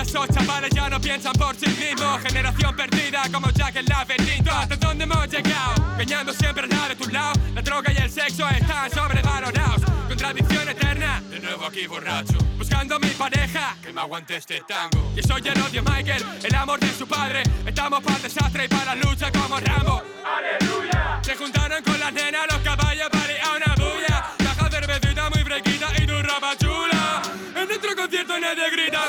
esos 0.00 0.28
chavales 0.28 0.70
ya 0.70 0.88
no 0.88 1.00
piensan 1.00 1.32
por 1.34 1.54
sí 1.56 1.66
mismos 1.68 2.20
Generación 2.22 2.76
perdida 2.76 3.22
como 3.32 3.50
Jack 3.50 3.76
en 3.76 3.86
la 3.86 3.98
laberinto 3.98 4.50
¿Hasta 4.50 4.76
dónde 4.76 5.04
hemos 5.04 5.28
llegado? 5.28 5.96
Peñando 5.96 6.32
siempre 6.32 6.66
nada 6.66 6.88
de 6.88 6.96
tu 6.96 7.08
lado. 7.10 7.34
La 7.54 7.62
droga 7.62 7.92
y 7.92 7.96
el 7.98 8.10
sexo 8.10 8.48
están 8.48 8.90
sobrevalorados. 8.90 9.82
Contradicción 10.08 10.68
eterna. 10.68 11.22
De 11.28 11.40
nuevo 11.40 11.66
aquí 11.66 11.86
borracho. 11.86 12.38
Buscando 12.56 12.98
mi 12.98 13.10
pareja. 13.10 13.76
Que 13.82 13.92
me 13.92 14.00
aguante 14.00 14.36
este 14.36 14.62
tango. 14.66 15.12
Y 15.14 15.22
soy 15.22 15.42
el 15.46 15.60
odio 15.60 15.82
Michael. 15.82 16.24
El 16.42 16.54
amor 16.54 16.80
de 16.80 16.90
su 16.92 17.06
padre. 17.06 17.42
Estamos 17.66 18.02
para 18.02 18.16
el 18.16 18.22
desastre 18.22 18.64
y 18.64 18.68
para 18.68 18.94
la 18.94 18.94
lucha 18.94 19.30
como 19.30 19.60
Rambo. 19.60 20.02
¡Aleluya! 20.24 21.20
Se 21.22 21.36
juntaron 21.36 21.82
con 21.82 22.00
las 22.00 22.12
nenas 22.12 22.46
Los 22.50 22.58
caballos 22.58 23.08
para 23.10 23.56
una 23.56 23.74
bulla. 23.74 24.32
Caja 24.38 24.68
de 24.68 24.70
cervecita 24.70 25.30
muy 25.30 25.44
fresquita 25.44 25.88
Y 25.98 26.06
tu 26.06 26.22
ropa 26.22 26.56
chula. 26.56 27.22
En 27.54 27.68
nuestro 27.68 27.94
concierto 27.94 28.40
nadie 28.40 28.70
grita 28.70 29.08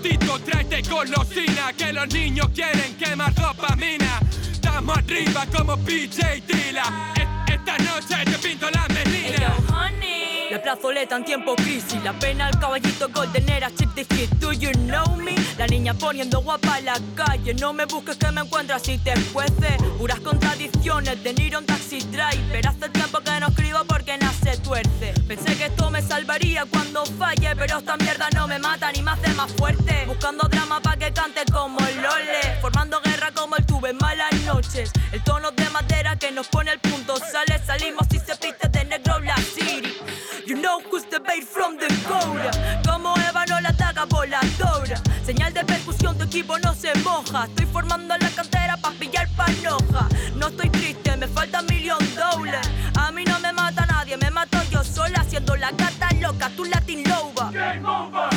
vamos 0.00 0.02
Tito, 0.02 0.38
tráete 0.40 0.82
golosina 0.88 1.72
Que 1.76 1.92
los 1.92 2.08
niños 2.08 2.48
quieren 2.54 2.96
quemar 2.96 3.34
dopamina 3.34 4.20
Estamos 4.52 4.98
arriba 4.98 5.46
como 5.54 5.76
PJ 5.78 6.42
Dilla. 6.46 6.82
E-, 7.16 7.52
Esta 7.54 7.78
noche 7.78 8.24
te 8.24 8.48
pinto 8.48 8.70
la 8.70 8.86
melina. 8.88 9.56
La 10.50 10.60
plazoleta 10.60 11.16
en 11.16 11.24
tiempo 11.24 11.54
crisis, 11.54 12.02
la 12.02 12.12
pena 12.12 12.48
al 12.48 12.58
caballito 12.58 13.08
goldenera, 13.08 13.70
chip 13.72 13.94
de 13.94 14.04
hit, 14.04 14.30
do 14.40 14.52
you 14.52 14.72
know 14.72 15.14
me? 15.14 15.36
La 15.56 15.68
niña 15.68 15.94
poniendo 15.94 16.40
guapa 16.40 16.80
en 16.80 16.86
la 16.86 16.98
calle, 17.14 17.54
no 17.54 17.72
me 17.72 17.84
busques 17.84 18.16
que 18.16 18.32
me 18.32 18.40
encuentras 18.40 18.82
si 18.82 18.98
te 18.98 19.14
jueces. 19.32 19.80
Puras 19.96 20.18
contradicciones 20.18 21.22
de 21.22 21.34
Niro 21.34 21.62
taxi 21.62 22.00
driver, 22.00 22.66
hace 22.66 22.88
tiempo 22.88 23.20
que 23.20 23.38
no 23.38 23.46
escribo 23.46 23.84
porque 23.86 24.18
nace 24.18 24.39
Pensé 24.70 25.56
que 25.56 25.64
esto 25.66 25.90
me 25.90 26.00
salvaría 26.00 26.64
cuando 26.64 27.04
falle, 27.04 27.56
pero 27.56 27.78
esta 27.78 27.96
mierda 27.96 28.28
no 28.36 28.46
me 28.46 28.60
mata 28.60 28.92
ni 28.92 29.02
me 29.02 29.10
hace 29.10 29.34
más 29.34 29.50
fuerte. 29.52 30.04
Buscando 30.06 30.46
drama 30.48 30.80
pa' 30.80 30.96
que 30.96 31.12
cante 31.12 31.40
como 31.52 31.80
el 31.80 31.96
Lole, 32.00 32.56
formando 32.60 33.00
guerra 33.00 33.32
como 33.34 33.56
el 33.56 33.66
tuve 33.66 33.90
en 33.90 33.96
malas 33.96 34.32
noches. 34.46 34.92
El 35.10 35.24
tono 35.24 35.50
de 35.50 35.68
madera 35.70 36.14
que 36.16 36.30
nos 36.30 36.46
pone 36.46 36.70
el 36.70 36.78
punto 36.78 37.16
sale, 37.16 37.60
salimos 37.66 38.06
y 38.12 38.20
se 38.20 38.36
piste 38.36 38.68
de 38.68 38.84
negro 38.84 39.18
la 39.18 39.36
city. 39.38 39.92
You 40.46 40.56
know 40.56 40.80
who's 40.90 41.04
the 41.10 41.18
bait 41.18 41.44
from 41.44 41.76
the 41.76 41.88
code. 42.08 42.50
Como 42.88 43.16
Eva 43.28 43.44
no 43.46 43.60
la 43.60 43.70
ataca 43.70 44.04
voladora. 44.04 45.00
Señal 45.24 45.52
de 45.52 45.64
percusión, 45.64 46.16
tu 46.16 46.24
equipo 46.24 46.58
no 46.58 46.74
se 46.74 46.92
moja. 46.98 47.46
Estoy 47.46 47.66
formando 47.66 48.16
la 48.16 48.30
cantera 48.30 48.76
pa' 48.76 48.92
pillar 48.92 49.28
panoja. 49.36 50.08
No 50.34 50.48
estoy 50.48 50.70
triste, 50.70 50.99
la 55.56 55.70
gata 55.72 56.08
loca, 56.20 56.50
tu 56.56 56.64
Latin 56.64 57.02
Loba 57.08 58.29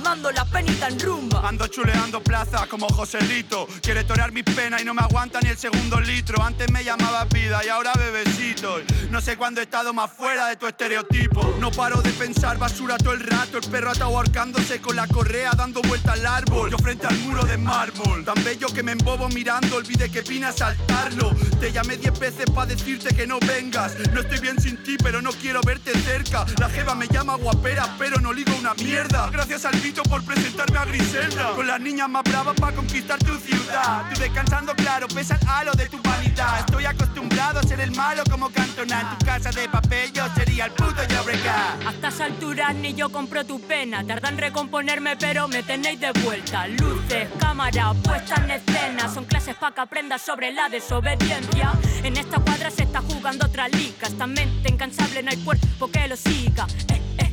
transformando 0.00 0.30
la 0.30 0.44
penita 0.44 0.88
en 0.88 0.98
rumba. 1.00 1.46
Ando 1.46 1.66
chuleando 1.66 2.22
plaza 2.22 2.66
como 2.66 2.88
Joselito. 2.88 3.66
Quiere 3.82 4.04
torear 4.04 4.32
mi 4.32 4.42
pena 4.42 4.80
y 4.80 4.84
no 4.84 4.94
me 4.94 5.02
aguanta 5.02 5.40
ni 5.40 5.50
el 5.50 5.58
segundo 5.58 6.00
litro. 6.00 6.42
Antes 6.42 6.70
me 6.70 6.82
llamaba 6.82 7.24
vida 7.26 7.60
y 7.64 7.68
ahora 7.68 7.92
bebecito. 7.94 8.80
No 9.10 9.20
sé 9.20 9.36
cuándo 9.36 9.60
he 9.60 9.64
estado 9.64 9.92
más 9.92 10.10
fuera 10.10 10.48
de 10.48 10.56
tu 10.56 10.66
estereotipo. 10.66 11.56
No 11.60 11.70
paro 11.70 12.00
de 12.02 12.10
pensar 12.12 12.58
basura 12.58 12.96
todo 12.98 13.12
el 13.12 13.20
rato. 13.20 13.58
El 13.58 13.70
perro 13.70 13.90
atado 13.90 14.16
ahorcándose 14.16 14.80
con 14.80 14.96
la 14.96 15.06
correa 15.06 15.52
dando 15.56 15.82
vuelta 15.82 16.12
al 16.12 16.26
árbol. 16.26 16.70
Yo 16.70 16.78
frente 16.78 17.06
al 17.06 17.18
muro 17.18 17.44
de 17.44 17.56
mármol. 17.56 18.24
Tan 18.24 18.42
bello 18.44 18.68
que 18.68 18.82
me 18.82 18.92
embobo 18.92 19.28
mirando. 19.28 19.76
Olvide 19.76 20.10
que 20.10 20.22
vine 20.22 20.46
a 20.46 20.52
saltarlo. 20.52 21.34
Te 21.60 21.72
llamé 21.72 21.96
diez 21.96 22.18
veces 22.18 22.46
para 22.54 22.66
decirte 22.66 23.14
que 23.14 23.26
no 23.26 23.38
vengas. 23.40 23.94
No 24.12 24.20
estoy 24.20 24.40
bien 24.40 24.60
sin 24.60 24.82
ti, 24.82 24.96
pero 25.02 25.20
no 25.20 25.30
quiero 25.32 25.60
verte 25.62 25.92
cerca. 26.00 26.46
La 26.58 26.68
jeva 26.68 26.94
me 26.94 27.06
llama 27.08 27.36
guapera, 27.36 27.96
pero 27.98 28.20
no 28.20 28.32
ligo 28.32 28.54
una 28.56 28.74
mierda. 28.74 29.28
Gracias 29.30 29.64
al 29.64 29.80
por 29.94 30.24
presentarme 30.24 30.78
a 30.78 30.84
Griselda. 30.84 31.52
Con 31.56 31.66
las 31.66 31.80
niñas 31.80 32.08
más 32.08 32.22
bravas 32.22 32.54
para 32.58 32.76
conquistar 32.76 33.18
tu 33.18 33.36
ciudad. 33.38 34.04
Tú 34.12 34.20
descansando 34.20 34.74
claro, 34.74 35.08
pesa 35.08 35.36
el 35.40 35.48
halo 35.48 35.72
de 35.72 35.88
tu 35.88 36.00
vanidad. 36.02 36.60
Estoy 36.60 36.84
acostumbrado 36.84 37.60
a 37.60 37.62
ser 37.62 37.80
el 37.80 37.90
malo 37.92 38.22
como 38.30 38.50
cantona. 38.50 39.00
En 39.00 39.18
tu 39.18 39.26
casa 39.26 39.50
de 39.50 39.68
papel 39.68 40.12
yo 40.12 40.24
sería 40.34 40.66
el 40.66 40.72
puto 40.72 41.02
Llobregat. 41.08 41.86
A 41.86 41.90
estas 41.90 42.20
alturas 42.20 42.74
ni 42.76 42.94
yo 42.94 43.10
compro 43.10 43.44
tu 43.44 43.60
pena. 43.60 44.04
Tardan 44.06 44.34
en 44.34 44.38
recomponerme, 44.38 45.16
pero 45.16 45.48
me 45.48 45.62
tenéis 45.62 45.98
de 46.00 46.12
vuelta. 46.24 46.68
Luces, 46.68 47.28
cámara, 47.40 47.92
puesta 48.04 48.36
en 48.36 48.50
escena. 48.52 49.08
Son 49.12 49.24
clases 49.24 49.56
para 49.56 49.74
que 49.74 49.80
aprendas 49.80 50.22
sobre 50.22 50.52
la 50.52 50.68
desobediencia. 50.68 51.72
En 52.04 52.16
esta 52.16 52.38
cuadra 52.38 52.70
se 52.70 52.84
está 52.84 53.00
jugando 53.00 53.46
otra 53.46 53.68
liga. 53.68 54.06
Esta 54.06 54.26
mente 54.26 54.70
incansable 54.70 55.22
no 55.22 55.30
hay 55.30 55.38
cuerpo 55.38 55.90
que 55.90 56.06
lo 56.06 56.16
siga. 56.16 56.66
Eh, 56.88 57.02
eh, 57.18 57.29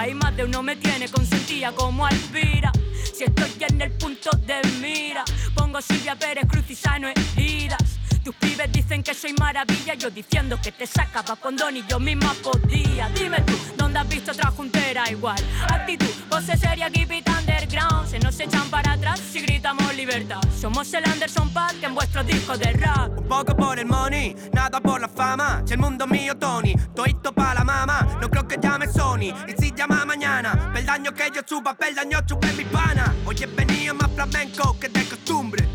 viva 0.00 0.08
y 0.08 0.14
más 0.14 0.36
de 0.36 0.44
uno 0.44 0.62
me 0.62 0.76
tiene 0.76 1.08
consentida 1.08 1.72
como 1.72 2.06
Alvira. 2.06 2.72
Si 3.14 3.24
estoy 3.24 3.50
en 3.68 3.80
el 3.80 3.92
punto 3.92 4.30
de 4.46 4.60
mira, 4.80 5.24
pongo 5.54 5.80
Silvia 5.80 6.16
Pérez 6.16 6.46
Cruz 6.48 6.64
y 6.68 6.74
sano 6.74 7.08
heridas. 7.08 7.98
Tus 8.24 8.34
pibes 8.34 8.70
dicen 8.70 9.02
que 9.02 9.14
soy 9.14 9.32
maravilla, 9.34 9.94
yo 9.94 10.10
diciendo 10.10 10.58
que 10.62 10.72
te 10.72 10.86
sacaba 10.86 11.36
con 11.36 11.56
Don 11.56 11.76
y 11.76 11.84
yo 11.88 11.98
misma 11.98 12.34
podía. 12.42 13.08
Dime 13.10 13.40
tú, 13.40 13.54
¿dónde 13.76 13.98
has 13.98 14.08
visto 14.08 14.32
otra 14.32 14.50
juntera 14.50 15.10
igual? 15.10 15.38
Actitud, 15.68 16.10
pose 16.28 16.56
seria, 16.56 16.88
it 16.88 17.39
underground. 17.60 18.08
Se 18.08 18.18
nos 18.18 18.38
echan 18.40 18.68
para 18.70 18.92
atrás 18.92 19.20
si 19.20 19.40
gritamos 19.40 19.94
libertad. 19.94 20.40
Somos 20.58 20.92
el 20.94 21.04
Anderson 21.04 21.50
Paak 21.50 21.82
en 21.82 21.94
vuestro 21.94 22.24
disco 22.24 22.56
de 22.56 22.72
rap. 22.72 23.18
Un 23.18 23.28
poco 23.28 23.56
por 23.56 23.78
el 23.78 23.86
money, 23.86 24.34
nada 24.52 24.80
por 24.80 25.00
la 25.00 25.08
fama. 25.08 25.62
Si 25.64 25.74
el 25.74 25.78
mundo 25.80 26.06
mío, 26.06 26.36
Tony, 26.36 26.74
toito 26.94 27.32
para 27.32 27.54
la 27.54 27.64
mama. 27.64 28.18
No 28.20 28.28
creo 28.28 28.46
que 28.46 28.58
llame 28.60 28.88
Sony, 28.88 29.32
y 29.46 29.54
si 29.58 29.72
llama 29.72 30.04
mañana, 30.04 30.70
peldaño 30.72 31.12
que 31.12 31.30
yo 31.34 31.42
suba, 31.46 31.74
peldaño 31.74 32.20
chupe 32.26 32.52
mi 32.54 32.64
pana. 32.64 33.14
Hoy 33.26 33.36
he 33.40 33.46
venido 33.46 33.94
más 33.94 34.10
flamenco 34.10 34.78
que 34.78 34.88
de 34.88 35.04
costumbre. 35.04 35.66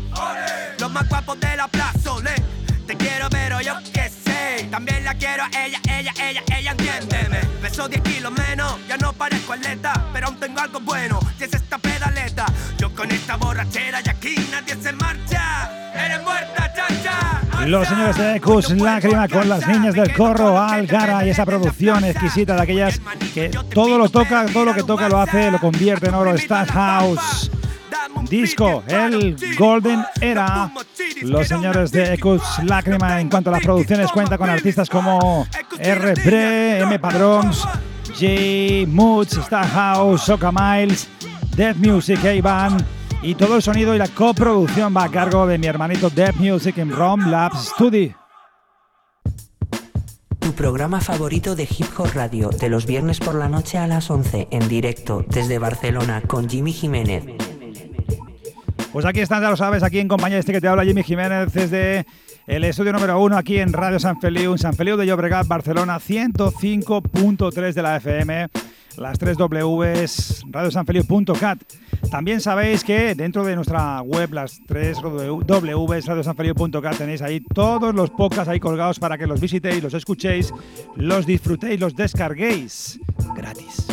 Los 0.78 0.90
más 0.90 1.08
guapos 1.08 1.38
de 1.40 1.56
la 1.56 1.68
plaza, 1.68 1.95
También 4.76 5.04
la 5.04 5.14
quiero 5.14 5.42
a 5.42 5.48
ella, 5.64 5.80
ella, 5.88 6.12
ella, 6.20 6.42
ella, 6.54 6.70
entiéndeme. 6.72 7.38
Peso 7.62 7.88
10 7.88 8.02
kilos 8.02 8.30
menos, 8.30 8.76
ya 8.86 8.98
no 8.98 9.10
parezco 9.14 9.54
atleta. 9.54 10.04
Pero 10.12 10.26
aún 10.26 10.38
tengo 10.38 10.60
algo 10.60 10.80
bueno, 10.80 11.18
y 11.40 11.44
es 11.44 11.54
esta 11.54 11.78
pedaleta. 11.78 12.44
Yo 12.76 12.94
con 12.94 13.10
esta 13.10 13.36
borrachera 13.36 14.02
y 14.04 14.08
aquí 14.10 14.34
nadie 14.50 14.76
se 14.78 14.92
marcha. 14.92 15.70
Eres 15.94 16.22
muerta, 16.22 16.74
chacha. 16.74 17.64
Los 17.66 17.88
señores 17.88 18.16
de 18.18 18.36
Ecus 18.36 18.68
Lágrima 18.72 19.26
con 19.28 19.48
las 19.48 19.66
niñas 19.66 19.94
del 19.94 20.12
corro, 20.12 20.60
Algara 20.60 21.24
y 21.24 21.30
esa 21.30 21.46
producción 21.46 22.04
exquisita 22.04 22.54
de 22.54 22.60
aquellas 22.60 23.00
que 23.32 23.48
todo 23.72 23.96
lo 23.96 24.10
toca, 24.10 24.44
todo 24.44 24.66
lo 24.66 24.74
que 24.74 24.82
toca 24.82 25.08
lo 25.08 25.18
hace, 25.18 25.50
lo 25.50 25.58
convierte 25.58 26.08
en 26.08 26.14
oro. 26.16 26.34
Star 26.34 26.70
House 26.70 27.50
disco, 28.24 28.82
el 28.86 29.36
Golden 29.58 30.04
Era. 30.20 30.72
Los 31.22 31.48
señores 31.48 31.90
de 31.92 32.14
Ecus 32.14 32.42
Lágrima 32.64 33.20
en 33.20 33.28
cuanto 33.28 33.50
a 33.50 33.54
las 33.54 33.62
producciones 33.62 34.10
cuenta 34.10 34.38
con 34.38 34.50
artistas 34.50 34.88
como 34.88 35.46
R. 35.78 36.14
Bre, 36.24 36.80
M. 36.80 36.98
Padrons, 36.98 37.66
J. 38.08 38.86
Moods, 38.86 39.36
Star 39.38 39.66
House, 39.68 40.22
Soca 40.22 40.52
Miles, 40.52 41.08
Death 41.56 41.76
Music, 41.76 42.22
Iván 42.24 42.76
y 43.22 43.34
todo 43.34 43.56
el 43.56 43.62
sonido 43.62 43.94
y 43.94 43.98
la 43.98 44.08
coproducción 44.08 44.94
va 44.96 45.04
a 45.04 45.10
cargo 45.10 45.46
de 45.46 45.58
mi 45.58 45.66
hermanito 45.66 46.10
Death 46.10 46.36
Music 46.36 46.78
en 46.78 46.90
ROM 46.90 47.30
Labs 47.30 47.72
Studio. 47.74 48.14
programa 50.56 51.00
favorito 51.00 51.54
de 51.54 51.64
Hip 51.64 51.86
Hop 51.98 52.12
Radio, 52.14 52.48
de 52.48 52.70
los 52.70 52.86
viernes 52.86 53.20
por 53.20 53.34
la 53.34 53.48
noche 53.48 53.76
a 53.76 53.86
las 53.86 54.10
11, 54.10 54.48
en 54.50 54.68
directo 54.68 55.24
desde 55.28 55.58
Barcelona 55.58 56.22
con 56.26 56.48
Jimmy 56.48 56.72
Jiménez. 56.72 57.45
Pues 58.96 59.04
aquí 59.04 59.20
están, 59.20 59.42
ya 59.42 59.50
lo 59.50 59.58
sabes, 59.58 59.82
aquí 59.82 59.98
en 59.98 60.08
compañía 60.08 60.36
de 60.36 60.40
este 60.40 60.52
que 60.52 60.60
te 60.62 60.68
habla 60.68 60.82
Jimmy 60.82 61.02
Jiménez 61.02 61.52
desde 61.52 62.06
el 62.46 62.64
estudio 62.64 62.94
número 62.94 63.20
uno 63.20 63.36
aquí 63.36 63.58
en 63.58 63.74
Radio 63.74 64.00
San 64.00 64.18
Feliu, 64.18 64.56
San 64.56 64.72
Feliu 64.72 64.96
de 64.96 65.04
Llobregat, 65.04 65.46
Barcelona, 65.46 66.00
105.3 66.00 67.74
de 67.74 67.82
la 67.82 67.96
FM, 67.96 68.48
las 68.96 69.18
3 69.18 69.36
Ws, 69.36 70.46
radiosanfeliu.cat. 70.50 71.58
También 72.10 72.40
sabéis 72.40 72.84
que 72.84 73.14
dentro 73.14 73.44
de 73.44 73.54
nuestra 73.54 74.00
web, 74.00 74.32
las 74.32 74.62
3 74.66 74.96
Ws, 74.96 76.06
radiosanfeliu.cat, 76.06 76.96
tenéis 76.96 77.20
ahí 77.20 77.40
todos 77.40 77.94
los 77.94 78.08
podcasts 78.08 78.48
ahí 78.48 78.60
colgados 78.60 78.98
para 78.98 79.18
que 79.18 79.26
los 79.26 79.42
visitéis, 79.42 79.82
los 79.82 79.92
escuchéis, 79.92 80.54
los 80.94 81.26
disfrutéis, 81.26 81.78
los 81.78 81.94
descarguéis 81.94 82.98
gratis. 83.36 83.85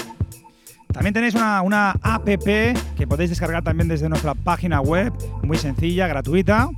También 0.94 1.14
tenéis 1.14 1.34
una, 1.34 1.62
una 1.64 1.92
app 2.02 2.26
que 2.26 3.08
podéis 3.08 3.32
descargar 3.32 3.64
también 3.64 3.88
desde 3.90 4.08
nuestra 4.08 4.36
página 4.36 4.80
web, 4.80 5.12
muy 5.42 5.58
sencilla, 5.58 6.08
gratuita. 6.08 6.70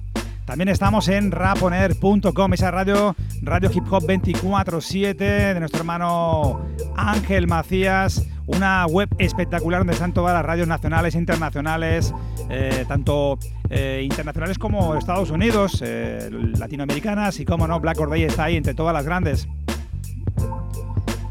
También 0.45 0.69
estamos 0.69 1.07
en 1.09 1.31
raponer.com, 1.31 2.53
esa 2.53 2.69
radio, 2.69 3.15
radio 3.41 3.71
hip 3.73 3.91
hop 3.91 4.03
24-7 4.03 5.15
de 5.15 5.59
nuestro 5.59 5.79
hermano 5.79 6.61
Ángel 6.95 7.47
Macías. 7.47 8.25
Una 8.45 8.85
web 8.85 9.09
espectacular 9.17 9.79
donde 9.79 9.93
están 9.93 10.13
todas 10.13 10.35
las 10.35 10.45
radios 10.45 10.67
nacionales 10.67 11.15
e 11.15 11.17
internacionales, 11.17 12.13
eh, 12.51 12.85
tanto 12.87 13.39
eh, 13.71 14.03
internacionales 14.05 14.59
como 14.59 14.95
Estados 14.95 15.31
Unidos, 15.31 15.81
eh, 15.83 16.29
latinoamericanas 16.31 17.39
y 17.39 17.45
como 17.45 17.67
no, 17.67 17.79
Black 17.79 17.99
Or 17.99 18.15
está 18.15 18.43
ahí 18.45 18.55
entre 18.55 18.75
todas 18.75 18.93
las 18.93 19.03
grandes. 19.03 19.47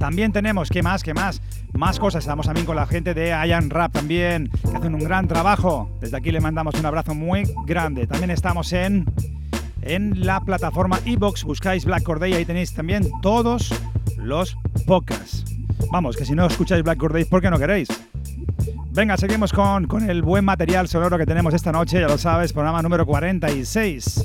También 0.00 0.32
tenemos, 0.32 0.68
¿qué 0.70 0.82
más? 0.82 1.04
¿Qué 1.04 1.14
más? 1.14 1.40
Más 1.74 1.98
cosas. 1.98 2.24
Estamos 2.24 2.46
también 2.46 2.66
con 2.66 2.76
la 2.76 2.86
gente 2.86 3.14
de 3.14 3.28
Ian 3.28 3.68
Rap 3.68 3.92
también, 3.92 4.48
que 4.48 4.76
hacen 4.76 4.94
un 4.94 5.02
gran 5.02 5.26
trabajo. 5.26 5.90
Desde 6.00 6.16
aquí 6.16 6.30
le 6.30 6.40
mandamos 6.40 6.74
un 6.76 6.86
abrazo 6.86 7.14
muy 7.14 7.44
grande. 7.66 8.06
También 8.06 8.30
estamos 8.30 8.72
en, 8.72 9.04
en 9.82 10.24
la 10.24 10.40
plataforma 10.40 11.00
Ebox. 11.04 11.44
Buscáis 11.44 11.84
Black 11.84 12.04
Corday, 12.04 12.32
ahí 12.34 12.44
tenéis 12.44 12.72
también 12.74 13.10
todos 13.22 13.74
los 14.16 14.56
podcasts. 14.86 15.44
Vamos, 15.90 16.16
que 16.16 16.24
si 16.24 16.34
no 16.34 16.46
escucháis 16.46 16.82
Black 16.84 16.98
Corday, 16.98 17.24
¿por 17.24 17.40
qué 17.40 17.50
no 17.50 17.58
queréis? 17.58 17.88
Venga, 18.92 19.16
seguimos 19.16 19.52
con, 19.52 19.86
con 19.86 20.08
el 20.08 20.22
buen 20.22 20.44
material 20.44 20.86
sonoro 20.86 21.18
que 21.18 21.26
tenemos 21.26 21.52
esta 21.52 21.72
noche, 21.72 22.00
ya 22.00 22.06
lo 22.06 22.16
sabes, 22.16 22.52
programa 22.52 22.80
número 22.80 23.04
46. 23.04 24.24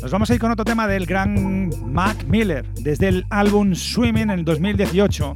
Nos 0.00 0.12
vamos 0.12 0.30
a 0.30 0.34
ir 0.34 0.40
con 0.40 0.52
otro 0.52 0.64
tema 0.64 0.86
del 0.86 1.06
gran 1.06 1.70
Mac 1.92 2.24
Miller, 2.28 2.64
desde 2.74 3.08
el 3.08 3.26
álbum 3.30 3.74
Swimming 3.74 4.24
en 4.24 4.30
el 4.30 4.44
2018. 4.44 5.34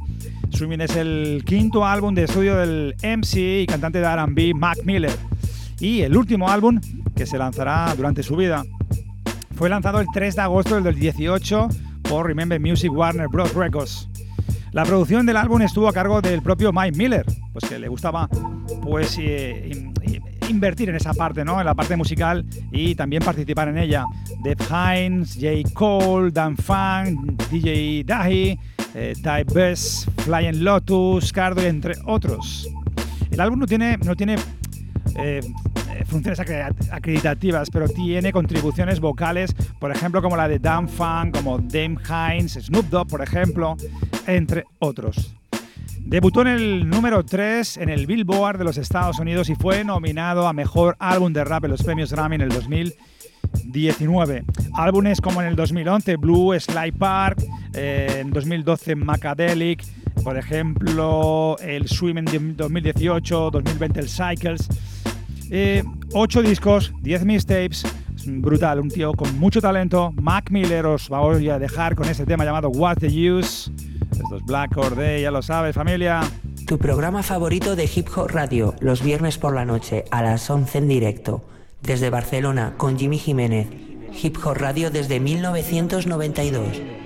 Swimming 0.51 0.81
es 0.81 0.95
el 0.95 1.43
quinto 1.45 1.85
álbum 1.85 2.13
de 2.13 2.23
estudio 2.23 2.55
del 2.57 2.95
MC 3.01 3.61
y 3.61 3.65
cantante 3.67 3.99
de 3.99 4.15
RB 4.15 4.55
Mac 4.55 4.79
Miller. 4.83 5.15
Y 5.79 6.01
el 6.01 6.15
último 6.17 6.49
álbum 6.49 6.79
que 7.15 7.25
se 7.25 7.37
lanzará 7.37 7.93
durante 7.95 8.23
su 8.23 8.35
vida. 8.35 8.63
Fue 9.55 9.69
lanzado 9.69 9.99
el 9.99 10.07
3 10.13 10.35
de 10.35 10.41
agosto 10.41 10.75
del 10.75 10.83
2018 10.85 11.69
por 12.03 12.27
Remember 12.27 12.59
Music 12.59 12.91
Warner 12.91 13.27
Bros. 13.27 13.53
Records. 13.53 14.09
La 14.71 14.83
producción 14.83 15.25
del 15.25 15.37
álbum 15.37 15.61
estuvo 15.61 15.87
a 15.87 15.93
cargo 15.93 16.21
del 16.21 16.41
propio 16.41 16.71
Mike 16.71 16.97
Miller, 16.97 17.25
pues 17.53 17.65
que 17.65 17.79
le 17.79 17.87
gustaba 17.87 18.29
pues 18.81 19.17
eh, 19.19 19.91
invertir 20.47 20.89
en 20.89 20.95
esa 20.95 21.13
parte, 21.13 21.43
¿no? 21.43 21.59
En 21.59 21.65
la 21.65 21.75
parte 21.75 21.95
musical 21.95 22.45
y 22.71 22.95
también 22.95 23.23
participar 23.23 23.67
en 23.69 23.77
ella. 23.77 24.05
Dave 24.43 25.07
Hines, 25.07 25.35
J. 25.35 25.73
Cole, 25.73 26.31
Dan 26.31 26.55
Fang, 26.55 27.37
DJ 27.51 28.03
Dahi, 28.05 28.59
eh, 28.95 29.13
Best, 29.53 30.09
Flying 30.21 30.63
Lotus, 30.63 31.31
Cardo, 31.31 31.61
entre 31.61 31.95
otros. 32.05 32.69
El 33.31 33.39
álbum 33.39 33.59
no 33.59 33.65
tiene, 33.65 33.97
no 33.97 34.15
tiene 34.15 34.35
eh, 35.15 35.41
funciones 36.05 36.39
acreditativas, 36.39 37.69
pero 37.69 37.87
tiene 37.87 38.31
contribuciones 38.31 38.99
vocales, 38.99 39.53
por 39.79 39.91
ejemplo, 39.91 40.21
como 40.21 40.35
la 40.35 40.47
de 40.47 40.59
Dan 40.59 40.89
Fang, 40.89 41.31
como 41.31 41.59
Dame 41.59 41.97
Hines, 42.07 42.53
Snoop 42.53 42.85
Dogg, 42.89 43.07
por 43.07 43.21
ejemplo, 43.21 43.77
entre 44.27 44.65
otros. 44.79 45.35
Debutó 45.99 46.41
en 46.41 46.47
el 46.47 46.89
número 46.89 47.23
3 47.23 47.77
en 47.77 47.89
el 47.89 48.07
Billboard 48.07 48.57
de 48.57 48.63
los 48.63 48.77
Estados 48.77 49.19
Unidos 49.19 49.49
y 49.49 49.55
fue 49.55 49.83
nominado 49.83 50.47
a 50.47 50.53
Mejor 50.53 50.95
Álbum 50.97 51.31
de 51.33 51.43
Rap 51.43 51.65
en 51.65 51.71
los 51.71 51.83
premios 51.83 52.11
Grammy 52.11 52.35
en 52.35 52.41
el 52.41 52.49
2019. 53.53 54.43
Álbumes 54.73 55.21
como 55.21 55.41
en 55.41 55.47
el 55.47 55.55
2011 55.55 56.15
Blue, 56.17 56.59
Sly 56.59 56.91
Park, 56.91 57.43
eh, 57.73 58.17
en 58.21 58.31
2012 58.31 58.95
Macadelic, 58.95 59.83
por 60.23 60.37
ejemplo 60.37 61.57
el 61.59 61.87
Swim 61.87 62.17
en 62.17 62.55
2018, 62.55 63.51
2020 63.51 63.99
el 63.99 64.09
Cycles. 64.09 64.67
Eh, 65.51 65.83
8 66.13 66.41
discos, 66.41 66.93
10 67.01 67.25
mixtapes, 67.25 67.83
brutal, 68.25 68.79
un 68.79 68.89
tío 68.89 69.13
con 69.13 69.37
mucho 69.39 69.61
talento. 69.61 70.11
Mac 70.21 70.51
Miller 70.51 70.85
os 70.85 71.09
va 71.11 71.19
a 71.19 71.59
dejar 71.59 71.95
con 71.95 72.07
ese 72.07 72.25
tema 72.25 72.45
llamado 72.45 72.69
What's 72.69 73.01
the 73.01 73.31
Use. 73.31 73.71
Esto 74.11 74.37
es 74.37 74.43
Black 74.45 74.77
Or 74.77 74.95
ya 74.95 75.31
lo 75.31 75.41
sabes, 75.41 75.75
familia. 75.75 76.21
Tu 76.67 76.77
programa 76.77 77.23
favorito 77.23 77.75
de 77.75 77.89
Hip 77.95 78.07
Hop 78.15 78.29
Radio, 78.29 78.75
los 78.79 79.01
viernes 79.01 79.37
por 79.37 79.55
la 79.55 79.65
noche 79.65 80.05
a 80.11 80.21
las 80.21 80.47
11 80.49 80.77
en 80.77 80.87
directo. 80.87 81.43
Desde 81.81 82.09
Barcelona, 82.09 82.73
con 82.77 82.97
Jimmy 82.97 83.17
Jiménez. 83.17 83.67
Hip 84.21 84.37
Hop 84.43 84.57
Radio 84.57 84.91
desde 84.91 85.19
1992. 85.19 86.98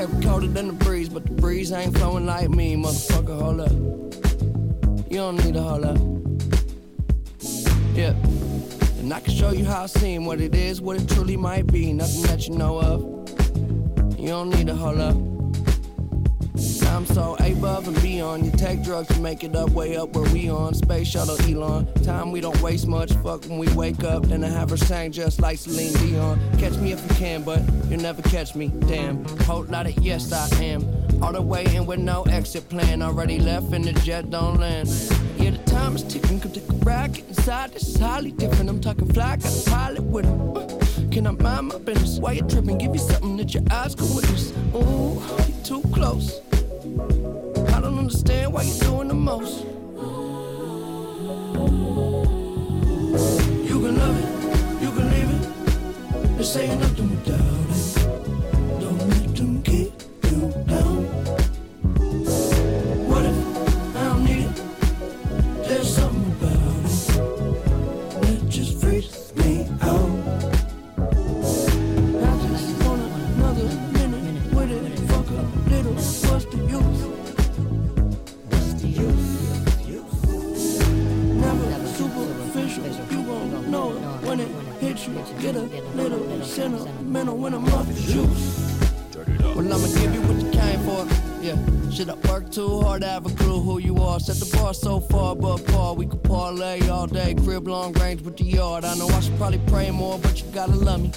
kept 0.00 0.22
colder 0.22 0.46
than 0.46 0.68
the 0.68 0.72
breeze, 0.72 1.10
but 1.10 1.26
the 1.26 1.32
breeze 1.32 1.72
ain't 1.72 1.94
flowing 1.98 2.24
like 2.24 2.48
me, 2.48 2.74
motherfucker. 2.74 3.38
Hold 3.38 3.60
up, 3.60 3.72
you 5.10 5.18
don't 5.18 5.36
need 5.44 5.52
to 5.52 5.60
hold 5.60 5.84
up. 5.84 5.98
Yeah, 7.94 8.14
and 9.00 9.12
I 9.12 9.20
can 9.20 9.34
show 9.34 9.50
you 9.50 9.66
how 9.66 9.82
I 9.82 9.86
seen 9.86 10.24
what 10.24 10.40
it 10.40 10.54
is, 10.54 10.80
what 10.80 10.96
it 10.96 11.06
truly 11.06 11.36
might 11.36 11.66
be, 11.66 11.92
nothing 11.92 12.22
that 12.22 12.48
you 12.48 12.56
know 12.56 12.80
of. 12.80 13.02
You 14.18 14.28
don't 14.28 14.48
need 14.48 14.68
to 14.68 14.74
hold 14.74 15.00
up 15.00 15.29
make 19.20 19.44
it 19.44 19.56
up, 19.56 19.70
way 19.70 19.96
up 19.96 20.10
where 20.14 20.28
we 20.32 20.50
on. 20.50 20.74
Space 20.74 21.06
shuttle 21.06 21.40
Elon. 21.42 21.86
Time 22.02 22.32
we 22.32 22.40
don't 22.40 22.60
waste 22.60 22.88
much. 22.88 23.12
Fuck 23.22 23.44
when 23.44 23.58
we 23.58 23.68
wake 23.74 24.02
up. 24.02 24.24
Then 24.24 24.42
I 24.42 24.48
have 24.48 24.70
her 24.70 24.76
sang 24.76 25.12
just 25.12 25.40
like 25.40 25.58
Celine 25.58 25.92
Dion. 25.94 26.40
Catch 26.58 26.76
me 26.78 26.92
if 26.92 27.02
you 27.02 27.14
can, 27.16 27.42
but 27.42 27.60
you'll 27.88 28.00
never 28.00 28.22
catch 28.22 28.54
me. 28.54 28.68
Damn. 28.86 29.24
Whole 29.40 29.64
lot 29.64 29.86
of 29.86 29.96
yes, 29.98 30.32
I 30.32 30.48
am. 30.64 30.82
All 31.22 31.32
the 31.32 31.42
way 31.42 31.64
in 31.74 31.86
with 31.86 32.00
no 32.00 32.22
exit 32.24 32.68
plan. 32.68 33.02
Already 33.02 33.38
left 33.38 33.72
and 33.72 33.84
the 33.84 33.92
jet 34.00 34.30
don't 34.30 34.58
land. 34.58 34.88
Yeah, 35.38 35.50
the 35.50 35.58
time 35.70 35.96
is 35.96 36.02
ticking. 36.02 36.40
Come 36.40 36.52
take 36.52 36.68
a. 36.68 37.08
Get 37.08 37.28
inside. 37.28 37.72
This 37.72 37.88
is 37.88 37.96
highly 37.96 38.32
different. 38.32 38.68
I'm 38.68 38.80
talking 38.80 39.12
fly. 39.12 39.36
Got 39.36 39.66
a 39.66 39.70
pilot 39.70 40.02
with 40.02 40.24
him. 40.24 40.56
Uh, 40.56 40.66
can 41.12 41.26
I 41.26 41.30
mind 41.30 41.68
my 41.68 41.78
business? 41.78 42.18
Why 42.18 42.32
you 42.32 42.42
tripping? 42.42 42.78
Give 42.78 42.92
you 42.92 43.00
something 43.00 43.36
that 43.36 43.54
your 43.54 43.62
eyes 43.70 43.94
can 43.94 44.12
witness. 44.14 44.52
Ooh, 44.74 45.22
you 45.46 45.54
too 45.62 45.82
close 45.92 46.40
understand 48.10 48.52
why 48.52 48.62
you're 48.62 48.78
doing 48.80 49.06
the 49.06 49.14
most. 49.14 49.64
You 53.68 53.76
can 53.82 53.96
love 53.96 54.16
it, 54.18 54.82
you 54.82 54.90
can 54.90 55.10
leave 55.10 55.30
it. 55.30 56.36
This 56.36 56.56
ain't 56.56 56.82
up 56.82 56.96
to. 56.96 57.19
Get 85.00 85.56
a 85.56 85.62
little 85.94 86.44
sentimental 86.44 87.34
when 87.38 87.54
I'm 87.54 87.64
off 87.72 87.86
the 87.86 87.94
juice. 87.94 88.78
Well, 89.56 89.72
I'ma 89.72 89.86
give 89.98 90.14
you 90.14 90.20
what 90.20 90.44
you 90.44 90.50
came 90.50 90.80
for. 90.80 91.06
Yeah, 91.40 91.56
should 91.90 92.10
I 92.10 92.16
work 92.28 92.50
too 92.50 92.82
hard 92.82 93.00
to 93.00 93.08
have 93.08 93.24
a 93.24 93.30
clue 93.30 93.62
who 93.62 93.78
you 93.78 93.96
are? 93.96 94.20
Set 94.20 94.36
the 94.36 94.54
bar 94.54 94.74
so 94.74 95.00
far 95.00 95.32
above 95.32 95.66
par. 95.68 95.94
We 95.94 96.04
could 96.04 96.22
parlay 96.22 96.86
all 96.90 97.06
day, 97.06 97.34
crib 97.34 97.66
long 97.66 97.94
range 97.94 98.20
with 98.20 98.36
the 98.36 98.44
yard. 98.44 98.84
I 98.84 98.94
know 98.96 99.08
I 99.08 99.20
should 99.20 99.38
probably 99.38 99.62
pray 99.68 99.90
more, 99.90 100.18
but 100.18 100.38
you 100.42 100.46
gotta 100.52 100.76
love 100.76 101.00
me. 101.02 101.12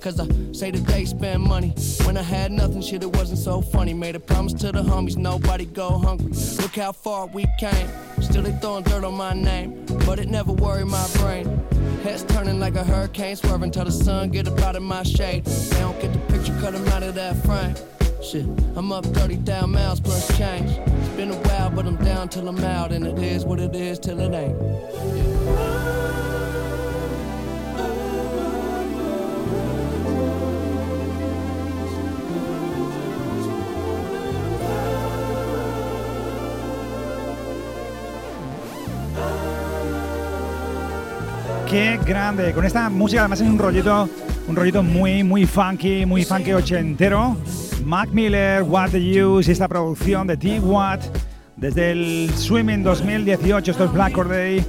Cause 0.00 0.20
I 0.20 0.28
say 0.52 0.70
that 0.70 0.86
they 0.86 1.04
spend 1.04 1.42
money. 1.42 1.74
When 2.04 2.16
I 2.16 2.22
had 2.22 2.52
nothing, 2.52 2.82
shit, 2.82 3.02
it 3.02 3.16
wasn't 3.16 3.40
so 3.40 3.60
funny. 3.60 3.94
Made 3.94 4.14
a 4.14 4.20
promise 4.20 4.52
to 4.52 4.70
the 4.70 4.82
homies, 4.82 5.16
nobody 5.16 5.64
go 5.64 5.98
hungry. 5.98 6.30
Look 6.62 6.76
how 6.76 6.92
far 6.92 7.26
we 7.26 7.46
came. 7.58 7.88
Still 8.20 8.42
they 8.42 8.52
throwing 8.52 8.84
dirt 8.84 9.02
on 9.02 9.14
my 9.14 9.34
name, 9.34 9.84
but 10.06 10.20
it 10.20 10.28
never 10.28 10.52
worried 10.52 10.86
my 10.86 11.08
brain. 11.14 11.66
Heads 12.04 12.22
turning 12.24 12.60
like 12.60 12.74
a 12.74 12.84
hurricane, 12.84 13.34
swerving 13.34 13.70
till 13.70 13.86
the 13.86 13.90
sun 13.90 14.28
get 14.28 14.46
up 14.46 14.60
out 14.60 14.76
of 14.76 14.82
my 14.82 15.02
shade. 15.04 15.46
They 15.46 15.78
don't 15.78 15.98
get 16.02 16.12
the 16.12 16.18
picture, 16.30 16.54
cut 16.60 16.74
'em 16.74 16.86
out 16.88 17.02
of 17.02 17.14
that 17.14 17.34
frame. 17.46 17.74
Shit, 18.22 18.44
I'm 18.76 18.92
up 18.92 19.06
30,000 19.06 19.70
miles 19.70 20.00
plus 20.00 20.28
change. 20.36 20.70
It's 20.70 21.08
been 21.16 21.30
a 21.30 21.36
while, 21.48 21.70
but 21.70 21.86
I'm 21.86 21.96
down 21.96 22.28
till 22.28 22.46
I'm 22.46 22.62
out, 22.62 22.92
and 22.92 23.06
it 23.06 23.18
is 23.18 23.46
what 23.46 23.58
it 23.58 23.74
is 23.74 23.98
till 23.98 24.20
it 24.20 24.34
ain't. 24.34 25.33
Qué 41.74 41.98
grande. 42.06 42.52
Con 42.52 42.64
esta 42.64 42.88
música 42.88 43.22
además 43.22 43.40
es 43.40 43.48
un 43.48 43.58
rollito, 43.58 44.08
un 44.46 44.54
rollito 44.54 44.84
muy, 44.84 45.24
muy 45.24 45.44
funky, 45.44 46.06
muy 46.06 46.24
funky 46.24 46.52
ochentero. 46.52 47.36
Mac 47.84 48.10
Miller, 48.10 48.62
What 48.62 48.90
the 48.90 49.24
Use 49.24 49.50
esta 49.50 49.66
producción 49.66 50.28
de 50.28 50.36
T-Watt 50.36 51.02
desde 51.56 51.90
el 51.90 52.30
Swimming 52.32 52.84
2018. 52.84 53.72
Esto 53.72 53.86
es 53.86 53.92
Black 53.92 54.12
Corday 54.12 54.64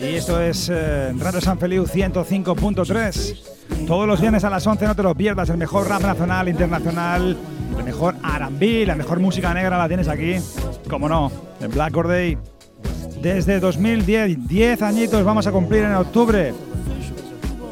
y 0.00 0.04
esto 0.04 0.40
es 0.40 0.70
eh, 0.72 1.12
Radio 1.18 1.40
San 1.40 1.58
Feliu 1.58 1.82
105.3. 1.82 3.86
Todos 3.88 4.06
los 4.06 4.20
viernes 4.20 4.44
a 4.44 4.50
las 4.50 4.64
11 4.64 4.86
no 4.86 4.94
te 4.94 5.02
lo 5.02 5.16
pierdas. 5.16 5.50
El 5.50 5.56
mejor 5.56 5.88
rap 5.88 6.02
nacional, 6.02 6.48
internacional, 6.48 7.36
el 7.76 7.84
mejor 7.84 8.14
R&B, 8.22 8.86
la 8.86 8.94
mejor 8.94 9.18
música 9.18 9.52
negra 9.52 9.76
la 9.76 9.88
tienes 9.88 10.06
aquí. 10.06 10.36
Como 10.88 11.08
no, 11.08 11.32
en 11.60 11.72
Black 11.72 11.92
Corday 11.92 12.38
desde 13.22 13.60
2010. 13.60 14.48
10 14.48 14.82
añitos 14.82 15.24
vamos 15.24 15.46
a 15.46 15.52
cumplir 15.52 15.84
en 15.84 15.94
octubre. 15.94 16.54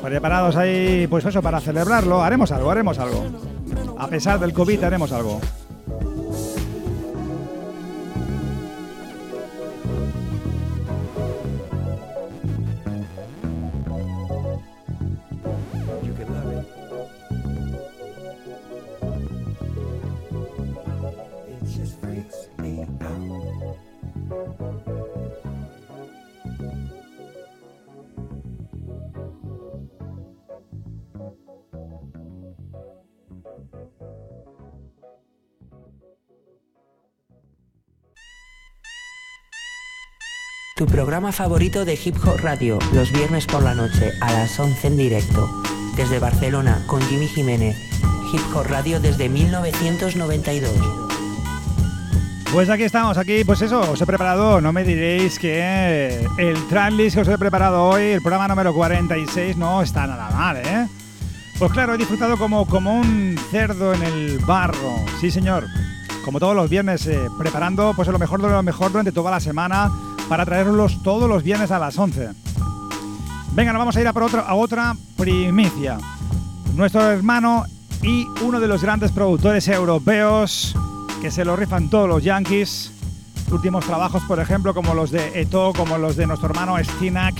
Preparados 0.02 0.56
ahí, 0.56 1.06
pues 1.08 1.24
eso, 1.24 1.42
para 1.42 1.60
celebrarlo. 1.60 2.22
Haremos 2.22 2.52
algo, 2.52 2.70
haremos 2.70 2.98
algo. 2.98 3.24
A 3.98 4.08
pesar 4.08 4.38
del 4.38 4.52
COVID, 4.52 4.82
haremos 4.84 5.12
algo. 5.12 5.40
Programa 41.08 41.32
favorito 41.32 41.86
de 41.86 41.98
Hip 42.04 42.16
Hop 42.26 42.38
Radio, 42.42 42.78
los 42.92 43.10
viernes 43.12 43.46
por 43.46 43.62
la 43.62 43.74
noche 43.74 44.12
a 44.20 44.30
las 44.30 44.60
11 44.60 44.88
en 44.88 44.96
directo. 44.98 45.48
Desde 45.96 46.18
Barcelona 46.18 46.84
con 46.86 47.00
Jimmy 47.00 47.26
Jiménez. 47.26 47.78
Hip 48.30 48.42
Hop 48.54 48.66
Radio 48.66 49.00
desde 49.00 49.30
1992. 49.30 50.70
Pues 52.52 52.68
aquí 52.68 52.82
estamos, 52.82 53.16
aquí, 53.16 53.42
pues 53.42 53.62
eso, 53.62 53.90
os 53.90 53.98
he 54.02 54.04
preparado, 54.04 54.60
no 54.60 54.70
me 54.74 54.84
diréis 54.84 55.38
que 55.38 56.26
el 56.36 56.68
tracklist 56.68 57.16
que 57.16 57.22
os 57.22 57.28
he 57.28 57.38
preparado 57.38 57.84
hoy, 57.84 58.02
el 58.02 58.20
programa 58.20 58.46
número 58.46 58.74
46, 58.74 59.56
no 59.56 59.80
está 59.80 60.06
nada 60.06 60.28
mal, 60.28 60.58
¿eh? 60.58 60.88
Pues 61.58 61.72
claro, 61.72 61.94
he 61.94 61.96
disfrutado 61.96 62.36
como, 62.36 62.66
como 62.66 63.00
un 63.00 63.40
cerdo 63.50 63.94
en 63.94 64.02
el 64.02 64.40
barro, 64.40 65.06
sí 65.22 65.30
señor, 65.30 65.68
como 66.22 66.38
todos 66.38 66.54
los 66.54 66.68
viernes, 66.68 67.06
eh, 67.06 67.18
preparando 67.38 67.94
pues 67.96 68.06
lo 68.08 68.18
mejor 68.18 68.42
de 68.42 68.50
lo 68.50 68.62
mejor 68.62 68.92
durante 68.92 69.10
toda 69.10 69.30
la 69.30 69.40
semana 69.40 69.90
para 70.28 70.44
traerlos 70.44 71.02
todos 71.02 71.28
los 71.28 71.42
viernes 71.42 71.70
a 71.70 71.78
las 71.78 71.98
11. 71.98 72.28
Venga, 73.52 73.72
nos 73.72 73.80
vamos 73.80 73.96
a 73.96 74.00
ir 74.00 74.06
a 74.06 74.12
por 74.12 74.24
otra, 74.24 74.96
primicia. 75.16 75.98
Nuestro 76.74 77.10
hermano 77.10 77.64
y 78.02 78.26
uno 78.42 78.60
de 78.60 78.68
los 78.68 78.82
grandes 78.82 79.10
productores 79.10 79.66
europeos 79.68 80.76
que 81.20 81.30
se 81.30 81.44
lo 81.44 81.56
rifan 81.56 81.88
todos 81.88 82.08
los 82.08 82.22
Yankees. 82.22 82.92
Últimos 83.50 83.86
trabajos, 83.86 84.22
por 84.28 84.38
ejemplo, 84.38 84.74
como 84.74 84.94
los 84.94 85.10
de 85.10 85.40
Eto, 85.40 85.72
como 85.74 85.98
los 85.98 86.16
de 86.16 86.26
nuestro 86.26 86.50
hermano 86.50 86.76
Stinak, 86.78 87.34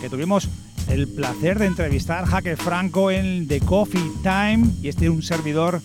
que 0.00 0.08
tuvimos 0.08 0.48
el 0.88 1.06
placer 1.06 1.58
de 1.58 1.66
entrevistar 1.66 2.24
Jaque 2.24 2.56
Franco 2.56 3.10
en 3.10 3.46
The 3.46 3.60
Coffee 3.60 4.10
Time. 4.22 4.66
Y 4.82 4.88
este 4.88 5.04
es 5.04 5.10
un 5.10 5.22
servidor, 5.22 5.82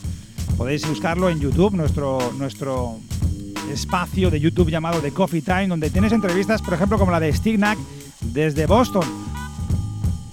podéis 0.58 0.88
buscarlo 0.88 1.30
en 1.30 1.42
YouTube, 1.42 1.76
nuestro, 1.76 2.34
nuestro 2.38 3.00
espacio 3.70 4.30
de 4.30 4.40
YouTube 4.40 4.70
llamado 4.70 5.00
The 5.00 5.12
Coffee 5.12 5.42
Time, 5.42 5.68
donde 5.68 5.90
tienes 5.90 6.12
entrevistas, 6.12 6.62
por 6.62 6.74
ejemplo, 6.74 6.98
como 6.98 7.12
la 7.12 7.20
de 7.20 7.32
Stignac 7.34 7.78
desde 8.22 8.66
Boston. 8.66 9.04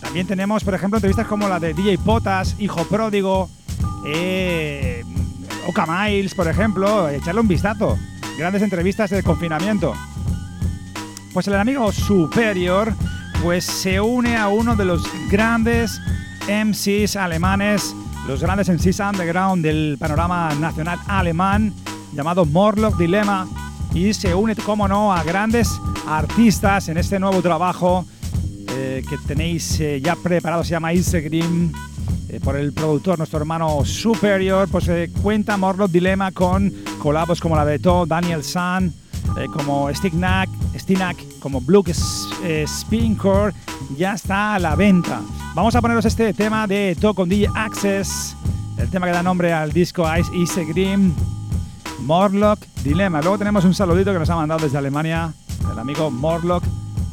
También 0.00 0.26
tenemos, 0.26 0.64
por 0.64 0.74
ejemplo, 0.74 0.98
entrevistas 0.98 1.26
como 1.26 1.48
la 1.48 1.60
de 1.60 1.74
DJ 1.74 1.98
Potas, 1.98 2.56
Hijo 2.58 2.84
Pródigo, 2.84 3.48
eh, 4.06 5.04
Oka 5.66 5.86
Miles, 5.86 6.34
por 6.34 6.48
ejemplo. 6.48 7.08
Echarle 7.08 7.40
un 7.40 7.48
vistazo. 7.48 7.98
Grandes 8.38 8.62
entrevistas 8.62 9.10
de 9.10 9.22
confinamiento. 9.22 9.94
Pues 11.32 11.48
el 11.48 11.56
amigo 11.56 11.90
Superior 11.92 12.94
pues 13.42 13.64
se 13.64 14.00
une 14.00 14.36
a 14.36 14.48
uno 14.48 14.76
de 14.76 14.84
los 14.84 15.02
grandes 15.30 16.00
MCs 16.48 17.16
alemanes, 17.16 17.94
los 18.26 18.40
grandes 18.40 18.68
MCs 18.68 19.00
underground 19.00 19.64
del 19.64 19.96
panorama 19.98 20.54
nacional 20.54 20.98
alemán, 21.06 21.74
llamado 22.16 22.44
Morlock 22.44 22.96
Dilemma, 22.96 23.46
y 23.94 24.12
se 24.12 24.34
une, 24.34 24.54
como 24.56 24.88
no, 24.88 25.12
a 25.12 25.22
grandes 25.22 25.80
artistas 26.06 26.88
en 26.88 26.98
este 26.98 27.18
nuevo 27.18 27.40
trabajo 27.40 28.04
eh, 28.68 29.02
que 29.08 29.16
tenéis 29.26 29.80
eh, 29.80 30.00
ya 30.00 30.16
preparado, 30.16 30.64
se 30.64 30.70
llama 30.70 30.92
Instagram, 30.92 31.72
eh, 32.28 32.40
por 32.42 32.56
el 32.56 32.72
productor, 32.72 33.18
nuestro 33.18 33.38
hermano 33.38 33.84
Superior, 33.84 34.68
pues 34.68 34.88
eh, 34.88 35.10
cuenta 35.22 35.56
Morlock 35.56 35.90
Dilemma 35.90 36.32
con 36.32 36.72
colabos 36.98 37.40
como 37.40 37.54
la 37.56 37.64
de 37.64 37.78
To, 37.78 38.04
Daniel 38.04 38.42
San, 38.42 38.92
eh, 39.38 39.46
como 39.52 39.92
Stignac, 39.94 40.48
Stinak, 40.76 41.16
como 41.40 41.60
Blue 41.60 41.84
eh, 42.42 42.64
Spincore, 42.66 43.52
ya 43.96 44.14
está 44.14 44.54
a 44.54 44.58
la 44.58 44.74
venta. 44.74 45.20
Vamos 45.54 45.74
a 45.74 45.80
poneros 45.80 46.04
este 46.04 46.32
tema 46.32 46.66
de 46.66 46.96
To 47.00 47.14
con 47.14 47.28
DJ 47.28 47.48
Access, 47.54 48.36
el 48.78 48.90
tema 48.90 49.06
que 49.06 49.12
da 49.12 49.22
nombre 49.22 49.52
al 49.52 49.72
disco 49.72 50.04
Ice 50.18 50.30
Easy 50.34 50.64
Green, 50.72 51.14
Morlock 52.00 52.60
Dilemma. 52.82 53.20
Luego 53.20 53.38
tenemos 53.38 53.64
un 53.64 53.74
saludito 53.74 54.12
que 54.12 54.18
nos 54.18 54.30
ha 54.30 54.36
mandado 54.36 54.62
desde 54.62 54.78
Alemania, 54.78 55.32
el 55.72 55.78
amigo 55.78 56.10
Morlock 56.10 56.64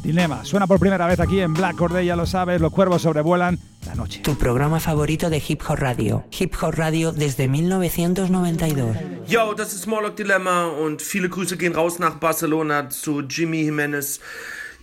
Dilema. 0.02 0.44
Suena 0.44 0.66
por 0.66 0.78
primera 0.78 1.06
vez 1.06 1.18
aquí 1.18 1.40
en 1.40 1.54
Black 1.54 1.76
Corday, 1.76 2.06
ya 2.06 2.14
lo 2.14 2.26
sabes, 2.26 2.60
los 2.60 2.72
cuervos 2.72 3.02
sobrevuelan 3.02 3.58
la 3.86 3.94
noche. 3.94 4.20
Tu 4.20 4.36
programa 4.36 4.78
favorito 4.78 5.30
de 5.30 5.42
Hip 5.46 5.62
Hop 5.66 5.78
Radio. 5.78 6.24
Hip 6.38 6.54
Hop 6.60 6.74
Radio 6.76 7.12
desde 7.12 7.48
1992. 7.48 8.84
Yo, 9.26 9.54
das 9.54 9.72
ist 9.72 9.86
Morlock 9.86 10.16
Dilemma 10.16 10.66
und 10.66 11.00
viele 11.00 11.28
Grüße 11.28 11.56
gehen 11.56 11.74
raus 11.74 11.98
nach 11.98 12.16
Barcelona 12.16 12.90
zu 12.90 13.22
Jimmy 13.22 13.62
Jimenez. 13.62 14.20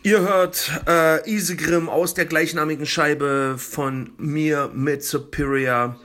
Ihr 0.04 0.22
hört 0.22 0.72
äh, 0.88 1.30
Isegrim 1.32 1.88
aus 1.88 2.16
der 2.16 2.26
gleichnamigen 2.26 2.88
Scheibe 2.88 3.56
von 3.60 4.10
mir 4.18 4.72
mit 4.74 5.04
Superior. 5.04 5.96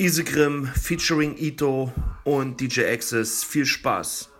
Isegrim 0.00 0.66
featuring 0.66 1.36
Ito 1.36 1.92
und 2.22 2.60
DJ 2.60 2.82
Access. 2.82 3.42
Viel 3.42 3.66
Spaß. 3.66 4.30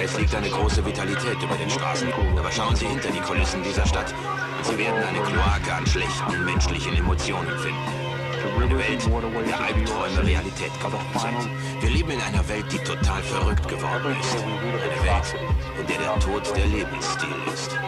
Es 0.00 0.18
liegt 0.18 0.34
eine 0.36 0.48
große 0.48 0.86
Vitalität 0.86 1.42
über 1.42 1.56
den 1.56 1.70
Straßen. 1.70 2.12
Aber 2.38 2.52
schauen 2.52 2.76
Sie 2.76 2.86
hinter 2.86 3.10
die 3.10 3.20
Kulissen 3.20 3.60
dieser 3.64 3.84
Stadt. 3.84 4.14
Sie 4.62 4.78
werden 4.78 5.02
eine 5.02 5.18
Kloake 5.22 5.74
an 5.74 5.84
schlechten 5.88 6.44
menschlichen 6.44 6.94
Emotionen 6.94 7.58
finden. 7.58 8.03
Eine 8.44 8.78
Welt, 8.78 9.06
der 9.46 9.60
Albträume 9.60 10.26
Realität 10.26 10.72
geworden 10.80 11.18
sind. 11.18 11.82
Wir 11.82 11.90
leben 11.90 12.10
in 12.10 12.20
einer 12.20 12.46
Welt, 12.48 12.66
die 12.70 12.78
total 12.78 13.22
verrückt 13.22 13.66
geworden 13.68 14.16
ist. 14.20 14.36
Eine 14.36 15.02
Welt, 15.02 15.34
in 15.80 15.86
der 15.86 15.98
der 15.98 16.18
Tod 16.20 16.56
der 16.56 16.66
Lebensstil 16.66 17.28
ist. 17.52 17.78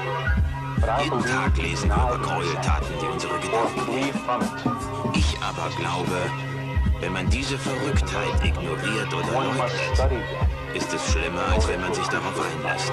Jeden 1.03 1.25
Tag 1.25 1.57
lesen 1.59 1.89
wir 1.91 1.97
über 1.97 2.19
Gräueltaten, 2.19 2.95
die 3.01 3.07
unsere 3.07 3.39
Gedanken 3.39 3.95
nehmen. 3.95 5.13
Ich 5.15 5.37
aber 5.43 5.69
glaube, 5.77 6.31
wenn 7.01 7.13
man 7.13 7.29
diese 7.29 7.59
Verrücktheit 7.59 8.45
ignoriert 8.45 9.13
oder 9.13 9.33
leugnet, 9.33 9.73
ist 10.75 10.93
es 10.93 11.13
schlimmer, 11.13 11.43
als 11.55 11.69
wenn 11.69 11.81
man 11.81 11.93
sich 11.93 12.07
darauf 12.07 12.35
einlässt. 12.41 12.93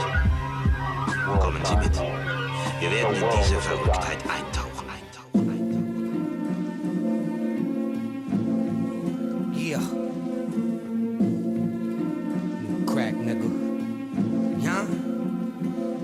Kommen 1.39 1.63
Sie 1.63 1.75
mit. 1.77 2.01
Wir 2.79 2.91
werden 2.91 3.15
in 3.15 3.29
diese 3.41 3.59
Verrücktheit 3.61 4.17
eintauchen. 4.23 4.62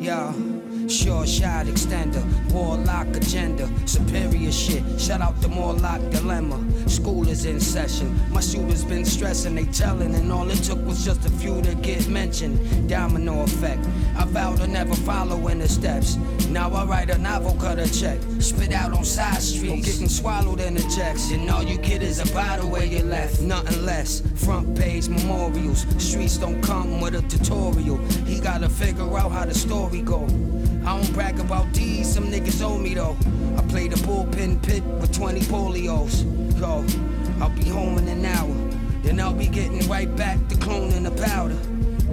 Yeah. 0.10 0.49
Sure 0.90 1.28
shot 1.28 1.68
extender, 1.68 2.24
warlock 2.52 3.16
agenda, 3.16 3.70
superior 3.86 4.52
shit. 4.52 4.84
Shout 5.00 5.22
out 5.22 5.40
the 5.40 5.48
Morlock 5.48 6.02
dilemma. 6.10 6.60
School 6.90 7.28
is 7.30 7.46
in 7.46 7.60
session. 7.60 8.20
My 8.32 8.42
shooters 8.42 8.84
been 8.84 9.06
stressing, 9.06 9.54
they 9.54 9.66
telling, 9.66 10.16
and 10.16 10.32
all 10.32 10.50
it 10.50 10.64
took 10.64 10.84
was 10.84 11.06
just 11.06 11.24
a 11.28 11.30
few 11.30 11.62
to 11.62 11.76
get 11.76 12.08
mentioned. 12.08 12.90
Domino 12.90 13.44
effect. 13.44 13.86
I 14.18 14.26
vow 14.26 14.56
to 14.56 14.66
never 14.66 14.96
follow 14.96 15.48
in 15.50 15.60
the 15.60 15.70
steps. 15.70 16.16
Now 16.50 16.72
I 16.72 16.86
write 16.86 17.12
a 17.12 17.20
novel, 17.20 17.54
cut 17.62 17.78
a 17.78 17.88
check. 17.94 18.20
Spit 18.40 18.74
out 18.74 18.92
on 18.92 19.06
side 19.06 19.44
streets, 19.44 19.86
getting 19.86 20.10
swallowed 20.10 20.60
in 20.60 20.74
the 20.74 20.82
checks. 20.96 21.30
And 21.30 21.48
all 21.52 21.62
you 21.62 21.78
get 21.78 22.02
is 22.02 22.18
a 22.18 22.34
bottle 22.34 22.68
where 22.68 22.86
you 22.86 23.04
left, 23.04 23.42
nothing 23.42 23.86
less. 23.86 24.24
Front 24.44 24.76
page 24.76 25.08
memorials. 25.08 25.86
Streets 26.04 26.38
don't 26.38 26.64
come 26.64 27.00
with 27.00 27.14
a 27.14 27.22
tutorial. 27.30 27.98
He 28.26 28.40
gotta 28.40 28.68
figure 28.68 29.16
out 29.20 29.32
how 29.32 29.46
the 29.46 29.54
story 29.54 30.02
go. 30.02 30.28
About 31.50 31.74
these, 31.74 32.14
some 32.14 32.26
niggas 32.26 32.62
owe 32.64 32.78
me 32.78 32.94
though. 32.94 33.18
I 33.58 33.64
play 33.64 33.88
the 33.88 33.96
bullpen 33.96 34.62
pit 34.62 34.84
with 34.84 35.12
20 35.12 35.40
polios. 35.42 36.22
Yo, 36.60 36.86
I'll 37.44 37.50
be 37.50 37.68
home 37.68 37.98
in 37.98 38.08
an 38.08 38.24
hour. 38.24 38.54
Then 39.02 39.20
I'll 39.20 39.34
be 39.34 39.48
getting 39.48 39.80
right 39.90 40.16
back 40.16 40.38
to 40.50 40.56
cloning 40.58 41.06
the 41.06 41.24
powder. 41.24 41.58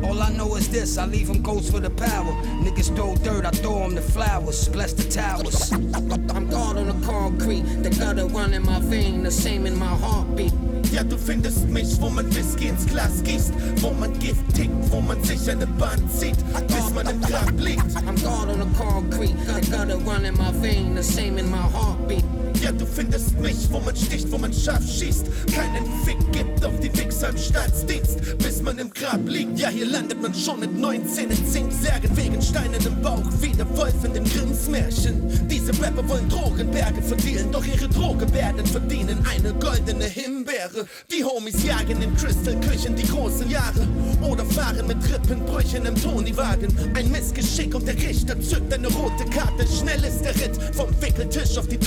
All 0.03 0.23
I 0.23 0.31
know 0.31 0.57
is 0.57 0.71
this, 0.71 0.97
I 0.97 1.05
leave 1.05 1.27
them 1.27 1.43
ghosts 1.43 1.71
for 1.71 1.81
the 1.81 1.91
power. 1.91 2.33
Niggas 2.65 2.97
throw 2.97 3.15
dirt, 3.17 3.45
I 3.45 3.51
throw 3.51 3.81
them 3.81 3.95
the 3.95 4.01
flowers. 4.01 4.71
Bless 4.71 4.95
the 4.95 5.05
towers. 5.05 5.71
I'm 5.71 6.49
God 6.49 6.79
on 6.79 6.87
the 6.87 7.07
concrete, 7.07 7.61
the 7.83 7.91
gutter 7.91 8.25
run 8.29 8.55
in 8.55 8.65
my 8.65 8.81
vein, 8.81 9.23
the 9.23 9.31
same 9.31 9.67
in 9.67 9.79
my 9.79 9.85
heartbeat. 9.99 10.55
Ja, 10.93 11.03
du 11.05 11.19
findest 11.19 11.69
mich, 11.69 12.01
wo 12.01 12.09
man 12.09 12.35
Whisky 12.35 12.69
ins 12.69 12.87
Glas 12.87 13.23
gießt, 13.23 13.53
wo 13.83 13.91
man 13.91 14.19
Gift 14.19 14.55
tickt, 14.55 14.73
wo 14.91 15.01
man 15.01 15.23
sich 15.23 15.51
eine 15.51 15.67
Band 15.67 16.11
zieht, 16.13 16.37
bis 16.69 16.95
man 16.95 17.07
im 17.09 17.21
Grab 17.21 17.53
liegt. 17.59 17.83
I'm 18.07 18.15
God 18.23 18.49
on 18.49 18.61
the 18.61 18.79
concrete, 18.79 19.35
the 19.47 19.71
gutter 19.71 19.99
run 20.07 20.25
in 20.25 20.35
my 20.35 20.53
vein, 20.53 20.95
the 20.95 21.03
same 21.03 21.39
in 21.39 21.51
my 21.51 21.59
heartbeat. 21.59 22.25
Ja, 22.63 22.73
du 22.73 22.87
findest 22.87 23.39
mich, 23.39 23.69
wo 23.71 23.81
man 23.81 23.95
sticht, 23.95 24.31
wo 24.31 24.39
man 24.39 24.53
scharf 24.53 24.83
schießt, 24.83 25.27
keinen 25.55 25.85
Fick 26.05 26.19
gibt 26.33 26.65
auf 26.65 26.79
die 26.81 26.93
Wichser 26.97 27.31
im 27.31 27.39
Staatsdienst, 27.39 28.39
bis 28.39 28.63
man 28.63 28.79
im 28.79 28.91
Grab 28.91 29.21
liegt. 29.29 29.59
Ja, 29.59 29.69
hier 29.69 29.87
landet 29.87 30.21
man 30.21 30.35
schon 30.35 30.61
mit 30.61 30.77
19 30.77 31.31
in 31.31 31.47
Zinksärgen, 31.47 32.17
wegen 32.17 32.41
Steinen 32.41 32.85
im 32.85 33.01
Bauch, 33.03 33.23
wie 33.41 33.53
der 33.53 33.69
Wolf 33.77 34.05
in 34.05 34.15
dem 34.15 34.25
Grimms 34.25 34.69
Märchen. 34.69 35.49
Diese 35.49 35.73
Rapper 35.83 36.09
wollen 36.09 36.29
Drogenberge 36.29 37.03
verdienen, 37.03 37.53
doch 37.53 37.65
ihre 37.65 37.89
Drohgebärden 37.89 38.67
verdienen 38.67 39.25
eine 39.31 39.53
goldene 39.55 40.05
Himbeere. 40.05 40.87
Die 41.13 41.25
Homies 41.25 41.63
jagen 41.65 42.01
in 42.03 42.17
Crystal-Küchen 42.17 42.97
die 42.97 43.07
großen 43.07 43.51
Jahre 43.51 43.87
oder 44.23 44.45
fahren 44.45 44.87
mit 44.87 44.99
Rippenbrüchen 45.13 45.87
im 45.87 45.95
Toni-Wagen. 45.95 46.75
Ein 46.95 47.11
Missgeschick 47.11 47.75
und 47.75 47.87
der 47.87 47.97
Richter 47.97 48.41
zückt 48.41 48.73
eine 48.73 48.89
rote 48.89 49.25
Karte. 49.27 49.67
Schnell 49.67 50.03
ist 50.05 50.23
der 50.23 50.35
Ritt 50.35 50.59
vom 50.75 50.91
Wickeltisch 51.01 51.59
auf 51.59 51.69
die 51.69 51.79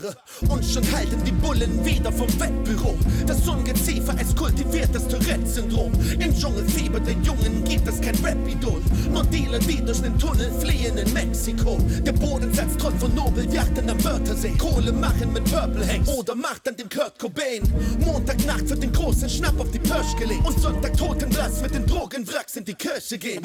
Totenbare. 0.00 0.16
Und 0.48 0.64
schon 0.64 0.92
halten 0.92 1.22
die 1.24 1.32
Bullen 1.32 1.84
wieder 1.84 2.12
vom 2.12 2.28
Wettbüro. 2.40 2.96
Das 3.26 3.46
Ungeziefer, 3.46 4.14
es 4.18 4.34
kultiviert 4.34 4.90
das 4.92 5.06
Tourette-Syndrom. 5.08 5.92
Im 6.18 6.36
Dschungelfieber 6.36 7.00
der 7.00 7.14
Jungen 7.22 7.64
gibt 7.64 7.86
es 7.88 8.00
kein 8.00 8.14
Rap-Idol. 8.16 8.80
Nur 9.12 9.24
Dealer, 9.24 9.58
die 9.58 9.84
durch 9.84 10.00
den 10.00 10.18
Tunnel 10.18 10.50
fliehen 10.60 10.96
in 10.98 11.12
Mexiko. 11.12 11.78
Der 12.04 12.12
Bodensatz 12.12 12.76
trotz 12.78 13.00
von 13.00 13.14
Nobeljachten 13.14 13.88
am 13.88 14.02
Wörthersee. 14.02 14.54
Kohle 14.58 14.92
machen 14.92 15.32
mit 15.32 15.44
Purple 15.44 15.86
Hanks 15.86 16.08
oder 16.08 16.34
macht 16.34 16.68
an 16.68 16.76
dem 16.76 16.88
Kurt 16.88 17.18
Cobain. 17.18 17.62
Montagnacht 18.00 18.68
wird 18.68 18.82
den 18.82 18.92
großen 18.92 19.28
Schnapp 19.28 19.58
auf 19.60 19.70
die 19.70 19.78
Pirsch 19.78 20.16
gelegt. 20.18 20.46
Und 20.46 20.58
Sonntag 20.60 20.96
Totenblass 20.96 21.60
mit 21.62 21.74
den 21.74 21.86
Drogenwracks 21.86 22.56
in 22.56 22.64
die 22.64 22.74
Kirche 22.74 23.18
gehen. 23.18 23.44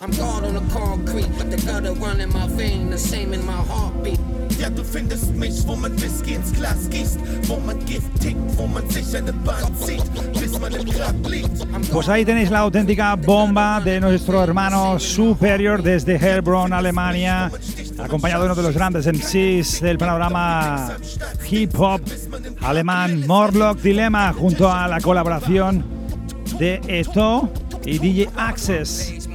I'm 0.00 0.16
God 0.16 0.44
on 0.44 0.54
the 0.54 0.74
concrete, 0.74 1.28
the 1.50 1.56
gutter 1.66 1.92
run 1.94 2.20
in 2.20 2.28
my 2.30 2.46
vein, 2.56 2.90
the 2.90 2.98
same 2.98 3.34
in 3.34 3.44
my 3.44 3.52
heartbeat. 3.52 4.18
Ja, 4.58 4.68
du 4.70 4.82
findest 4.82 5.34
mich, 5.36 5.66
wo 5.68 5.76
Pues 11.92 12.08
ahí 12.08 12.24
tenéis 12.24 12.50
la 12.50 12.60
auténtica 12.60 13.14
bomba 13.14 13.80
de 13.80 14.00
nuestro 14.00 14.42
hermano 14.42 14.98
Superior 14.98 15.82
desde 15.82 16.16
Heilbronn, 16.16 16.72
Alemania, 16.72 17.50
acompañado 17.98 18.42
de 18.42 18.46
uno 18.46 18.54
de 18.54 18.62
los 18.62 18.74
grandes 18.74 19.06
MCs 19.06 19.80
del 19.80 19.98
panorama 19.98 20.96
hip 21.50 21.72
hop 21.78 22.00
alemán, 22.60 23.26
Morlock 23.26 23.80
Dilemma, 23.80 24.32
junto 24.32 24.70
a 24.70 24.88
la 24.88 25.00
colaboración 25.00 25.84
de 26.58 26.80
Eto 26.88 27.50
y 27.84 27.98
DJ 27.98 28.28
Access. 28.36 29.28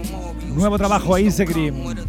Nuevo 0.48 0.78
trabajo 0.78 1.18
Instagram. 1.18 2.03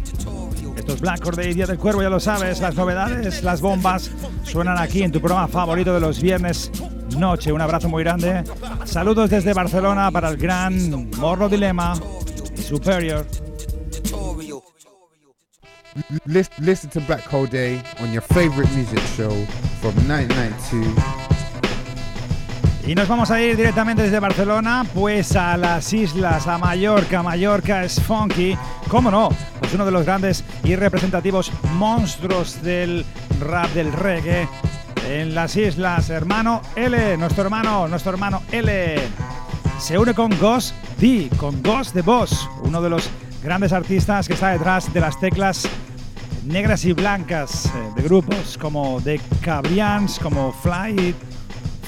Esto 0.85 0.93
es 0.93 1.01
Black 1.01 1.19
Corday, 1.19 1.51
Día 1.55 1.65
del 1.65 1.79
Cuervo, 1.79 2.03
ya 2.03 2.11
lo 2.11 2.19
sabes. 2.19 2.61
Las 2.61 2.75
novedades, 2.75 3.41
las 3.41 3.59
bombas 3.59 4.11
suenan 4.43 4.77
aquí 4.77 5.01
en 5.01 5.11
tu 5.11 5.19
programa 5.19 5.47
favorito 5.47 5.91
de 5.91 5.99
los 5.99 6.21
viernes 6.21 6.69
noche. 7.17 7.51
Un 7.51 7.59
abrazo 7.59 7.89
muy 7.89 8.03
grande. 8.03 8.43
Saludos 8.83 9.31
desde 9.31 9.51
Barcelona 9.53 10.11
para 10.11 10.29
el 10.29 10.37
gran 10.37 11.09
Morro 11.17 11.49
Dilema 11.49 11.95
Superior. 12.53 13.25
Listen, 16.27 16.91
to 16.91 16.99
Black 17.07 17.23
Hole 17.33 17.49
on 17.99 18.13
your 18.13 18.21
favorite 18.21 18.71
music 18.75 18.99
show 19.17 19.31
from 19.81 19.95
1992. 20.07 21.34
Y 22.87 22.93
nos 22.93 23.07
vamos 23.07 23.31
a 23.31 23.41
ir 23.41 23.57
directamente 23.57 24.03
desde 24.03 24.19
Barcelona, 24.19 24.85
pues 24.93 25.35
a 25.35 25.57
las 25.57 25.91
islas, 25.91 26.45
a 26.45 26.59
Mallorca. 26.59 27.23
Mallorca 27.23 27.83
es 27.83 27.99
funky, 27.99 28.55
¿cómo 28.89 29.09
no? 29.09 29.29
Pues 29.59 29.73
uno 29.73 29.85
de 29.85 29.91
los 29.91 30.05
grandes 30.05 30.43
y 30.63 30.75
representativos 30.75 31.51
monstruos 31.73 32.61
del 32.61 33.03
rap, 33.39 33.71
del 33.71 33.91
reggae. 33.91 34.47
En 35.09 35.33
las 35.33 35.55
islas, 35.55 36.11
hermano 36.11 36.61
L, 36.75 37.17
nuestro 37.17 37.43
hermano, 37.43 37.87
nuestro 37.87 38.11
hermano 38.11 38.43
L, 38.51 38.97
se 39.79 39.97
une 39.97 40.13
con 40.13 40.29
Ghost 40.39 40.75
D, 40.99 41.31
con 41.37 41.63
Ghost 41.63 41.93
the 41.93 42.03
Boss, 42.03 42.47
uno 42.61 42.83
de 42.83 42.91
los 42.91 43.09
grandes 43.41 43.73
artistas 43.73 44.27
que 44.27 44.35
está 44.35 44.49
detrás 44.49 44.93
de 44.93 44.99
las 44.99 45.19
teclas 45.19 45.67
negras 46.45 46.85
y 46.85 46.93
blancas 46.93 47.65
eh, 47.65 47.69
de 47.95 48.03
grupos 48.03 48.59
como 48.59 49.01
The 49.03 49.19
Cabrians, 49.41 50.19
como 50.19 50.51
Flight, 50.51 51.15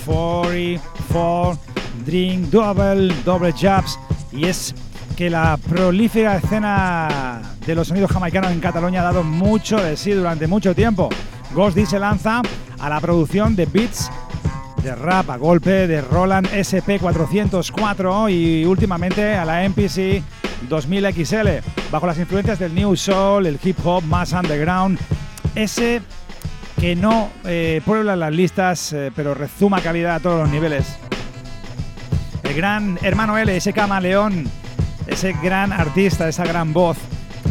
44, 0.08 1.60
Drink, 2.06 2.50
Double, 2.50 3.14
Double 3.26 3.54
Jabs 3.54 4.00
y 4.32 4.46
es 4.46 4.74
que 5.18 5.30
la 5.30 5.58
prolífera 5.58 6.38
escena 6.38 7.42
de 7.66 7.76
los 7.76 7.90
sonidos 7.90 8.12
jamaicanos 8.12 8.52
en 8.52 8.62
Cataluña 8.62 9.02
ha 9.02 9.06
dado 9.06 9.24
mucho 9.24 9.78
de 9.78 9.98
sí 9.98 10.12
durante 10.12 10.48
mucho 10.48 10.74
tiempo. 10.74 11.10
Ghost 11.54 11.78
se 11.78 12.00
lanza 12.00 12.42
a 12.80 12.90
la 12.90 13.02
producción 13.02 13.56
de 13.56 13.66
beats 13.66 14.10
de 14.82 14.96
rap 14.96 15.30
a 15.30 15.38
golpe 15.38 15.88
de 15.88 16.02
Roland 16.02 16.48
SP404 16.48 18.32
y 18.32 18.66
últimamente 18.66 19.36
a 19.36 19.44
la 19.44 19.68
MPC 19.68 20.24
2000 20.70 21.14
XL, 21.14 21.48
bajo 21.92 22.08
las 22.08 22.18
influencias 22.18 22.60
del 22.60 22.74
New 22.74 22.96
Soul, 22.96 23.48
el 23.48 23.60
hip 23.62 23.78
hop 23.84 24.04
más 24.04 24.32
underground. 24.32 25.00
Ese 25.56 26.02
que 26.80 26.96
no 26.96 27.30
eh, 27.44 27.82
puebla 27.86 28.16
las 28.16 28.32
listas, 28.32 28.94
eh, 28.94 29.12
pero 29.16 29.34
rezuma 29.34 29.82
calidad 29.82 30.16
a 30.16 30.20
todos 30.20 30.40
los 30.40 30.50
niveles. 30.50 30.98
El 32.44 32.54
gran 32.54 33.00
hermano 33.02 33.38
L, 33.38 33.56
ese 33.56 33.74
camaleón, 33.74 34.46
ese 35.08 35.34
gran 35.42 35.74
artista, 35.74 36.28
esa 36.30 36.46
gran 36.46 36.74
voz 36.74 36.98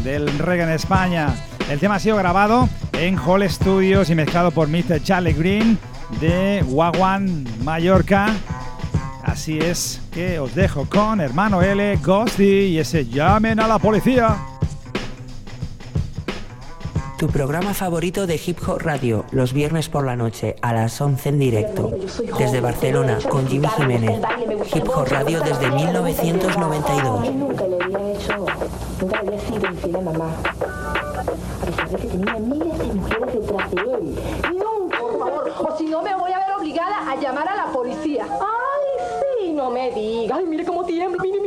del 0.05 0.39
reggae 0.39 0.64
en 0.64 0.70
España. 0.70 1.35
El 1.70 1.81
tema 1.81 1.97
ha 1.97 1.99
sido 1.99 2.16
grabado 2.16 2.68
en 2.93 3.18
Hall 3.18 3.49
Studios 3.51 4.11
y 4.11 4.14
mezclado 4.14 4.53
por 4.53 4.68
Mr. 4.68 5.03
Charlie 5.03 5.33
Green 5.33 5.79
de 6.20 6.64
Wagwan, 6.68 7.45
Mallorca. 7.64 8.29
Así 9.24 9.59
es 9.59 10.01
que 10.12 10.39
os 10.39 10.55
dejo 10.55 10.89
con 10.89 11.20
hermano 11.20 11.61
L, 11.61 11.97
Ghosty 11.97 12.68
y 12.68 12.79
ese 12.79 13.07
llamen 13.07 13.59
a 13.59 13.66
la 13.66 13.79
policía. 13.79 14.37
Tu 17.19 17.29
programa 17.29 17.73
favorito 17.73 18.27
de 18.27 18.39
Hip 18.45 18.59
Hop 18.69 18.83
Radio, 18.83 19.25
los 19.31 19.55
viernes 19.55 19.89
por 19.89 20.05
la 20.05 20.17
noche 20.17 20.57
a 20.61 20.75
las 20.75 21.01
11 21.01 21.31
en 21.31 21.39
directo. 21.39 21.91
Desde 22.39 22.61
Barcelona, 22.61 23.19
con 23.31 23.49
Jimmy 23.49 23.69
Jiménez. 23.69 24.21
Hip 24.75 24.87
Hop 24.89 25.07
Radio 25.09 25.41
desde 25.41 25.71
1992. 25.71 27.33
Nunca 27.33 27.67
le 27.67 27.83
había 27.83 28.12
hecho, 28.12 28.47
nunca 29.01 29.19
había 29.19 29.41
sido 29.41 29.67
infiel 29.67 29.97
a 29.97 30.01
mamá. 30.03 30.31
A 31.62 31.64
pesar 31.64 31.89
de 31.89 31.97
que 31.97 32.07
tenía 32.07 32.35
miles 32.35 32.79
de 32.79 32.85
mujeres 32.85 33.35
detrás 33.35 33.71
de 33.71 33.81
él. 33.81 34.19
Nunca, 34.53 34.99
por 34.99 35.19
favor, 35.19 35.53
o 35.71 35.79
si 35.79 35.87
no 35.87 36.03
me 36.03 36.14
voy 36.17 36.33
a 36.33 36.39
ver 36.39 36.49
obligada 36.59 37.11
a 37.11 37.17
llamar 37.17 37.49
a 37.49 37.57
la 37.57 37.73
policía. 37.73 38.27
Ay, 38.31 39.07
sí, 39.41 39.53
no 39.55 39.71
me 39.71 39.91
digas. 39.91 40.37
Ay, 40.39 40.45
mire 40.45 40.67
cómo 40.67 40.85
tiembla, 40.85 41.23
mire, 41.23 41.46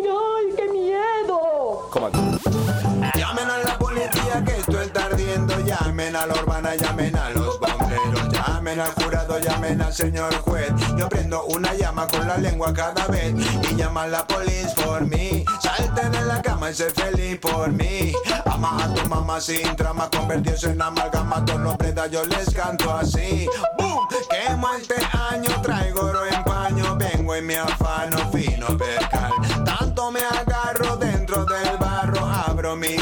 Llamen 5.70 6.16
a 6.16 6.26
la 6.26 6.34
urbana, 6.34 6.76
llamen 6.76 7.16
a 7.16 7.30
los 7.30 7.60
bomberos. 7.60 8.30
Llamen 8.32 8.80
al 8.80 8.92
jurado, 8.96 9.38
llamen 9.38 9.80
al 9.80 9.94
señor 9.94 10.34
juez. 10.40 10.74
Yo 10.98 11.08
prendo 11.08 11.44
una 11.44 11.76
llama 11.76 12.08
con 12.08 12.28
la 12.28 12.38
lengua 12.38 12.74
cada 12.74 13.06
vez. 13.06 13.36
Y 13.70 13.76
llaman 13.76 14.10
la 14.10 14.26
police 14.26 14.74
por 14.84 15.06
mí. 15.06 15.46
Salten 15.62 16.16
en 16.16 16.28
la 16.28 16.42
cama 16.42 16.72
y 16.72 16.74
sé 16.74 16.90
feliz 16.90 17.38
por 17.38 17.72
mí. 17.72 18.14
Ama 18.46 18.84
a 18.84 18.94
tu 18.96 19.08
mamá 19.10 19.40
sin 19.40 19.76
trama, 19.76 20.10
convertirse 20.10 20.72
en 20.72 20.82
amalgama. 20.82 21.46
Todos 21.46 21.60
los 21.60 21.78
predas 21.78 22.10
yo 22.10 22.26
les 22.26 22.50
canto 22.52 22.92
así. 22.92 23.48
¡Boom! 23.78 24.08
Quemo 24.28 24.70
este 24.74 24.96
año, 25.32 25.62
traigo 25.62 26.02
oro 26.02 26.26
en 26.26 26.44
paño. 26.46 26.96
Vengo 26.96 27.38
y 27.38 27.44
me 27.44 27.58
afano 27.58 28.18
fino 28.32 28.76
percal. 28.76 29.34
Tanto 29.64 30.10
me 30.10 30.22
agarro 30.22 30.98
dentro 30.98 31.46
del 31.46 31.78
barro, 31.78 32.26
abro 32.26 32.76
mi 32.76 32.96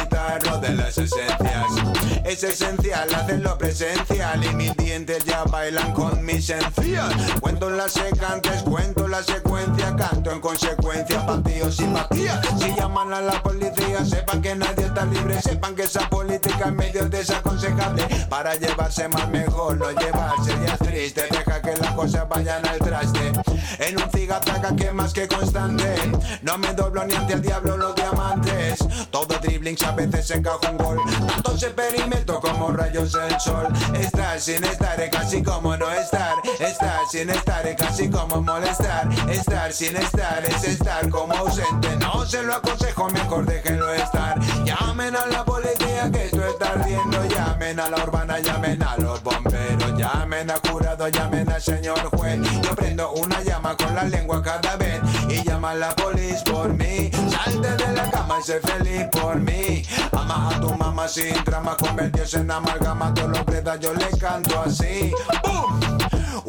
Es 0.87 2.43
esencial 2.43 3.13
hacerlo 3.13 3.57
presencial 3.57 4.41
y 4.41 4.55
mis 4.55 4.75
dientes 4.77 5.25
ya 5.25 5.43
bailan 5.43 5.93
con 5.93 6.25
mis 6.25 6.49
encías. 6.49 7.13
Cuento 7.41 7.69
las 7.69 7.91
secantes, 7.91 8.63
cuento 8.63 9.05
la 9.05 9.21
secuencia, 9.21 9.93
canto 9.97 10.31
en 10.31 10.39
consecuencia, 10.39 11.25
patío 11.25 11.69
simpatía. 11.69 12.41
Si 12.57 12.73
llaman 12.73 13.11
a 13.11 13.19
la 13.19 13.43
policía, 13.43 14.05
sepan 14.05 14.41
que 14.41 14.55
nadie 14.55 14.85
está 14.85 15.05
libre, 15.05 15.41
sepan 15.41 15.75
que 15.75 15.83
esa 15.83 16.09
política 16.09 16.67
es 16.67 16.73
medio 16.73 17.09
desaconsejable. 17.09 18.03
Para 18.29 18.55
llevarse 18.55 19.09
más 19.09 19.29
mejor, 19.29 19.77
no 19.77 19.91
llevarse 19.91 20.53
ya 20.65 20.77
triste, 20.77 21.25
deja 21.29 21.61
que 21.61 21.75
las 21.75 21.91
cosas 21.91 22.29
vayan 22.29 22.65
al 22.65 22.77
traste. 22.79 23.33
En 23.79 24.01
un 24.01 24.09
cigatraca 24.11 24.73
que 24.75 24.91
más 24.91 25.11
que 25.11 25.27
constante, 25.27 25.95
no 26.41 26.57
me 26.57 26.73
doblo 26.73 27.05
ni 27.05 27.13
ante 27.13 27.33
el 27.33 27.41
diablo 27.41 27.75
los 27.75 27.93
diamantes. 27.93 28.79
Todo 29.11 29.37
dribbling 29.39 29.77
a 29.85 29.91
veces 29.91 30.31
encaja 30.31 30.76
un 30.77 30.85
gol, 30.85 30.99
tantos 31.27 31.63
experimentos 31.63 32.39
como 32.39 32.71
rayos 32.71 33.11
del 33.11 33.39
sol. 33.39 33.67
Estar 33.93 34.39
sin 34.39 34.63
estar 34.63 34.99
es 34.99 35.09
casi 35.09 35.43
como 35.43 35.75
no 35.77 35.91
estar, 35.91 36.35
estar 36.59 36.99
sin 37.11 37.29
estar 37.29 37.67
es 37.67 37.75
casi 37.75 38.09
como 38.09 38.41
molestar. 38.41 39.07
Estar 39.29 39.71
sin 39.73 39.95
estar 39.95 40.45
es 40.45 40.63
estar 40.63 41.09
como 41.09 41.33
ausente, 41.33 41.95
no 41.97 42.25
se 42.25 42.43
lo 42.43 42.53
aconsejo, 42.55 43.09
mejor 43.09 43.45
déjenlo 43.45 43.93
estar. 43.93 44.39
Llamen 44.63 45.15
a 45.15 45.25
la 45.27 45.43
policía 45.43 46.09
que 46.11 46.25
esto 46.25 46.45
está 46.45 46.71
ardiendo, 46.71 47.25
llamen 47.25 47.79
a 47.79 47.89
la 47.89 48.03
urbana, 48.03 48.39
llamen 48.39 48.81
a 48.83 48.97
los 48.97 49.21
bomberos, 49.23 49.97
llamen 49.97 50.49
al 50.49 50.59
jurado, 50.69 51.07
llamen 51.09 51.49
al 51.51 51.61
señor 51.61 51.99
juez. 52.15 52.39
Yo 52.63 52.75
prendo 52.75 53.11
una 53.13 53.41
llama 53.43 53.75
con 53.75 53.93
la 53.95 54.03
lengua 54.03 54.41
cada 54.41 54.75
vez 54.77 55.01
y 55.29 55.43
llama 55.43 55.71
a 55.71 55.75
la 55.75 55.95
policía 55.95 56.43
por 56.45 56.73
mí. 56.73 57.09
Salte 57.29 57.75
de 57.75 57.93
la 57.93 58.09
cama 58.09 58.37
y 58.39 58.43
sé 58.43 58.59
feliz 58.59 59.07
por 59.11 59.37
mí. 59.37 59.83
Ama 60.11 60.49
a 60.49 60.59
tu 60.59 60.73
mamá 60.75 61.07
sin 61.07 61.33
trama, 61.43 61.75
convertirse 61.77 62.39
en 62.39 62.51
amalgama. 62.51 63.13
Todos 63.13 63.29
los 63.29 63.43
predas 63.43 63.79
yo 63.79 63.93
le 63.93 64.09
canto 64.17 64.61
así. 64.61 65.13
¡Bum! 65.43 65.97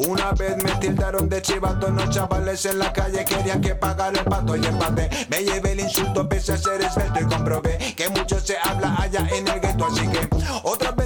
Una 0.07 0.31
vez 0.31 0.55
me 0.63 0.71
tildaron 0.79 1.27
de 1.27 1.41
chivato, 1.41 1.89
los 1.89 2.09
chavales 2.09 2.65
en 2.65 2.79
la 2.79 2.93
calle 2.93 3.25
querían 3.25 3.59
que 3.59 3.75
pagara 3.75 4.17
el 4.17 4.23
pato 4.23 4.55
y 4.55 4.65
empate. 4.65 5.09
Me 5.29 5.43
llevé 5.43 5.73
el 5.73 5.81
insulto 5.81 6.27
pese 6.29 6.53
a 6.53 6.57
ser 6.57 6.81
esbelto 6.81 7.19
y 7.19 7.25
comprobé 7.25 7.77
que 7.97 8.07
mucho 8.07 8.39
se 8.39 8.55
habla 8.63 8.95
allá 8.97 9.27
en 9.29 9.45
el 9.45 9.59
gueto. 9.59 9.87
Así 9.87 10.07
que 10.07 10.29
otras 10.63 10.95
veces 10.95 10.98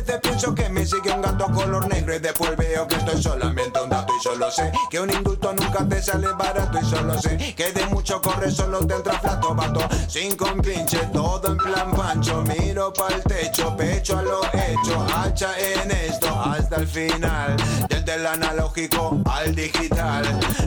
que 0.51 0.67
me 0.67 0.85
sigue 0.85 1.09
un 1.09 1.21
gato 1.21 1.45
color 1.45 1.87
negro 1.87 2.13
y 2.13 2.19
después 2.19 2.57
veo 2.57 2.85
que 2.85 2.95
esto 2.95 3.11
es 3.13 3.23
solamente 3.23 3.79
un 3.79 3.89
dato 3.89 4.11
y 4.19 4.21
solo 4.21 4.51
sé 4.51 4.73
que 4.89 4.99
un 4.99 5.09
indulto 5.09 5.53
nunca 5.53 5.87
te 5.87 6.01
sale 6.01 6.27
barato 6.33 6.79
y 6.81 6.85
solo 6.85 7.17
sé 7.21 7.37
que 7.55 7.71
de 7.71 7.85
mucho 7.85 8.21
corre 8.21 8.51
solo 8.51 8.85
te 8.85 8.95
entra 8.95 9.17
flato 9.19 9.55
vato. 9.55 9.79
Sin 10.07 10.35
compinche, 10.35 10.97
todo 11.13 11.47
en 11.47 11.57
plan 11.57 11.91
pancho. 11.95 12.43
Miro 12.43 12.91
pa'l 12.91 13.23
techo, 13.23 13.75
pecho 13.77 14.17
a 14.17 14.21
lo 14.21 14.41
hecho, 14.47 15.05
hacha 15.15 15.51
en 15.57 15.91
esto 15.91 16.27
hasta 16.27 16.75
el 16.75 16.87
final. 16.87 17.55
Desde 17.87 18.15
el 18.15 18.27
analógico 18.27 19.21
al 19.31 19.55
digital, 19.55 20.23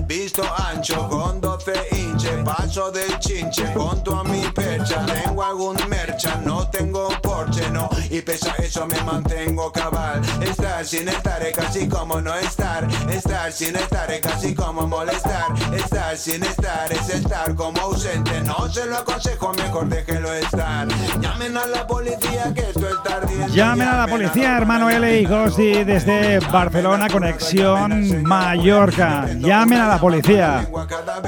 visto 0.06 0.42
ancho 0.70 1.06
con 1.08 1.40
12 1.40 1.72
inches, 1.92 2.44
paso 2.44 2.90
del 2.90 3.18
chinche, 3.18 3.72
conto 3.74 4.16
a 4.16 4.24
mi 4.24 4.42
percha, 4.54 5.04
tengo 5.04 5.42
algún 5.42 5.76
mercha, 5.88 6.40
no 6.44 6.68
tengo 6.68 7.08
porche, 7.22 7.68
no, 7.70 7.88
y 8.10 8.20
pese 8.22 8.48
a 8.50 8.54
eso 8.54 8.86
me 8.86 9.00
mantengo 9.02 9.65
cabal. 9.72 10.20
Estar 10.40 10.84
sin 10.84 11.08
estar 11.08 11.42
es 11.42 11.56
casi 11.56 11.88
como 11.88 12.20
no 12.20 12.34
estar, 12.34 12.86
estar 13.10 13.52
sin 13.52 13.76
estar 13.76 14.10
es 14.10 14.20
casi 14.20 14.54
como 14.54 14.86
molestar, 14.86 15.46
estar 15.74 16.16
sin 16.16 16.42
estar 16.42 16.92
es 16.92 17.08
estar 17.08 17.54
como 17.54 17.80
ausente, 17.80 18.40
no 18.42 18.68
se 18.68 18.86
lo 18.86 18.98
aconsejo, 18.98 19.52
mejor 19.54 19.88
déjelo 19.88 20.32
estar. 20.32 20.88
Llamen 21.20 21.56
a 21.56 21.66
la 21.66 21.86
policía 21.86 22.52
que 22.54 22.60
esto 22.60 22.88
está 22.88 23.16
ardiendo. 23.16 23.54
Llamen 23.54 23.88
a 23.88 23.96
la 23.98 24.06
policía, 24.06 24.56
hermano 24.56 24.90
L 24.90 25.20
y 25.20 25.24
Gossi 25.24 25.84
desde 25.84 26.38
Barcelona, 26.40 27.08
conexión 27.08 28.22
Mallorca. 28.22 29.26
Llamen 29.38 29.80
a 29.80 29.88
la 29.88 29.98
policía. 29.98 30.68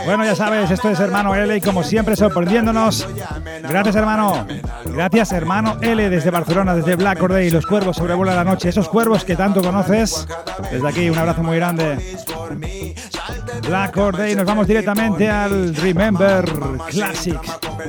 Bueno, 0.05 0.25
ya 0.25 0.35
sabes, 0.35 0.71
esto 0.71 0.89
es 0.91 1.01
hermano 1.01 1.35
L 1.35 1.57
y 1.57 1.61
como 1.61 1.83
siempre 1.83 2.17
sorprendiéndonos. 2.17 3.09
Gracias, 3.69 3.97
hermano. 3.97 4.47
Gracias, 4.85 5.33
hermano 5.33 5.77
L 5.81 6.11
desde 6.11 6.31
Barcelona, 6.31 6.75
desde 6.75 6.97
Black 6.97 7.19
Corday. 7.19 7.51
Los 7.51 7.67
cuervos 7.67 7.99
sobrevuelan 8.19 8.45
la 8.45 8.51
noche. 8.51 8.69
Esos 8.69 8.89
cuervos 8.89 9.25
que 9.25 9.37
tanto 9.37 9.63
conoces. 9.63 10.27
Desde 10.73 10.89
aquí, 10.89 11.09
un 11.09 11.19
abrazo 11.19 11.43
muy 11.43 11.57
grande. 11.57 12.17
Black 13.63 13.95
Corday, 13.95 14.35
nos 14.35 14.45
vamos 14.45 14.67
directamente 14.67 15.29
al 15.29 15.75
Remember 15.77 16.45
Classic. 16.91 17.39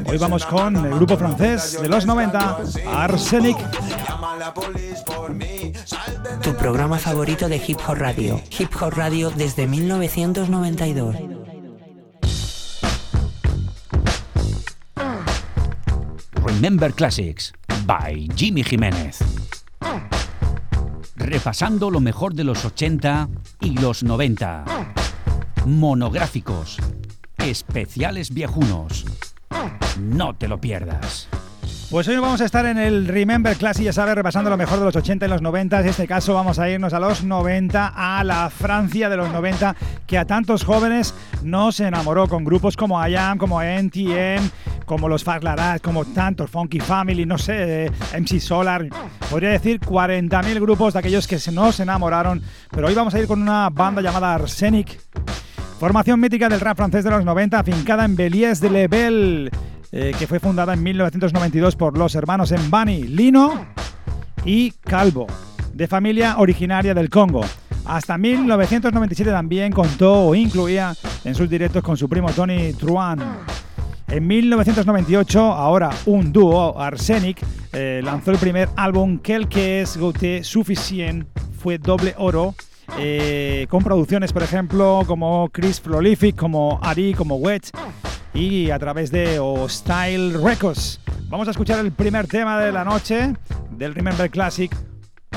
Hoy 0.05 0.17
vamos 0.17 0.45
con 0.45 0.75
el 0.85 0.93
grupo 0.93 1.17
francés 1.17 1.79
de 1.81 1.87
los 1.87 2.05
90, 2.05 2.57
Arsenic. 2.93 3.57
Tu 6.41 6.53
programa 6.55 6.99
favorito 6.99 7.49
de 7.49 7.61
Hip 7.65 7.79
Hop 7.87 7.95
Radio. 7.97 8.39
Hip 8.57 8.69
Hop 8.81 8.93
Radio 8.93 9.31
desde 9.31 9.65
1992. 9.67 11.15
Remember 16.43 16.93
Classics 16.93 17.53
by 17.85 18.27
Jimmy 18.35 18.63
Jiménez. 18.63 19.19
Repasando 21.19 21.91
lo 21.91 21.99
mejor 21.99 22.33
de 22.33 22.45
los 22.45 22.63
80 22.63 23.27
y 23.59 23.77
los 23.77 24.03
90. 24.03 24.63
Monográficos. 25.65 26.77
Especiales 27.37 28.33
viejunos. 28.33 29.05
No 29.99 30.33
te 30.35 30.47
lo 30.47 30.59
pierdas. 30.59 31.27
Pues 31.91 32.07
hoy 32.07 32.17
vamos 32.17 32.39
a 32.39 32.45
estar 32.45 32.65
en 32.67 32.77
el 32.77 33.07
Remember 33.07 33.55
Classic, 33.57 33.83
ya 33.83 33.93
sabes, 33.93 34.15
repasando 34.15 34.49
lo 34.49 34.57
mejor 34.57 34.79
de 34.79 34.85
los 34.85 34.95
80 34.95 35.25
y 35.25 35.29
los 35.29 35.41
90. 35.41 35.81
En 35.81 35.87
este 35.87 36.07
caso 36.07 36.35
vamos 36.35 36.57
a 36.57 36.69
irnos 36.69 36.93
a 36.93 36.99
los 36.99 37.23
90, 37.23 37.93
a 37.95 38.23
la 38.23 38.49
Francia 38.49 39.09
de 39.09 39.17
los 39.17 39.29
90, 39.31 39.75
que 40.07 40.17
a 40.17 40.25
tantos 40.25 40.63
jóvenes 40.63 41.13
nos 41.43 41.79
enamoró 41.79 42.27
con 42.27 42.45
grupos 42.45 42.77
como 42.77 43.05
IAM, 43.05 43.37
como 43.37 43.61
NTM, 43.61 44.49
como 44.89 45.07
los 45.07 45.23
Fast 45.23 45.43
Larage, 45.43 45.81
como 45.81 46.03
tantos, 46.03 46.49
Funky 46.49 46.79
Family, 46.79 47.23
no 47.23 47.37
sé, 47.37 47.91
MC 48.11 48.39
Solar. 48.39 48.87
Podría 49.29 49.51
decir 49.51 49.79
40.000 49.79 50.59
grupos 50.59 50.93
de 50.93 50.99
aquellos 50.99 51.27
que 51.27 51.37
se 51.37 51.51
nos 51.51 51.79
enamoraron. 51.79 52.41
Pero 52.71 52.87
hoy 52.87 52.95
vamos 52.95 53.13
a 53.13 53.19
ir 53.19 53.27
con 53.27 53.39
una 53.39 53.69
banda 53.69 54.01
llamada 54.01 54.33
Arsenic. 54.33 54.99
Formación 55.79 56.19
mítica 56.19 56.49
del 56.49 56.59
rap 56.59 56.75
francés 56.75 57.03
de 57.03 57.11
los 57.11 57.23
90, 57.23 57.59
afincada 57.59 58.03
en 58.03 58.15
Beliès 58.15 58.61
de 58.61 58.69
Lebel, 58.71 59.51
eh, 59.91 60.11
que 60.17 60.25
fue 60.25 60.39
fundada 60.39 60.73
en 60.73 60.81
1992 60.81 61.75
por 61.75 61.95
los 61.95 62.15
hermanos 62.15 62.51
Embani, 62.51 63.03
Lino 63.03 63.67
y 64.43 64.71
Calvo. 64.71 65.27
de 65.71 65.87
familia 65.87 66.39
originaria 66.39 66.95
del 66.95 67.11
Congo. 67.11 67.45
Hasta 67.85 68.17
1997 68.17 69.31
también 69.31 69.71
contó 69.71 70.25
o 70.25 70.35
incluía 70.35 70.95
en 71.23 71.35
sus 71.35 71.47
directos 71.47 71.83
con 71.83 71.95
su 71.95 72.09
primo 72.09 72.31
Tony 72.31 72.73
Truan. 72.73 73.19
En 74.11 74.25
1998, 74.25 75.39
ahora 75.39 75.91
un 76.07 76.33
dúo, 76.33 76.79
Arsenic, 76.81 77.45
eh, 77.73 78.01
lanzó 78.03 78.31
el 78.31 78.37
primer 78.37 78.67
álbum 78.75 79.19
Quelques 79.19 79.97
Goutte 79.97 80.43
Suffisient, 80.43 81.27
fue 81.59 81.77
doble 81.77 82.15
oro, 82.17 82.55
eh, 82.97 83.67
con 83.69 83.83
producciones, 83.83 84.33
por 84.33 84.41
ejemplo, 84.41 85.03
como 85.05 85.49
Chris 85.49 85.79
Prolific, 85.79 86.35
como 86.35 86.79
Ari, 86.81 87.13
como 87.13 87.35
Wet, 87.35 87.69
y 88.33 88.71
a 88.71 88.79
través 88.79 89.11
de 89.11 89.39
Style 89.67 90.33
Records. 90.43 90.99
Vamos 91.27 91.47
a 91.47 91.51
escuchar 91.51 91.77
el 91.79 91.91
primer 91.91 92.25
tema 92.25 92.59
de 92.59 92.71
la 92.71 92.83
noche 92.83 93.35
del 93.69 93.93
Remember 93.93 94.31
Classic 94.31 94.75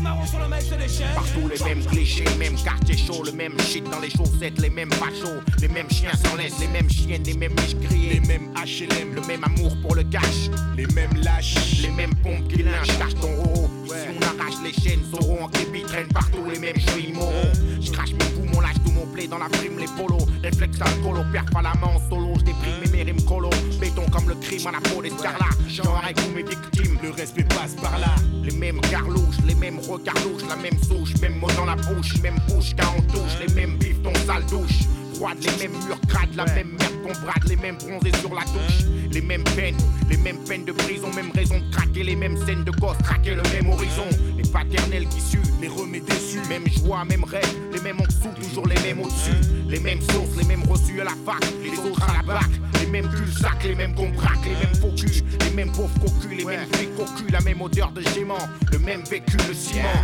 Marron 0.01 0.25
sur 0.25 0.39
le 0.39 0.47
mec, 0.47 0.63
des. 0.69 1.03
Partout 1.15 1.47
les 1.47 1.63
mêmes 1.63 1.85
clichés, 1.85 2.25
même 2.37 2.55
quartier 2.55 2.97
chaud, 2.97 3.23
le 3.23 3.31
même 3.31 3.57
shit 3.59 3.83
dans 3.89 3.99
les 3.99 4.09
chaussettes, 4.09 4.59
les 4.59 4.69
mêmes 4.69 4.91
fachos, 4.91 5.41
les 5.61 5.67
mêmes 5.67 5.89
chiens 5.89 6.11
sans 6.13 6.35
laisse, 6.35 6.59
les 6.59 6.67
mêmes 6.67 6.89
chiennes, 6.89 7.23
les 7.23 7.33
mêmes 7.33 7.53
miches 7.53 7.75
grillées, 7.75 8.19
les 8.19 8.27
mêmes 8.27 8.51
HLM, 8.55 9.15
le 9.15 9.21
même 9.21 9.43
amour 9.43 9.75
pour 9.81 9.95
le 9.95 10.03
cash, 10.03 10.49
les 10.75 10.85
mêmes 10.87 11.15
lâches, 11.23 11.81
les 11.81 11.91
mêmes 11.91 12.13
pompes 12.15 12.47
qui 12.49 12.63
lynchent, 12.63 12.97
cache 12.99 13.15
ton 13.15 13.35
roro. 13.35 13.69
Si 13.85 13.93
on 13.93 14.41
arrache 14.41 14.55
les 14.63 14.73
chaînes, 14.73 15.03
sauront 15.09 15.45
en 15.45 15.47
képi 15.47 15.81
traînent 15.83 16.07
partout 16.13 16.43
les 16.51 16.59
mêmes 16.59 16.79
cheveux 16.79 17.09
immoraux. 17.09 17.31
Je 17.79 17.91
crache 17.91 18.11
mes 18.11 18.25
poumons, 18.35 18.61
lâche 18.61 18.75
tout 18.85 18.91
mon 18.91 19.05
blé 19.05 19.27
dans 19.27 19.37
la 19.37 19.49
prime, 19.49 19.77
les 19.79 19.87
polos, 19.97 20.27
réflexe 20.43 20.81
alcoolo, 20.81 21.21
perf 21.31 21.55
à 21.55 21.61
la 21.61 21.73
main 21.75 21.95
en 21.95 22.09
solo, 22.09 22.33
je 22.37 22.43
déprime 22.43 22.91
mes 22.91 23.03
rimes 23.03 23.23
colo, 23.23 23.49
béton 23.79 24.05
comme 24.11 24.29
le 24.29 24.35
crime 24.35 24.67
à 24.67 24.71
la 24.71 24.81
peau 24.81 25.01
d'escarlat, 25.01 25.55
genre 25.69 26.01
avec 26.03 26.17
tous 26.17 26.31
mes 26.35 26.43
victimes, 26.43 26.97
le 27.01 27.11
respect 27.11 27.43
passe 27.43 27.75
par 27.81 27.97
là. 27.99 28.15
Les 28.43 28.53
mêmes 28.53 28.81
carlouches, 28.81 29.37
les 29.45 29.55
mêmes 29.55 29.76
regards 29.81 30.15
louches, 30.23 30.47
la 30.47 30.55
même 30.55 30.77
souche, 30.83 31.13
même 31.21 31.39
mot 31.39 31.47
dans 31.55 31.65
la 31.65 31.75
bouche, 31.75 32.21
même 32.21 32.37
bouche 32.47 32.75
quand 32.77 32.93
on 32.97 33.01
touche, 33.01 33.37
les 33.45 33.53
mêmes 33.53 33.77
bifs, 33.77 34.01
ton 34.01 34.13
sale 34.25 34.45
douche. 34.49 34.87
Froide, 35.15 35.37
les 35.41 35.67
mêmes 35.67 35.77
murs 35.85 35.99
crades, 36.07 36.35
la 36.35 36.45
même 36.45 36.77
merde 36.77 36.93
qu'on 37.01 37.25
brade, 37.25 37.43
les 37.47 37.55
mêmes 37.55 37.77
bronzés 37.77 38.15
sur 38.19 38.33
la 38.35 38.43
touche, 38.43 38.85
les 39.11 39.21
mêmes 39.21 39.43
peines, 39.55 39.77
les 40.09 40.17
mêmes 40.17 40.37
peines 40.47 40.65
de 40.65 40.71
prison, 40.71 41.07
même 41.15 41.31
raison 41.33 41.59
de 41.59 41.73
craquer, 41.73 42.03
les 42.03 42.15
mêmes 42.15 42.37
scènes 42.45 42.63
de 42.63 42.71
gosse, 42.71 42.97
traquer 43.03 43.33
le 43.33 43.41
même 43.53 43.67
horizon, 43.71 44.05
les 44.47 44.53
paternels 44.53 45.07
qui 45.07 45.21
suent, 45.21 45.41
les 45.61 45.67
remets 45.67 45.99
déçus, 45.99 46.39
même 46.49 46.67
joie, 46.67 47.03
même 47.05 47.23
rêve, 47.23 47.43
les 47.73 47.79
mêmes 47.81 47.99
en 47.99 48.05
dessous, 48.05 48.29
toujours 48.35 48.67
les 48.67 48.79
mêmes 48.81 48.99
au-dessus, 49.01 49.31
les 49.67 49.79
mêmes 49.79 50.01
sources, 50.01 50.35
les 50.37 50.45
mêmes 50.45 50.63
reçus 50.63 51.01
à 51.01 51.05
la 51.05 51.15
fac, 51.25 51.43
les 51.63 51.77
autres 51.79 52.03
à 52.09 52.17
la 52.17 52.23
bac, 52.23 52.49
les 52.79 52.87
mêmes 52.87 53.09
cul-sac, 53.09 53.63
les 53.63 53.75
mêmes 53.75 53.95
qu'on 53.95 54.09
braque, 54.09 54.45
les 54.45 54.51
mêmes 54.51 54.75
faux 54.81 54.91
culs, 54.95 55.23
les 55.41 55.51
mêmes 55.51 55.71
pauvres 55.71 55.99
cocus, 55.99 56.37
les 56.37 56.45
mêmes 56.45 56.67
flics 56.73 56.95
cocus, 56.95 57.31
la 57.31 57.41
même 57.41 57.61
odeur 57.61 57.91
de 57.91 58.01
gément, 58.13 58.37
le 58.71 58.79
même 58.79 59.03
vécu, 59.03 59.37
le 59.47 59.53
ciment. 59.53 60.03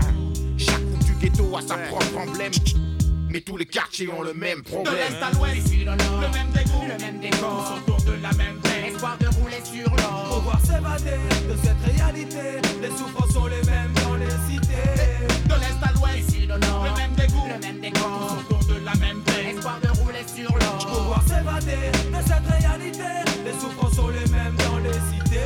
Chaque 0.57 0.75
foutu 0.75 1.13
ghetto 1.21 1.55
a 1.57 1.61
sa 1.61 1.77
propre 1.77 2.17
emblème, 2.17 2.51
mais 3.29 3.41
tous 3.41 3.57
les 3.57 3.65
quartiers 3.65 4.09
ont 4.09 4.23
le 4.23 4.33
même 4.33 4.59
De 4.59 4.63
problème. 4.63 4.95
l'est 4.95 5.23
à 5.23 5.31
l'ouest, 5.31 5.67
ici 5.67 5.85
dans 5.85 5.93
le 5.93 6.27
même 6.29 6.51
dégoût, 6.53 6.83
le 6.87 7.03
même 7.03 7.19
décor, 7.19 7.75
autour 7.77 8.01
de 8.01 8.21
la 8.21 8.31
même 8.33 8.59
peine, 8.61 8.85
espoir 8.93 9.17
de 9.19 9.27
rouler 9.27 9.61
sur 9.63 9.89
l'or. 9.95 10.39
Pouvoir 10.39 10.59
s'évader 10.61 11.19
de 11.49 11.55
cette 11.63 11.95
réalité, 11.95 12.61
les 12.81 12.89
souffrances 12.89 13.33
sont 13.33 13.47
les 13.47 13.63
mêmes 13.63 14.02
l'ouest, 16.03 16.29
ici 16.29 16.47
dans 16.47 16.55
le 16.55 16.61
nord, 16.61 16.85
le 16.85 17.01
même 17.01 17.15
dégoût, 17.15 17.47
le 17.47 17.59
même 17.65 17.79
décor, 17.79 18.37
autour 18.39 18.65
de 18.65 18.85
la 18.85 18.95
même 18.95 19.21
peine, 19.23 19.55
espoir 19.55 19.79
de 19.81 19.87
rouler 19.99 20.25
sur 20.27 20.51
l'or. 20.57 20.77
Pouvoir 20.77 21.23
s'évader 21.27 21.91
de 21.91 22.27
cette 22.27 22.61
réalité, 22.61 23.09
les 23.45 23.53
souffrances 23.53 23.95
sont 23.95 24.09
les 24.09 24.31
mêmes 24.31 24.55
dans 24.57 24.77
les 24.79 24.93
cités. 24.93 25.39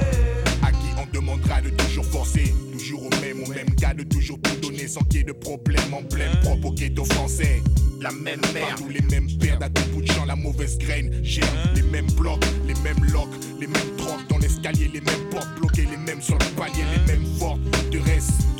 À 0.63 0.71
qui 0.71 0.89
on 0.97 1.05
demandera 1.13 1.61
de 1.61 1.69
toujours 1.69 2.05
forcer. 2.05 2.53
Toujours 2.71 3.03
au 3.05 3.09
même, 3.21 3.43
au 3.43 3.49
même 3.49 3.69
gars 3.77 3.93
de 3.93 4.03
toujours 4.03 4.39
tout 4.41 4.55
donner 4.61 4.87
sans 4.87 5.01
qu'il 5.01 5.19
y 5.19 5.21
ait 5.21 5.23
de 5.23 5.33
problème 5.33 5.93
Emblème 5.93 6.39
propre 6.41 6.67
au 6.67 6.71
ghetto 6.71 7.03
français. 7.05 7.61
La 7.99 8.11
même 8.11 8.41
merde, 8.53 8.77
tous 8.77 8.89
les 8.89 9.01
mêmes 9.01 9.27
pertes 9.39 9.63
à 9.63 9.69
tout 9.69 9.89
bout 9.91 10.01
de 10.01 10.07
champ, 10.07 10.25
la 10.25 10.35
mauvaise 10.35 10.77
graine. 10.77 11.11
Germe, 11.23 11.47
les 11.75 11.81
mêmes 11.81 12.11
blocs, 12.11 12.45
les 12.67 12.75
mêmes 12.75 13.03
locks 13.11 13.33
Les 13.59 13.65
mêmes 13.65 13.95
drogues 13.97 14.27
dans 14.29 14.37
l'escalier, 14.37 14.89
les 14.93 15.01
mêmes 15.01 15.29
portes 15.31 15.49
bloquées 15.57 15.87
Les 15.89 15.97
mêmes 15.97 16.21
sur 16.21 16.37
le 16.37 16.45
palier, 16.55 16.83
les 16.95 17.11
mêmes 17.11 17.25
fortes. 17.39 17.59
De 17.91 17.99
reste 17.99 18.56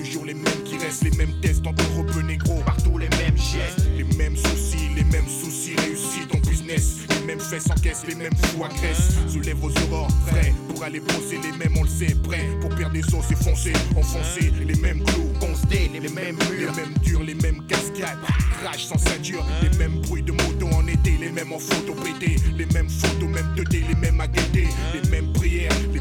Les 0.88 1.12
mêmes 1.18 1.34
les 1.42 1.50
tests 1.50 1.68
en 1.68 1.72
rebeu 1.72 2.22
négro 2.22 2.62
Partout 2.66 2.98
les 2.98 3.10
mêmes 3.10 3.36
gestes, 3.36 3.86
les 3.98 4.06
mêmes 4.16 4.38
soucis, 4.38 4.88
les 4.96 5.04
mêmes 5.04 5.28
soucis 5.28 5.76
réussis 5.76 6.26
ton 6.30 6.38
business 6.50 7.00
Les 7.10 7.26
mêmes 7.26 7.42
fesses 7.42 7.70
encaissent, 7.70 8.06
les 8.08 8.16
mêmes 8.16 8.36
fous 8.38 8.64
agressent 8.64 9.12
Soulève 9.28 9.58
vos 9.58 9.70
aurores, 9.84 10.08
frais 10.28 10.54
pour 10.70 10.82
aller 10.86 11.02
bosser 11.02 11.40
Les 11.44 11.52
mêmes 11.58 11.76
on 11.78 11.84
le 11.84 11.90
sait, 11.90 12.16
prêts 12.24 12.48
pour 12.62 12.70
perdre 12.70 12.94
des 12.94 13.04
os 13.14 13.30
et 13.30 13.36
foncer 13.36 13.74
Enfoncer 13.98 14.54
les 14.66 14.76
mêmes 14.76 15.04
clous, 15.04 15.34
constés, 15.42 15.92
les, 15.92 16.00
mêmes 16.08 16.38
murs 16.50 16.72
Les 16.74 16.82
mêmes 16.82 16.94
durs, 17.04 17.24
les 17.24 17.36
mêmes 17.36 17.68
cascades 17.68 18.20
Crash 18.62 18.86
sans 18.86 18.98
ceinture, 18.98 19.46
les 19.62 19.78
mêmes 19.78 20.00
bruits 20.00 20.24
de 20.24 20.32
moto 20.32 20.68
en 20.74 20.88
été 20.88 21.18
Les 21.20 21.32
mêmes 21.32 21.52
en 21.52 21.60
photo 21.60 21.96
pété, 21.96 22.38
les 22.58 22.66
mêmes 22.68 22.90
photos, 22.90 23.30
même 23.30 23.54
2D 23.58 23.90
Les 23.90 23.96
mêmes 23.96 24.22
à 24.22 24.28
guetter, 24.28 24.70
les 24.94 25.10
mêmes 25.10 25.34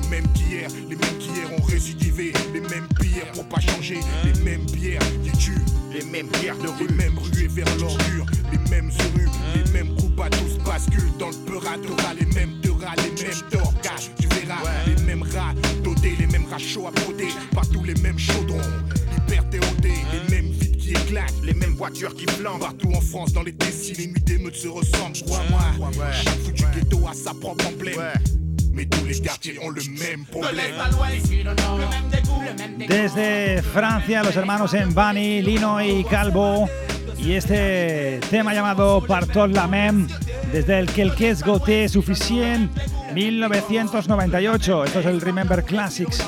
Les 0.07 0.17
mêmes 0.21 0.33
qu'hier, 0.35 0.69
les 0.89 0.95
mêmes 0.95 1.19
qu'hier 1.19 1.53
ont 1.59 1.63
récidivé 1.65 2.33
Les 2.55 2.61
mêmes 2.61 2.87
prières 2.95 3.33
pour 3.33 3.45
pas 3.49 3.61
changer 3.61 3.99
Les 4.25 4.41
mêmes 4.41 4.65
bières 4.67 5.01
qui 5.25 5.33
tuent 5.37 5.65
les 5.93 6.05
mêmes 6.05 6.29
guerres 6.43 6.59
de 6.59 6.69
rue, 6.69 6.87
les 6.89 6.95
mêmes 6.95 7.19
ruées 7.19 7.49
vers 7.49 7.79
l'ordure, 7.79 8.27
les 8.53 8.71
mêmes 8.71 8.91
rues, 9.15 9.29
les 9.55 9.73
mêmes 9.73 9.95
groupes 9.95 10.21
à 10.21 10.29
tous 10.29 10.59
basculent 10.65 11.17
dans 11.19 11.29
le 11.29 11.37
peur 11.47 11.63
t'auras 11.63 12.15
les 12.15 12.27
mêmes 12.35 12.61
te 12.61 12.69
rats, 12.69 12.95
les 12.97 13.25
mêmes 13.25 13.43
torcages, 13.51 14.11
tu 14.21 14.29
verras, 14.29 14.61
les 14.87 15.03
mêmes 15.05 15.23
rats 15.23 15.55
dodés, 15.83 16.17
les 16.19 16.27
mêmes 16.27 16.47
rats 16.51 16.59
chauds 16.59 16.87
à 16.87 16.91
broder, 16.91 17.29
partout 17.55 17.83
les 17.83 17.95
mêmes 17.95 18.19
chaudrons, 18.19 18.61
liberté 19.27 19.59
odée, 19.59 19.95
les 20.13 20.35
mêmes 20.35 20.51
vides 20.53 20.77
qui 20.77 20.91
éclatent, 20.91 21.33
les 21.43 21.55
mêmes 21.55 21.75
voitures 21.77 22.15
qui 22.15 22.27
flambent, 22.27 22.61
partout 22.61 22.93
en 22.95 23.01
France, 23.01 23.33
dans 23.33 23.43
les 23.43 23.53
décis, 23.53 23.95
les 23.95 24.09
nuits 24.09 24.21
d'émeutes 24.21 24.57
se 24.57 24.69
ressemblent, 24.69 25.17
crois-moi, 25.27 26.13
chaque 26.13 26.39
foutu 26.41 26.65
ghetto 26.75 27.07
a 27.09 27.15
sa 27.15 27.33
propre 27.33 27.67
emblème. 27.67 27.97
Desde 32.89 33.63
Francia, 33.63 34.23
los 34.23 34.37
hermanos 34.37 34.75
Embani, 34.75 35.41
Lino 35.41 35.83
y 35.83 36.05
Calvo. 36.05 36.69
Y 37.19 37.33
este 37.33 38.21
tema 38.31 38.53
llamado 38.53 39.03
Partot 39.07 39.51
la 39.51 39.67
Mem, 39.67 40.07
desde 40.53 40.79
el 40.79 40.91
Quelques 40.91 41.43
Goté 41.43 41.89
Suffisient, 41.89 42.71
1998. 43.15 44.85
Esto 44.85 45.01
es 45.01 45.07
el 45.07 45.21
Remember 45.23 45.65
Classics. 45.65 46.23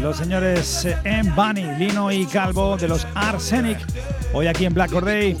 Los 0.00 0.18
señores 0.18 0.86
Embani, 1.04 1.64
Lino 1.78 2.12
y 2.12 2.26
Calvo 2.26 2.76
de 2.76 2.88
los 2.88 3.06
Arsenic. 3.14 3.78
Hoy 4.34 4.46
aquí 4.46 4.66
en 4.66 4.74
Black 4.74 4.90
Corday. 4.90 5.36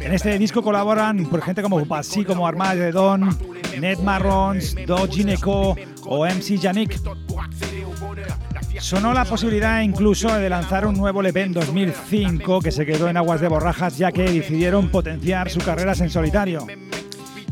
En 0.00 0.14
este 0.14 0.38
disco 0.38 0.62
colaboran 0.62 1.26
por 1.26 1.42
gente 1.42 1.62
como 1.62 1.84
Basi, 1.84 2.24
como 2.24 2.46
Armageddon, 2.46 3.36
Ned 3.80 3.98
Marrons, 3.98 4.74
Do 4.86 5.06
Gineco 5.08 5.76
o 6.06 6.26
MC 6.26 6.58
Yannick. 6.58 7.00
Sonó 8.80 9.12
la 9.12 9.24
posibilidad 9.24 9.80
incluso 9.82 10.32
de 10.34 10.48
lanzar 10.48 10.86
un 10.86 10.96
nuevo 10.96 11.20
LP 11.20 11.42
en 11.42 11.52
2005 11.52 12.60
que 12.60 12.70
se 12.70 12.86
quedó 12.86 13.08
en 13.08 13.16
aguas 13.16 13.40
de 13.40 13.48
borrajas 13.48 13.98
ya 13.98 14.12
que 14.12 14.22
decidieron 14.22 14.88
potenciar 14.88 15.50
sus 15.50 15.64
carreras 15.64 16.00
en 16.00 16.10
solitario. 16.10 16.66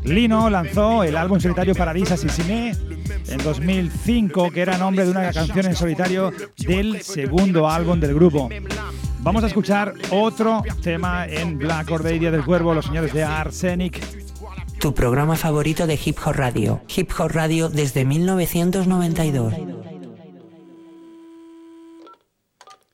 Lino 0.04 0.48
lanzó 0.48 1.02
el 1.02 1.16
álbum 1.16 1.40
solitario 1.40 1.74
Paradisa 1.74 2.16
Sissimé 2.16 2.76
en 3.28 3.38
2005 3.42 4.50
que 4.50 4.60
era 4.60 4.78
nombre 4.78 5.04
de 5.04 5.10
una 5.10 5.32
canción 5.32 5.66
en 5.66 5.74
solitario 5.74 6.32
del 6.58 7.02
segundo 7.02 7.68
álbum 7.68 7.98
del 7.98 8.14
grupo. 8.14 8.48
Vamos 9.20 9.42
a 9.42 9.48
escuchar 9.48 9.94
otro 10.12 10.62
tema 10.82 11.26
en 11.26 11.58
Black 11.58 11.90
Order 11.90 12.20
Día 12.20 12.30
del 12.30 12.44
Cuervo, 12.44 12.72
los 12.72 12.84
señores 12.84 13.12
de 13.12 13.24
Arsenic. 13.24 14.25
Tu 14.80 14.92
programa 14.94 15.36
favorito 15.36 15.86
de 15.86 15.98
Hip 16.04 16.18
Hop 16.24 16.34
Radio. 16.34 16.80
Hip 16.94 17.10
Hop 17.18 17.30
Radio 17.32 17.68
desde 17.68 18.04
1992. 18.04 19.54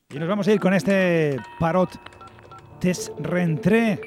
Y 0.09 0.19
nos 0.19 0.29
vamos 0.29 0.47
a 0.47 0.51
ir 0.53 0.59
con 0.59 0.73
este 0.73 1.37
Parot 1.59 1.89
Tes 2.79 3.11
Rentré, 3.19 3.99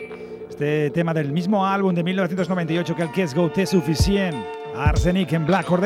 este 0.48 0.90
tema 0.90 1.12
del 1.12 1.32
mismo 1.32 1.66
álbum 1.66 1.94
de 1.94 2.02
1998 2.02 2.94
que 2.94 3.02
el 3.02 3.10
es 3.16 3.34
Go 3.34 3.50
Te 3.50 3.66
Suficient, 3.66 4.36
Arsenic 4.74 5.32
en 5.32 5.46
Black 5.46 5.70
Or 5.70 5.80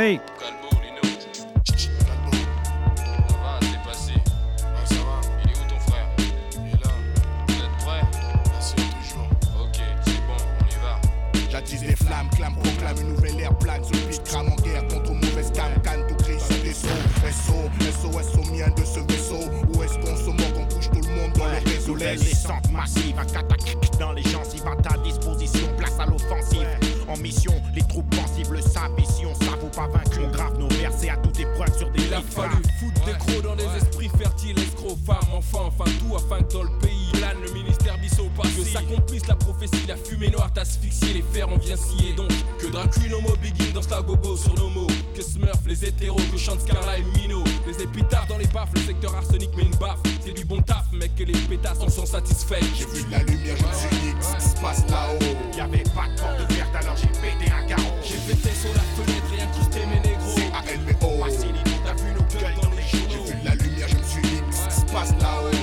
Clame, 12.29 12.55
proclame 12.55 12.97
une 13.01 13.15
nouvelle 13.15 13.41
ère 13.41 13.57
plane. 13.59 13.83
Ce 13.85 13.93
beat 14.07 14.23
crame 14.25 14.49
en 14.49 14.57
guerre 14.63 14.87
contre 14.89 15.13
mauvaise 15.13 15.53
cam, 15.53 15.73
canne 15.83 16.07
tout 16.09 16.17
gris 16.17 16.41
sur 16.41 16.63
des 16.63 16.73
sauts. 16.73 16.89
SO, 17.31 17.71
SOS 17.81 18.39
au 18.39 18.53
mien 18.53 18.69
de 18.77 18.85
ce 18.85 19.01
vaisseau. 19.01 19.49
Où 19.73 19.83
est-ce 19.83 19.95
qu'on 19.95 20.17
se 20.17 20.31
moque, 20.31 20.57
on 20.57 20.71
bombe 21.01 21.33
dans 21.39 21.47
le 21.47 21.71
réseau, 21.71 21.95
les 21.95 22.17
centres 22.17 22.71
massives, 22.71 23.19
un 23.19 23.25
catac 23.25 23.61
dans 23.99 24.13
les 24.13 24.23
gencives 24.23 24.67
à 24.67 24.77
ta 24.77 24.97
disposition, 24.99 25.69
place 25.77 25.99
à 25.99 26.07
l'offensive. 26.07 26.67
En 27.09 27.17
mission, 27.19 27.53
les 27.75 27.83
troupes 27.83 28.09
pensives, 28.15 28.53
le 28.53 28.61
sable 28.61 29.01
ici, 29.01 29.25
on 29.27 29.35
s'avoue 29.35 29.69
pas 29.69 29.89
vaincu, 29.89 30.21
on 30.25 30.31
grave 30.31 30.59
nos 30.59 30.69
versets 30.69 31.11
à 31.11 31.17
toute 31.17 31.39
épreuve 31.39 31.77
sur 31.77 31.91
des 31.91 32.03
Il 32.03 32.15
a 32.15 32.23
fallu 32.23 32.63
foutre 32.79 33.05
des 33.05 33.13
crocs 33.13 33.43
dans 33.43 33.57
des 33.57 33.69
esprits 33.77 34.11
fertiles, 34.19 34.59
escrocs, 34.59 34.99
femmes, 35.05 35.35
enfants, 35.35 35.69
enfin 35.69 35.91
tout 35.99 36.17
afin 36.17 36.43
que 36.43 36.53
dans 36.53 36.63
le 36.63 36.79
pays 36.79 37.11
plane 37.13 37.37
le 37.43 37.53
ministère 37.81 37.99
Bissau 37.99 38.31
parce 38.37 38.51
que 38.51 38.65
s'accomplisse 38.65 39.27
la 39.27 39.35
prophétie, 39.37 39.87
la 39.89 39.97
fumée 39.97 40.29
noire 40.29 40.53
t'asphyxier, 40.53 41.15
les 41.15 41.23
fers 41.33 41.49
on 41.51 41.57
vient 41.59 41.77
scier 41.77 42.13
donc 42.15 42.31
que 42.59 42.67
Dracul 42.67 43.15
homo 43.15 43.35
begin 43.43 43.73
dans 43.73 43.81
la 43.95 44.03
gogo 44.03 44.37
sur 44.37 44.55
nos 44.55 44.69
mots, 44.69 44.87
que 45.15 45.23
Smurf, 45.23 45.61
les 45.67 45.85
hétéros, 45.85 46.21
que 46.33 46.39
chante 46.39 46.61
Scarla 46.61 46.99
et 46.99 47.05
Mino, 47.17 47.43
les 47.67 47.83
épitaphes 47.83 48.29
dans 48.29 48.39
les 48.39 48.47
baffes, 48.49 48.71
le 48.75 48.81
secteur 48.83 49.15
arsenic 49.15 49.51
mais 49.57 49.63
une 49.65 49.77
baffe, 49.77 49.99
c'est 50.25 50.33
du 50.33 50.45
bon 50.45 50.61
taf 50.63 50.93
mec 50.93 51.15
que 51.17 51.25
les 51.25 51.33
pétasses 51.33 51.81
en 51.81 51.89
sont 51.89 52.07
satisfaits. 52.07 52.61
J'ai 52.77 52.87
vu 52.87 53.05
la 53.11 53.19
lumière, 53.23 53.57
je 53.57 53.65
me 53.65 53.73
suis 53.73 53.97
dit 54.01 54.15
ce 54.21 54.37
qui 54.45 54.51
se 54.51 54.61
passe 54.61 54.85
là-haut. 54.89 55.19
Y'avait 55.57 55.83
pas 55.95 56.09
de 56.09 56.21
porte 56.21 56.53
verte 56.53 56.75
alors 56.77 56.97
j'ai 56.97 57.09
pété 57.09 57.51
un 57.53 57.67
carreau. 57.67 57.95
J'ai 58.03 58.17
pété 58.33 58.51
sur 58.55 58.73
la 58.75 58.81
fenêtre 58.97 59.33
et 59.39 59.43
incrusté 59.43 59.81
mes 59.87 60.01
négros. 60.01 60.35
C'est 60.37 60.53
A-L-B-O. 60.53 61.25
Facilité, 61.25 61.71
t'as 61.85 61.95
vu 61.95 62.13
nos 62.13 62.41
gueules 62.41 62.55
dans 62.63 62.71
les 62.71 62.83
J'ai 62.91 62.99
journaux. 62.99 63.25
vu 63.25 63.35
la 63.45 63.55
lumière, 63.55 63.89
je 63.89 63.97
me 63.97 64.03
suis 64.03 64.23
dit 64.23 64.43
ce 64.51 64.69
qui 64.75 64.81
se 64.81 64.93
passe 64.93 65.11
là-haut. 65.21 65.60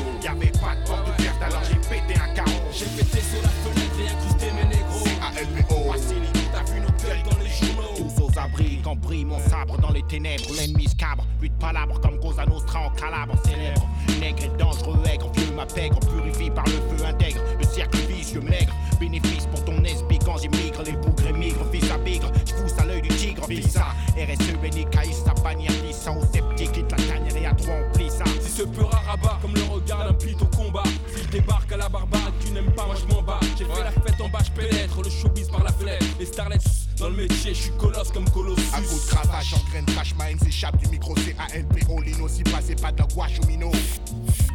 Brille 8.96 9.26
mon 9.26 9.40
sabre 9.40 9.78
dans 9.80 9.92
les 9.92 10.04
ténèbres. 10.04 10.46
L'ennemi 10.56 10.88
scabre, 10.88 11.26
plus 11.40 11.50
de 11.50 11.56
palabres 11.56 12.00
comme 12.02 12.20
Cosa 12.20 12.46
Nostra 12.46 12.88
en 12.88 12.90
calabre 12.92 13.36
célèbre. 13.46 13.88
Nègre 14.20 14.44
et 14.44 14.58
dangereux, 14.58 15.00
aigre, 15.12 15.32
vieux 15.36 15.54
ma 15.56 15.66
pègre, 15.66 16.00
purifie 16.00 16.50
par 16.50 16.66
le 16.66 16.72
feu 16.72 17.06
intègre. 17.06 17.42
Le 17.60 17.66
cercle 17.66 17.98
vicieux 18.10 18.42
maigre, 18.42 18.74
bénéfice 19.00 19.46
pour 19.48 19.64
ton 19.66 19.84
SB 19.84 20.20
quand 20.26 20.38
j'émigre. 20.38 20.84
Les 20.86 20.94
bougres 20.94 21.28
émigrent, 21.28 21.66
fils 21.72 21.90
à 21.92 21.98
bigre. 21.98 22.32
J'fousse 22.46 22.78
à 22.80 22.86
l'œil 22.86 23.02
du 23.02 23.10
tigre, 23.10 23.46
fils 23.48 23.72
ça. 23.72 23.88
RSE, 24.16 24.58
béni, 24.62 24.86
caïs, 24.90 25.24
sa 25.26 25.34
bannière, 25.42 25.72
glissant 25.84 26.18
au 26.18 26.26
sceptique, 26.26 26.72
quitte 26.72 26.92
la 26.92 26.98
tanière 26.98 27.38
et 27.38 27.46
à 27.46 27.54
trois 27.54 27.76
on 27.76 27.94
plie 27.94 28.10
ça. 28.10 28.26
Si 28.42 28.52
ce 28.52 28.64
peur 28.64 28.94
à 28.94 29.12
rabat 29.12 29.40
comme 29.42 29.54
le 29.54 29.64
regard 29.64 30.06
d'un 30.06 30.14
pit 30.14 30.38
au 30.42 30.46
combat 30.46 30.84
S'il 31.14 31.28
débarque 31.30 31.72
à 31.72 31.78
la 31.78 31.90
barbade, 31.90 32.34
tu 32.44 32.52
n'aimes 32.52 32.72
pas, 32.72 32.86
moi 32.86 32.96
je 32.96 33.14
m'en 33.14 33.22
bats 33.22 33.40
J'ai 33.58 33.66
fait 33.66 33.84
la 33.84 33.92
fête 33.92 34.22
en 34.22 34.30
bas, 34.30 34.40
je 34.44 34.52
pénètre 34.52 35.02
le 35.04 35.10
showbiz 35.10 35.50
par 35.50 35.64
la 35.64 35.72
fenêtre 35.72 36.06
Les 36.20 36.26
starlets 36.26 36.58
dans 37.00 37.10
le 37.10 37.16
métier, 37.16 37.54
je 37.54 37.62
suis 37.62 37.72
colosse 37.78 38.12
comme 38.12 38.30
Colossus 38.30 38.62
À 38.74 38.82
coup 38.82 38.96
de 38.96 39.10
cravache, 39.10 39.54
en 39.54 39.70
graine, 39.70 39.86
crash, 39.86 40.16
ma 40.18 40.32
haine 40.32 40.40
s'échappe 40.40 40.78
du 40.78 40.88
micro, 40.90 41.16
c'est 41.18 41.36
A-L-P-O, 41.40 42.02
Lino, 42.02 42.28
si 42.28 42.44
pas, 42.44 42.60
c'est 42.62 42.80
pas 42.80 42.92
de 42.92 43.00
la 43.00 43.08
gouache 43.08 43.40
ou 43.44 43.48
minot. 43.48 43.72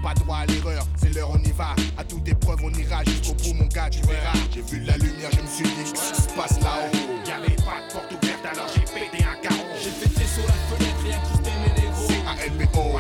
Pas 0.03 0.15
droit 0.15 0.39
à 0.39 0.47
l'erreur, 0.47 0.85
c'est 0.97 1.15
l'heure, 1.15 1.31
on 1.31 1.39
y 1.39 1.53
va. 1.53 1.75
À 1.97 2.05
toute 2.05 2.27
épreuve, 2.29 2.59
on 2.65 2.71
ira 2.71 3.05
jusqu'au 3.05 3.35
bout, 3.35 3.55
mon 3.55 3.67
gars, 3.67 3.89
tu 3.91 4.01
verras. 4.01 4.37
J'ai 4.53 4.63
vu 4.63 4.85
la 4.85 4.97
lumière, 4.97 5.31
je 5.33 5.43
me 5.43 5.47
suis 5.47 5.65
dit, 5.65 5.87
ce 5.87 5.93
qui 5.93 6.23
se 6.23 6.29
passe 6.35 6.61
là-haut? 6.61 6.91
Y'avait 7.27 7.57
pas 7.57 7.79
de 7.87 7.93
porte 7.93 8.13
ouverte, 8.13 8.45
alors 8.45 8.69
j'ai 8.75 8.81
pété 8.81 9.25
un 9.25 9.41
carreau. 9.41 9.67
J'ai 9.81 9.91
pété 9.91 10.25
sur 10.27 10.45
la 10.47 10.59
fenêtre 10.69 11.07
et 11.07 11.15
incrusté 11.15 11.51
mes 11.63 11.83
négros 11.83 12.09
C'est 12.09 12.43
A-L-B-O. 12.43 12.99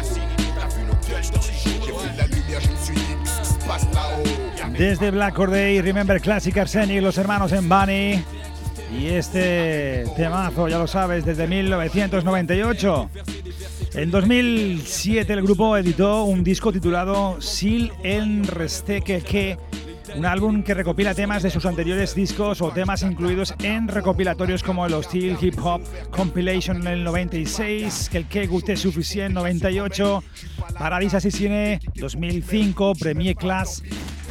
T'as 0.61 0.69
vu 0.69 0.85
nos 0.85 0.93
gueules 1.09 1.31
dans 1.33 1.41
les 1.41 1.55
J'ai 1.65 1.71
journaux 1.71 1.99
vu 1.99 2.09
la 2.17 2.27
lumière, 2.27 2.61
je 2.61 2.69
me 2.69 2.77
suis 2.77 2.95
dit, 2.95 3.17
ce 3.25 3.41
qui 3.41 3.47
se 3.47 3.67
passe 3.67 3.87
là-haut? 3.93 4.79
Desde 4.79 5.11
Black 5.11 5.35
Corday, 5.35 5.81
Remember 5.81 6.21
Classic 6.21 6.57
Arsenic, 6.57 7.03
los 7.03 7.19
hermanos 7.19 7.53
en 7.53 7.63
Bunny. 7.63 8.23
Y 8.99 9.07
este 9.09 10.05
temazo, 10.17 10.69
ya 10.69 10.79
lo 10.79 10.87
sabes, 10.87 11.25
desde 11.25 11.47
1998. 11.47 13.11
En 13.95 14.11
2007 14.11 15.33
el 15.33 15.43
grupo 15.43 15.77
editó 15.77 16.25
un 16.25 16.43
disco 16.45 16.73
titulado 16.73 17.41
Sil 17.41 17.93
en 18.03 18.45
Resteque 18.45 19.21
que 19.23 19.59
un 20.17 20.27
álbum 20.27 20.63
que 20.63 20.75
recopila 20.75 21.15
temas 21.15 21.43
de 21.43 21.51
sus 21.51 21.65
anteriores 21.65 22.15
discos 22.15 22.61
o 22.61 22.71
temas 22.71 23.03
incluidos 23.03 23.55
en 23.63 23.89
recopilatorios 23.89 24.63
como 24.63 24.87
el 24.87 24.93
Hostile 24.95 25.37
Hip 25.41 25.59
Hop 25.63 25.83
Compilation 26.11 26.79
en 26.83 26.87
el 26.89 27.05
96, 27.05 28.09
que 28.11 28.19
el 28.19 28.27
Que 28.29 28.47
Guste 28.47 28.77
Suficient 28.77 29.35
98, 29.35 30.23
Paradis 30.79 31.15
Assassine 31.15 31.81
2005, 31.95 32.95
Premier 32.95 33.37
Class, 33.37 33.83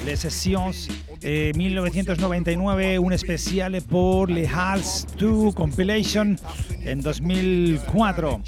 Les 0.06 0.20
Sessions 0.20 0.88
eh, 1.22 1.52
1999, 1.56 3.00
un 3.00 3.14
especial 3.14 3.82
por 3.88 4.30
Le 4.30 4.48
Hals 4.48 5.08
2 5.18 5.54
Compilation 5.54 6.40
en 6.84 7.02
2004. 7.02 8.42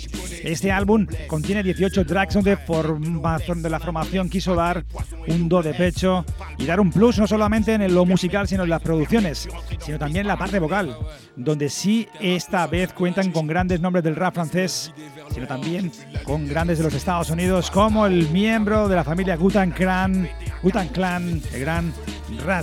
Este 0.44 0.72
álbum 0.72 1.06
contiene 1.28 1.64
18 1.64 2.06
tracks 2.06 2.34
donde, 2.34 2.58
de 2.58 3.70
la 3.70 3.80
formación 3.80 4.30
quiso 4.30 4.56
dar 4.56 4.84
un 5.28 5.48
do 5.48 5.62
de 5.62 5.74
pecho 5.74 6.26
y 6.58 6.66
dar 6.66 6.80
un 6.80 6.92
plus 6.92 7.20
no 7.20 7.28
solamente 7.28 7.74
en 7.74 7.94
lo 7.94 8.06
musical, 8.06 8.48
sino 8.48 8.64
en 8.64 8.70
las 8.70 8.82
producciones, 8.82 9.48
sino 9.80 10.00
también 10.00 10.22
en 10.22 10.28
la 10.28 10.38
parte 10.38 10.60
vocal, 10.60 10.96
donde 11.36 11.70
sí 11.70 12.08
esta 12.20 12.68
vez 12.68 12.92
cuentan 12.94 13.32
con 13.32 13.48
grandes 13.48 13.80
nombres 13.80 14.04
del 14.04 14.16
rap 14.16 14.34
francés, 14.34 14.94
sino 15.34 15.48
también 15.48 15.92
con 16.24 16.48
grandes 16.48 16.80
de 16.80 16.86
los 16.86 16.94
Estados 16.94 17.30
Unidos, 17.30 17.70
como 17.72 18.06
el 18.06 18.30
miembro 18.30 18.88
de 18.88 18.96
la 18.96 19.04
familia 19.04 19.36
Gutan 19.36 19.72
Clan, 19.72 20.28
Gutan 20.62 20.88
Clan, 20.90 21.42
el 21.54 21.60
gran 21.60 21.94
Raza, 22.40 22.63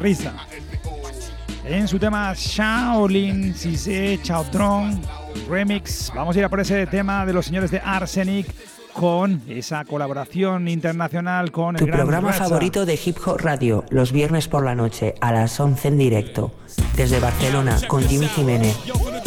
Risa. 0.00 0.32
En 1.64 1.88
su 1.88 1.98
tema 1.98 2.32
Shaolin, 2.34 3.54
Cise, 3.54 4.20
Chaotron, 4.22 5.00
Remix, 5.48 6.12
vamos 6.14 6.36
a 6.36 6.38
ir 6.38 6.44
a 6.44 6.48
por 6.48 6.60
ese 6.60 6.86
tema 6.86 7.26
de 7.26 7.32
los 7.32 7.46
señores 7.46 7.70
de 7.72 7.80
Arsenic 7.84 8.46
con 8.92 9.42
esa 9.48 9.84
colaboración 9.84 10.68
internacional 10.68 11.50
con 11.50 11.74
el 11.76 11.80
Tu 11.80 11.86
gran 11.86 11.98
programa 12.00 12.28
Raza. 12.30 12.44
favorito 12.44 12.86
de 12.86 12.98
Hip 13.04 13.18
Hop 13.26 13.40
Radio, 13.40 13.84
los 13.90 14.12
viernes 14.12 14.48
por 14.48 14.64
la 14.64 14.74
noche 14.74 15.14
a 15.20 15.32
las 15.32 15.58
11 15.60 15.88
en 15.88 15.98
directo. 15.98 16.54
Desde 16.96 17.18
Barcelona, 17.20 17.78
con 17.88 18.02
Jimmy 18.04 18.26
Jiménez. 18.28 18.76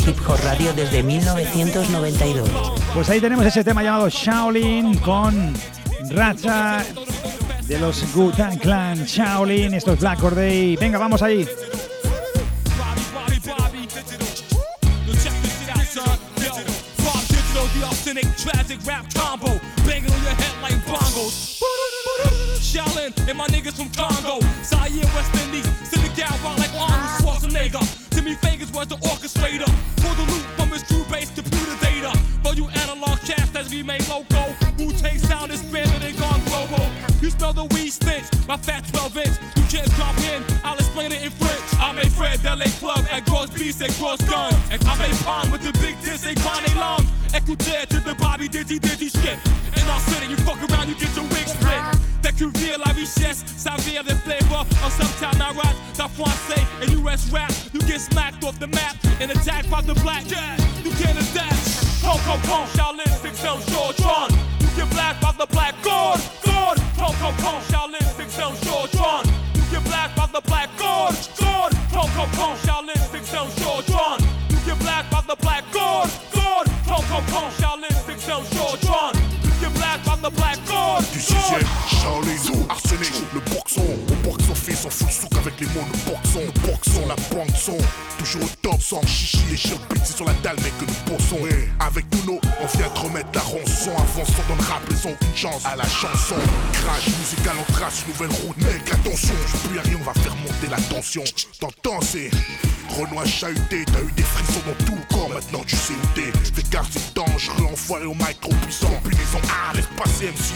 Hip 0.08 0.18
Hop 0.28 0.40
Radio 0.44 0.74
desde 0.74 1.04
1992. 1.04 2.50
Pues 2.96 3.10
ahí 3.10 3.20
tenemos 3.20 3.46
ese 3.46 3.64
tema 3.64 3.84
llamado 3.84 4.10
Shaolin 4.10 4.98
con 5.00 5.54
Racha 6.10 6.84
de 7.70 7.78
los 7.78 8.04
Gutan 8.16 8.58
Clan 8.58 9.06
Shaolin, 9.06 9.76
esto 9.76 9.94
es 9.94 10.00
Black 10.00 10.20
Corday. 10.20 10.76
Venga, 10.76 10.98
vamos 10.98 11.22
ahí. 11.22 11.48
Shaolin 22.60 23.14
and 23.30 23.38
my 23.38 23.48
niggas 23.48 23.76
from 23.76 23.90
Congo. 23.92 24.40
West 25.16 25.36
Indies. 25.44 25.66
Like 26.58 26.74
Arnold 26.74 27.10
Schwarzenegger. 27.22 28.10
Timmy 28.10 28.36
was 28.74 28.88
the 28.88 28.96
orchestrator. 28.98 29.70
The 29.96 30.26
loop 30.26 30.44
from 30.58 30.70
his 30.70 30.84
computer 31.32 31.76
data. 31.82 32.18
For 32.44 32.54
you 32.54 32.68
analog 32.70 33.20
loco. 34.10 34.56
Wu 34.78 34.92
Tang 34.94 35.20
sound 35.20 35.52
is 35.52 35.62
better 35.64 36.00
than. 36.00 36.20
Smell 37.40 37.54
the 37.54 37.74
weed 37.74 37.92
stench. 37.92 38.28
My 38.50 38.58
fat 38.58 38.84
12 38.92 39.16
inch. 39.16 39.36
You 39.56 39.64
can't 39.72 39.90
drop 39.96 40.18
in. 40.28 40.44
I'll 40.62 40.76
explain 40.76 41.14
it 41.14 41.24
in 41.24 41.32
French. 41.32 41.64
I 41.80 41.94
made 41.94 42.12
Fred 42.12 42.44
LA 42.44 42.68
Club 42.84 43.00
at 43.10 43.24
Gross 43.24 43.50
Beast 43.50 43.80
and 43.80 43.96
Gross 43.96 44.20
Gun. 44.28 44.52
And 44.70 44.84
I 44.84 44.94
made 45.00 45.16
Palm 45.24 45.50
with 45.50 45.64
the 45.64 45.72
big 45.80 45.96
diss 46.04 46.28
and 46.28 46.36
Kwame 46.36 46.68
Long. 46.76 47.00
Écoutez 47.32 47.88
to 47.96 48.02
the 48.02 48.14
Bobby 48.16 48.50
Dizzy 48.50 48.78
Dizzy 48.78 49.08
shit. 49.08 49.40
In 49.72 49.88
our 49.88 50.02
city, 50.12 50.28
you 50.28 50.36
fuck 50.44 50.60
around, 50.68 50.90
you 50.90 50.96
get 50.96 51.16
your 51.16 51.24
wig 51.32 51.48
split. 51.48 51.80
Découvrir 52.22 52.78
la 52.78 52.92
richesse, 52.92 53.46
savir 53.56 54.04
the 54.04 54.16
flavor 54.28 54.60
of 54.84 54.92
some 54.92 55.14
time 55.24 55.40
I 55.42 55.56
rap, 55.56 55.76
the 55.96 56.12
français 56.20 56.66
and 56.84 56.92
US 57.08 57.32
rap. 57.32 57.54
You 57.72 57.80
get 57.88 58.02
smacked 58.02 58.44
off 58.44 58.60
the 58.60 58.68
map 58.68 58.98
and 59.22 59.32
attacked 59.32 59.72
by 59.72 59.80
the 59.80 59.96
black. 60.04 60.30
Yeah, 60.30 60.58
you 60.84 60.92
can't 61.00 61.16
adapt. 61.16 62.04
Pong, 62.04 62.20
pong, 62.28 62.42
pong, 62.42 62.68
Shaolin, 62.76 63.08
6L, 63.24 63.64
Shortron. 63.72 64.30
You 64.60 64.68
get 64.76 64.90
black 64.92 65.22
by 65.22 65.32
the 65.38 65.48
black 65.48 65.76
god, 65.84 66.20
god. 67.10 67.20
Pong, 67.20 67.34
pong, 67.34 67.44
pong, 67.44 67.62
Shaolin, 67.64 68.06
6L, 68.18 68.54
Shortron. 68.64 69.26
You 69.56 69.62
get 69.72 69.84
black 69.86 70.16
by 70.16 70.26
the 70.28 70.42
black 70.42 70.70
god, 70.78 71.16
god. 71.40 71.72
Pong, 71.92 72.10
pong, 72.10 72.30
pong, 72.34 72.58
Shaolin, 72.58 72.98
6L, 73.12 73.48
Shortron. 73.60 74.20
You 74.50 74.58
get 74.66 74.80
black 74.80 75.10
by 75.10 75.22
the 75.28 75.36
black 75.36 75.64
god, 75.72 76.10
god. 76.34 76.66
Pong, 76.86 77.04
pong, 77.04 77.24
pong, 77.28 77.52
Shaolin, 77.52 77.96
6L, 78.06 78.44
Shortron. 78.54 79.16
You 79.44 79.52
get 79.62 79.74
black 79.76 80.06
by 80.06 80.16
the 80.18 80.30
black 80.30 80.58
god, 80.68 80.69
Du 81.14 81.20
sixième, 81.20 81.62
Shaolin, 81.88 82.66
Arsenic, 82.70 83.14
le 83.34 83.40
boxon. 83.52 83.84
On 84.10 84.28
boxe 84.28 84.46
son 84.46 84.56
fils, 84.56 84.86
on 84.86 84.90
fout 84.90 85.08
le 85.08 85.14
souk 85.14 85.36
avec 85.38 85.60
les 85.60 85.68
mots, 85.68 85.86
nous 85.88 86.12
boxons. 86.12 86.42
Nous 86.46 86.62
boxons, 86.62 87.08
la 87.08 87.16
bande 87.36 87.56
son. 87.56 87.78
Toujours 88.18 88.44
au 88.44 88.50
top, 88.62 88.82
sans 88.82 89.02
chichi, 89.08 89.40
les 89.50 89.58
chiens 89.58 89.78
sur 90.04 90.26
la 90.26 90.34
dalle, 90.44 90.58
mec, 90.58 90.74
que 90.78 90.86
nous 90.86 91.16
bossons. 91.18 91.40
Avec 91.80 92.10
tous 92.10 92.26
nos, 92.26 92.40
on 92.62 92.78
vient 92.78 92.90
te 92.90 93.00
remettre 93.00 93.30
la 93.34 93.42
rançon. 93.42 93.92
Avançons 93.92 94.44
dans 94.48 94.56
le 94.56 94.62
rap, 94.62 94.82
ils 94.90 95.08
ont 95.08 95.16
une 95.22 95.36
chance 95.36 95.66
à 95.66 95.76
la 95.76 95.86
chanson. 95.86 96.36
Crash 96.74 97.08
musical, 97.08 97.56
on 97.60 97.72
trace 97.74 98.06
nouvelle 98.08 98.36
route. 98.46 98.58
Mec, 98.58 98.92
attention, 98.92 99.34
je 99.48 99.68
plus 99.68 99.80
rien, 99.80 100.00
on 100.00 100.04
va 100.04 100.14
faire 100.14 100.36
monter 100.36 100.68
la 100.70 100.78
tension. 100.94 101.24
T'entends, 101.60 102.02
c'est 102.02 102.30
a 103.18 103.26
chahuté, 103.26 103.86
t'as 103.86 104.02
eu 104.02 104.12
des 104.16 104.24
frissons 104.24 104.62
dans 104.66 104.86
tout 104.86 104.96
le 104.96 105.16
corps, 105.16 105.30
maintenant 105.30 105.64
tu 105.66 105.76
sais 105.76 105.94
où 105.94 106.08
t'es. 106.16 106.32
Fais 106.54 106.64
gaffe, 106.70 106.90
c'est 106.92 107.16
dangereux, 107.16 107.66
enfoiré 107.72 108.06
au 108.06 108.14
mic 108.14 108.40
trop 108.42 108.54
puissant. 108.62 108.88
Combinaison, 108.88 109.40
ah, 109.50 109.74
laisse 109.76 109.88
passer 109.98 110.28
MC, 110.28 110.54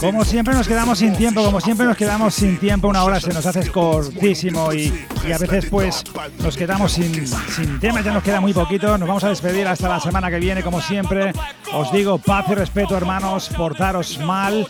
Como 0.00 0.24
siempre 0.24 0.54
nos 0.54 0.68
quedamos 0.68 0.98
sin 0.98 1.16
tiempo, 1.16 1.42
como 1.42 1.60
siempre 1.60 1.86
nos 1.86 1.96
quedamos 1.96 2.34
sin 2.34 2.58
tiempo, 2.58 2.88
una 2.88 3.04
hora 3.04 3.20
se 3.20 3.32
nos 3.32 3.46
hace 3.46 3.70
cortísimo 3.70 4.72
y, 4.72 4.92
y 5.26 5.32
a 5.32 5.38
veces 5.38 5.66
pues 5.70 6.04
nos 6.40 6.56
quedamos 6.56 6.92
sin, 6.92 7.26
sin 7.26 7.80
temas, 7.80 8.04
ya 8.04 8.12
nos 8.12 8.22
queda 8.22 8.40
muy 8.40 8.52
poquito, 8.52 8.98
nos 8.98 9.08
vamos 9.08 9.24
a 9.24 9.28
despedir 9.28 9.66
hasta 9.66 9.88
la 9.88 10.00
semana 10.00 10.28
que 10.30 10.38
viene 10.38 10.62
como 10.62 10.80
siempre. 10.80 11.32
Os 11.72 11.90
digo 11.92 12.18
paz 12.18 12.44
y 12.50 12.54
respeto 12.54 12.96
hermanos, 12.96 13.48
portaros 13.56 14.18
mal 14.18 14.68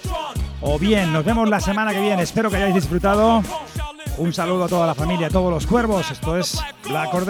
o 0.61 0.79
bien, 0.79 1.13
nos 1.13 1.25
vemos 1.25 1.49
la 1.49 1.61
semana 1.61 1.93
que 1.93 2.01
viene, 2.01 2.23
espero 2.23 2.51
que 2.51 2.57
hayáis 2.57 2.75
disfrutado. 2.75 3.43
Un 4.17 4.33
saludo 4.33 4.65
a 4.65 4.69
toda 4.69 4.87
la 4.87 4.95
familia, 4.95 5.27
a 5.27 5.31
todos 5.31 5.53
los 5.53 5.67
cuervos, 5.67 6.09
esto 6.11 6.37
es 6.39 6.57
Black 6.85 7.13
Or 7.13 7.25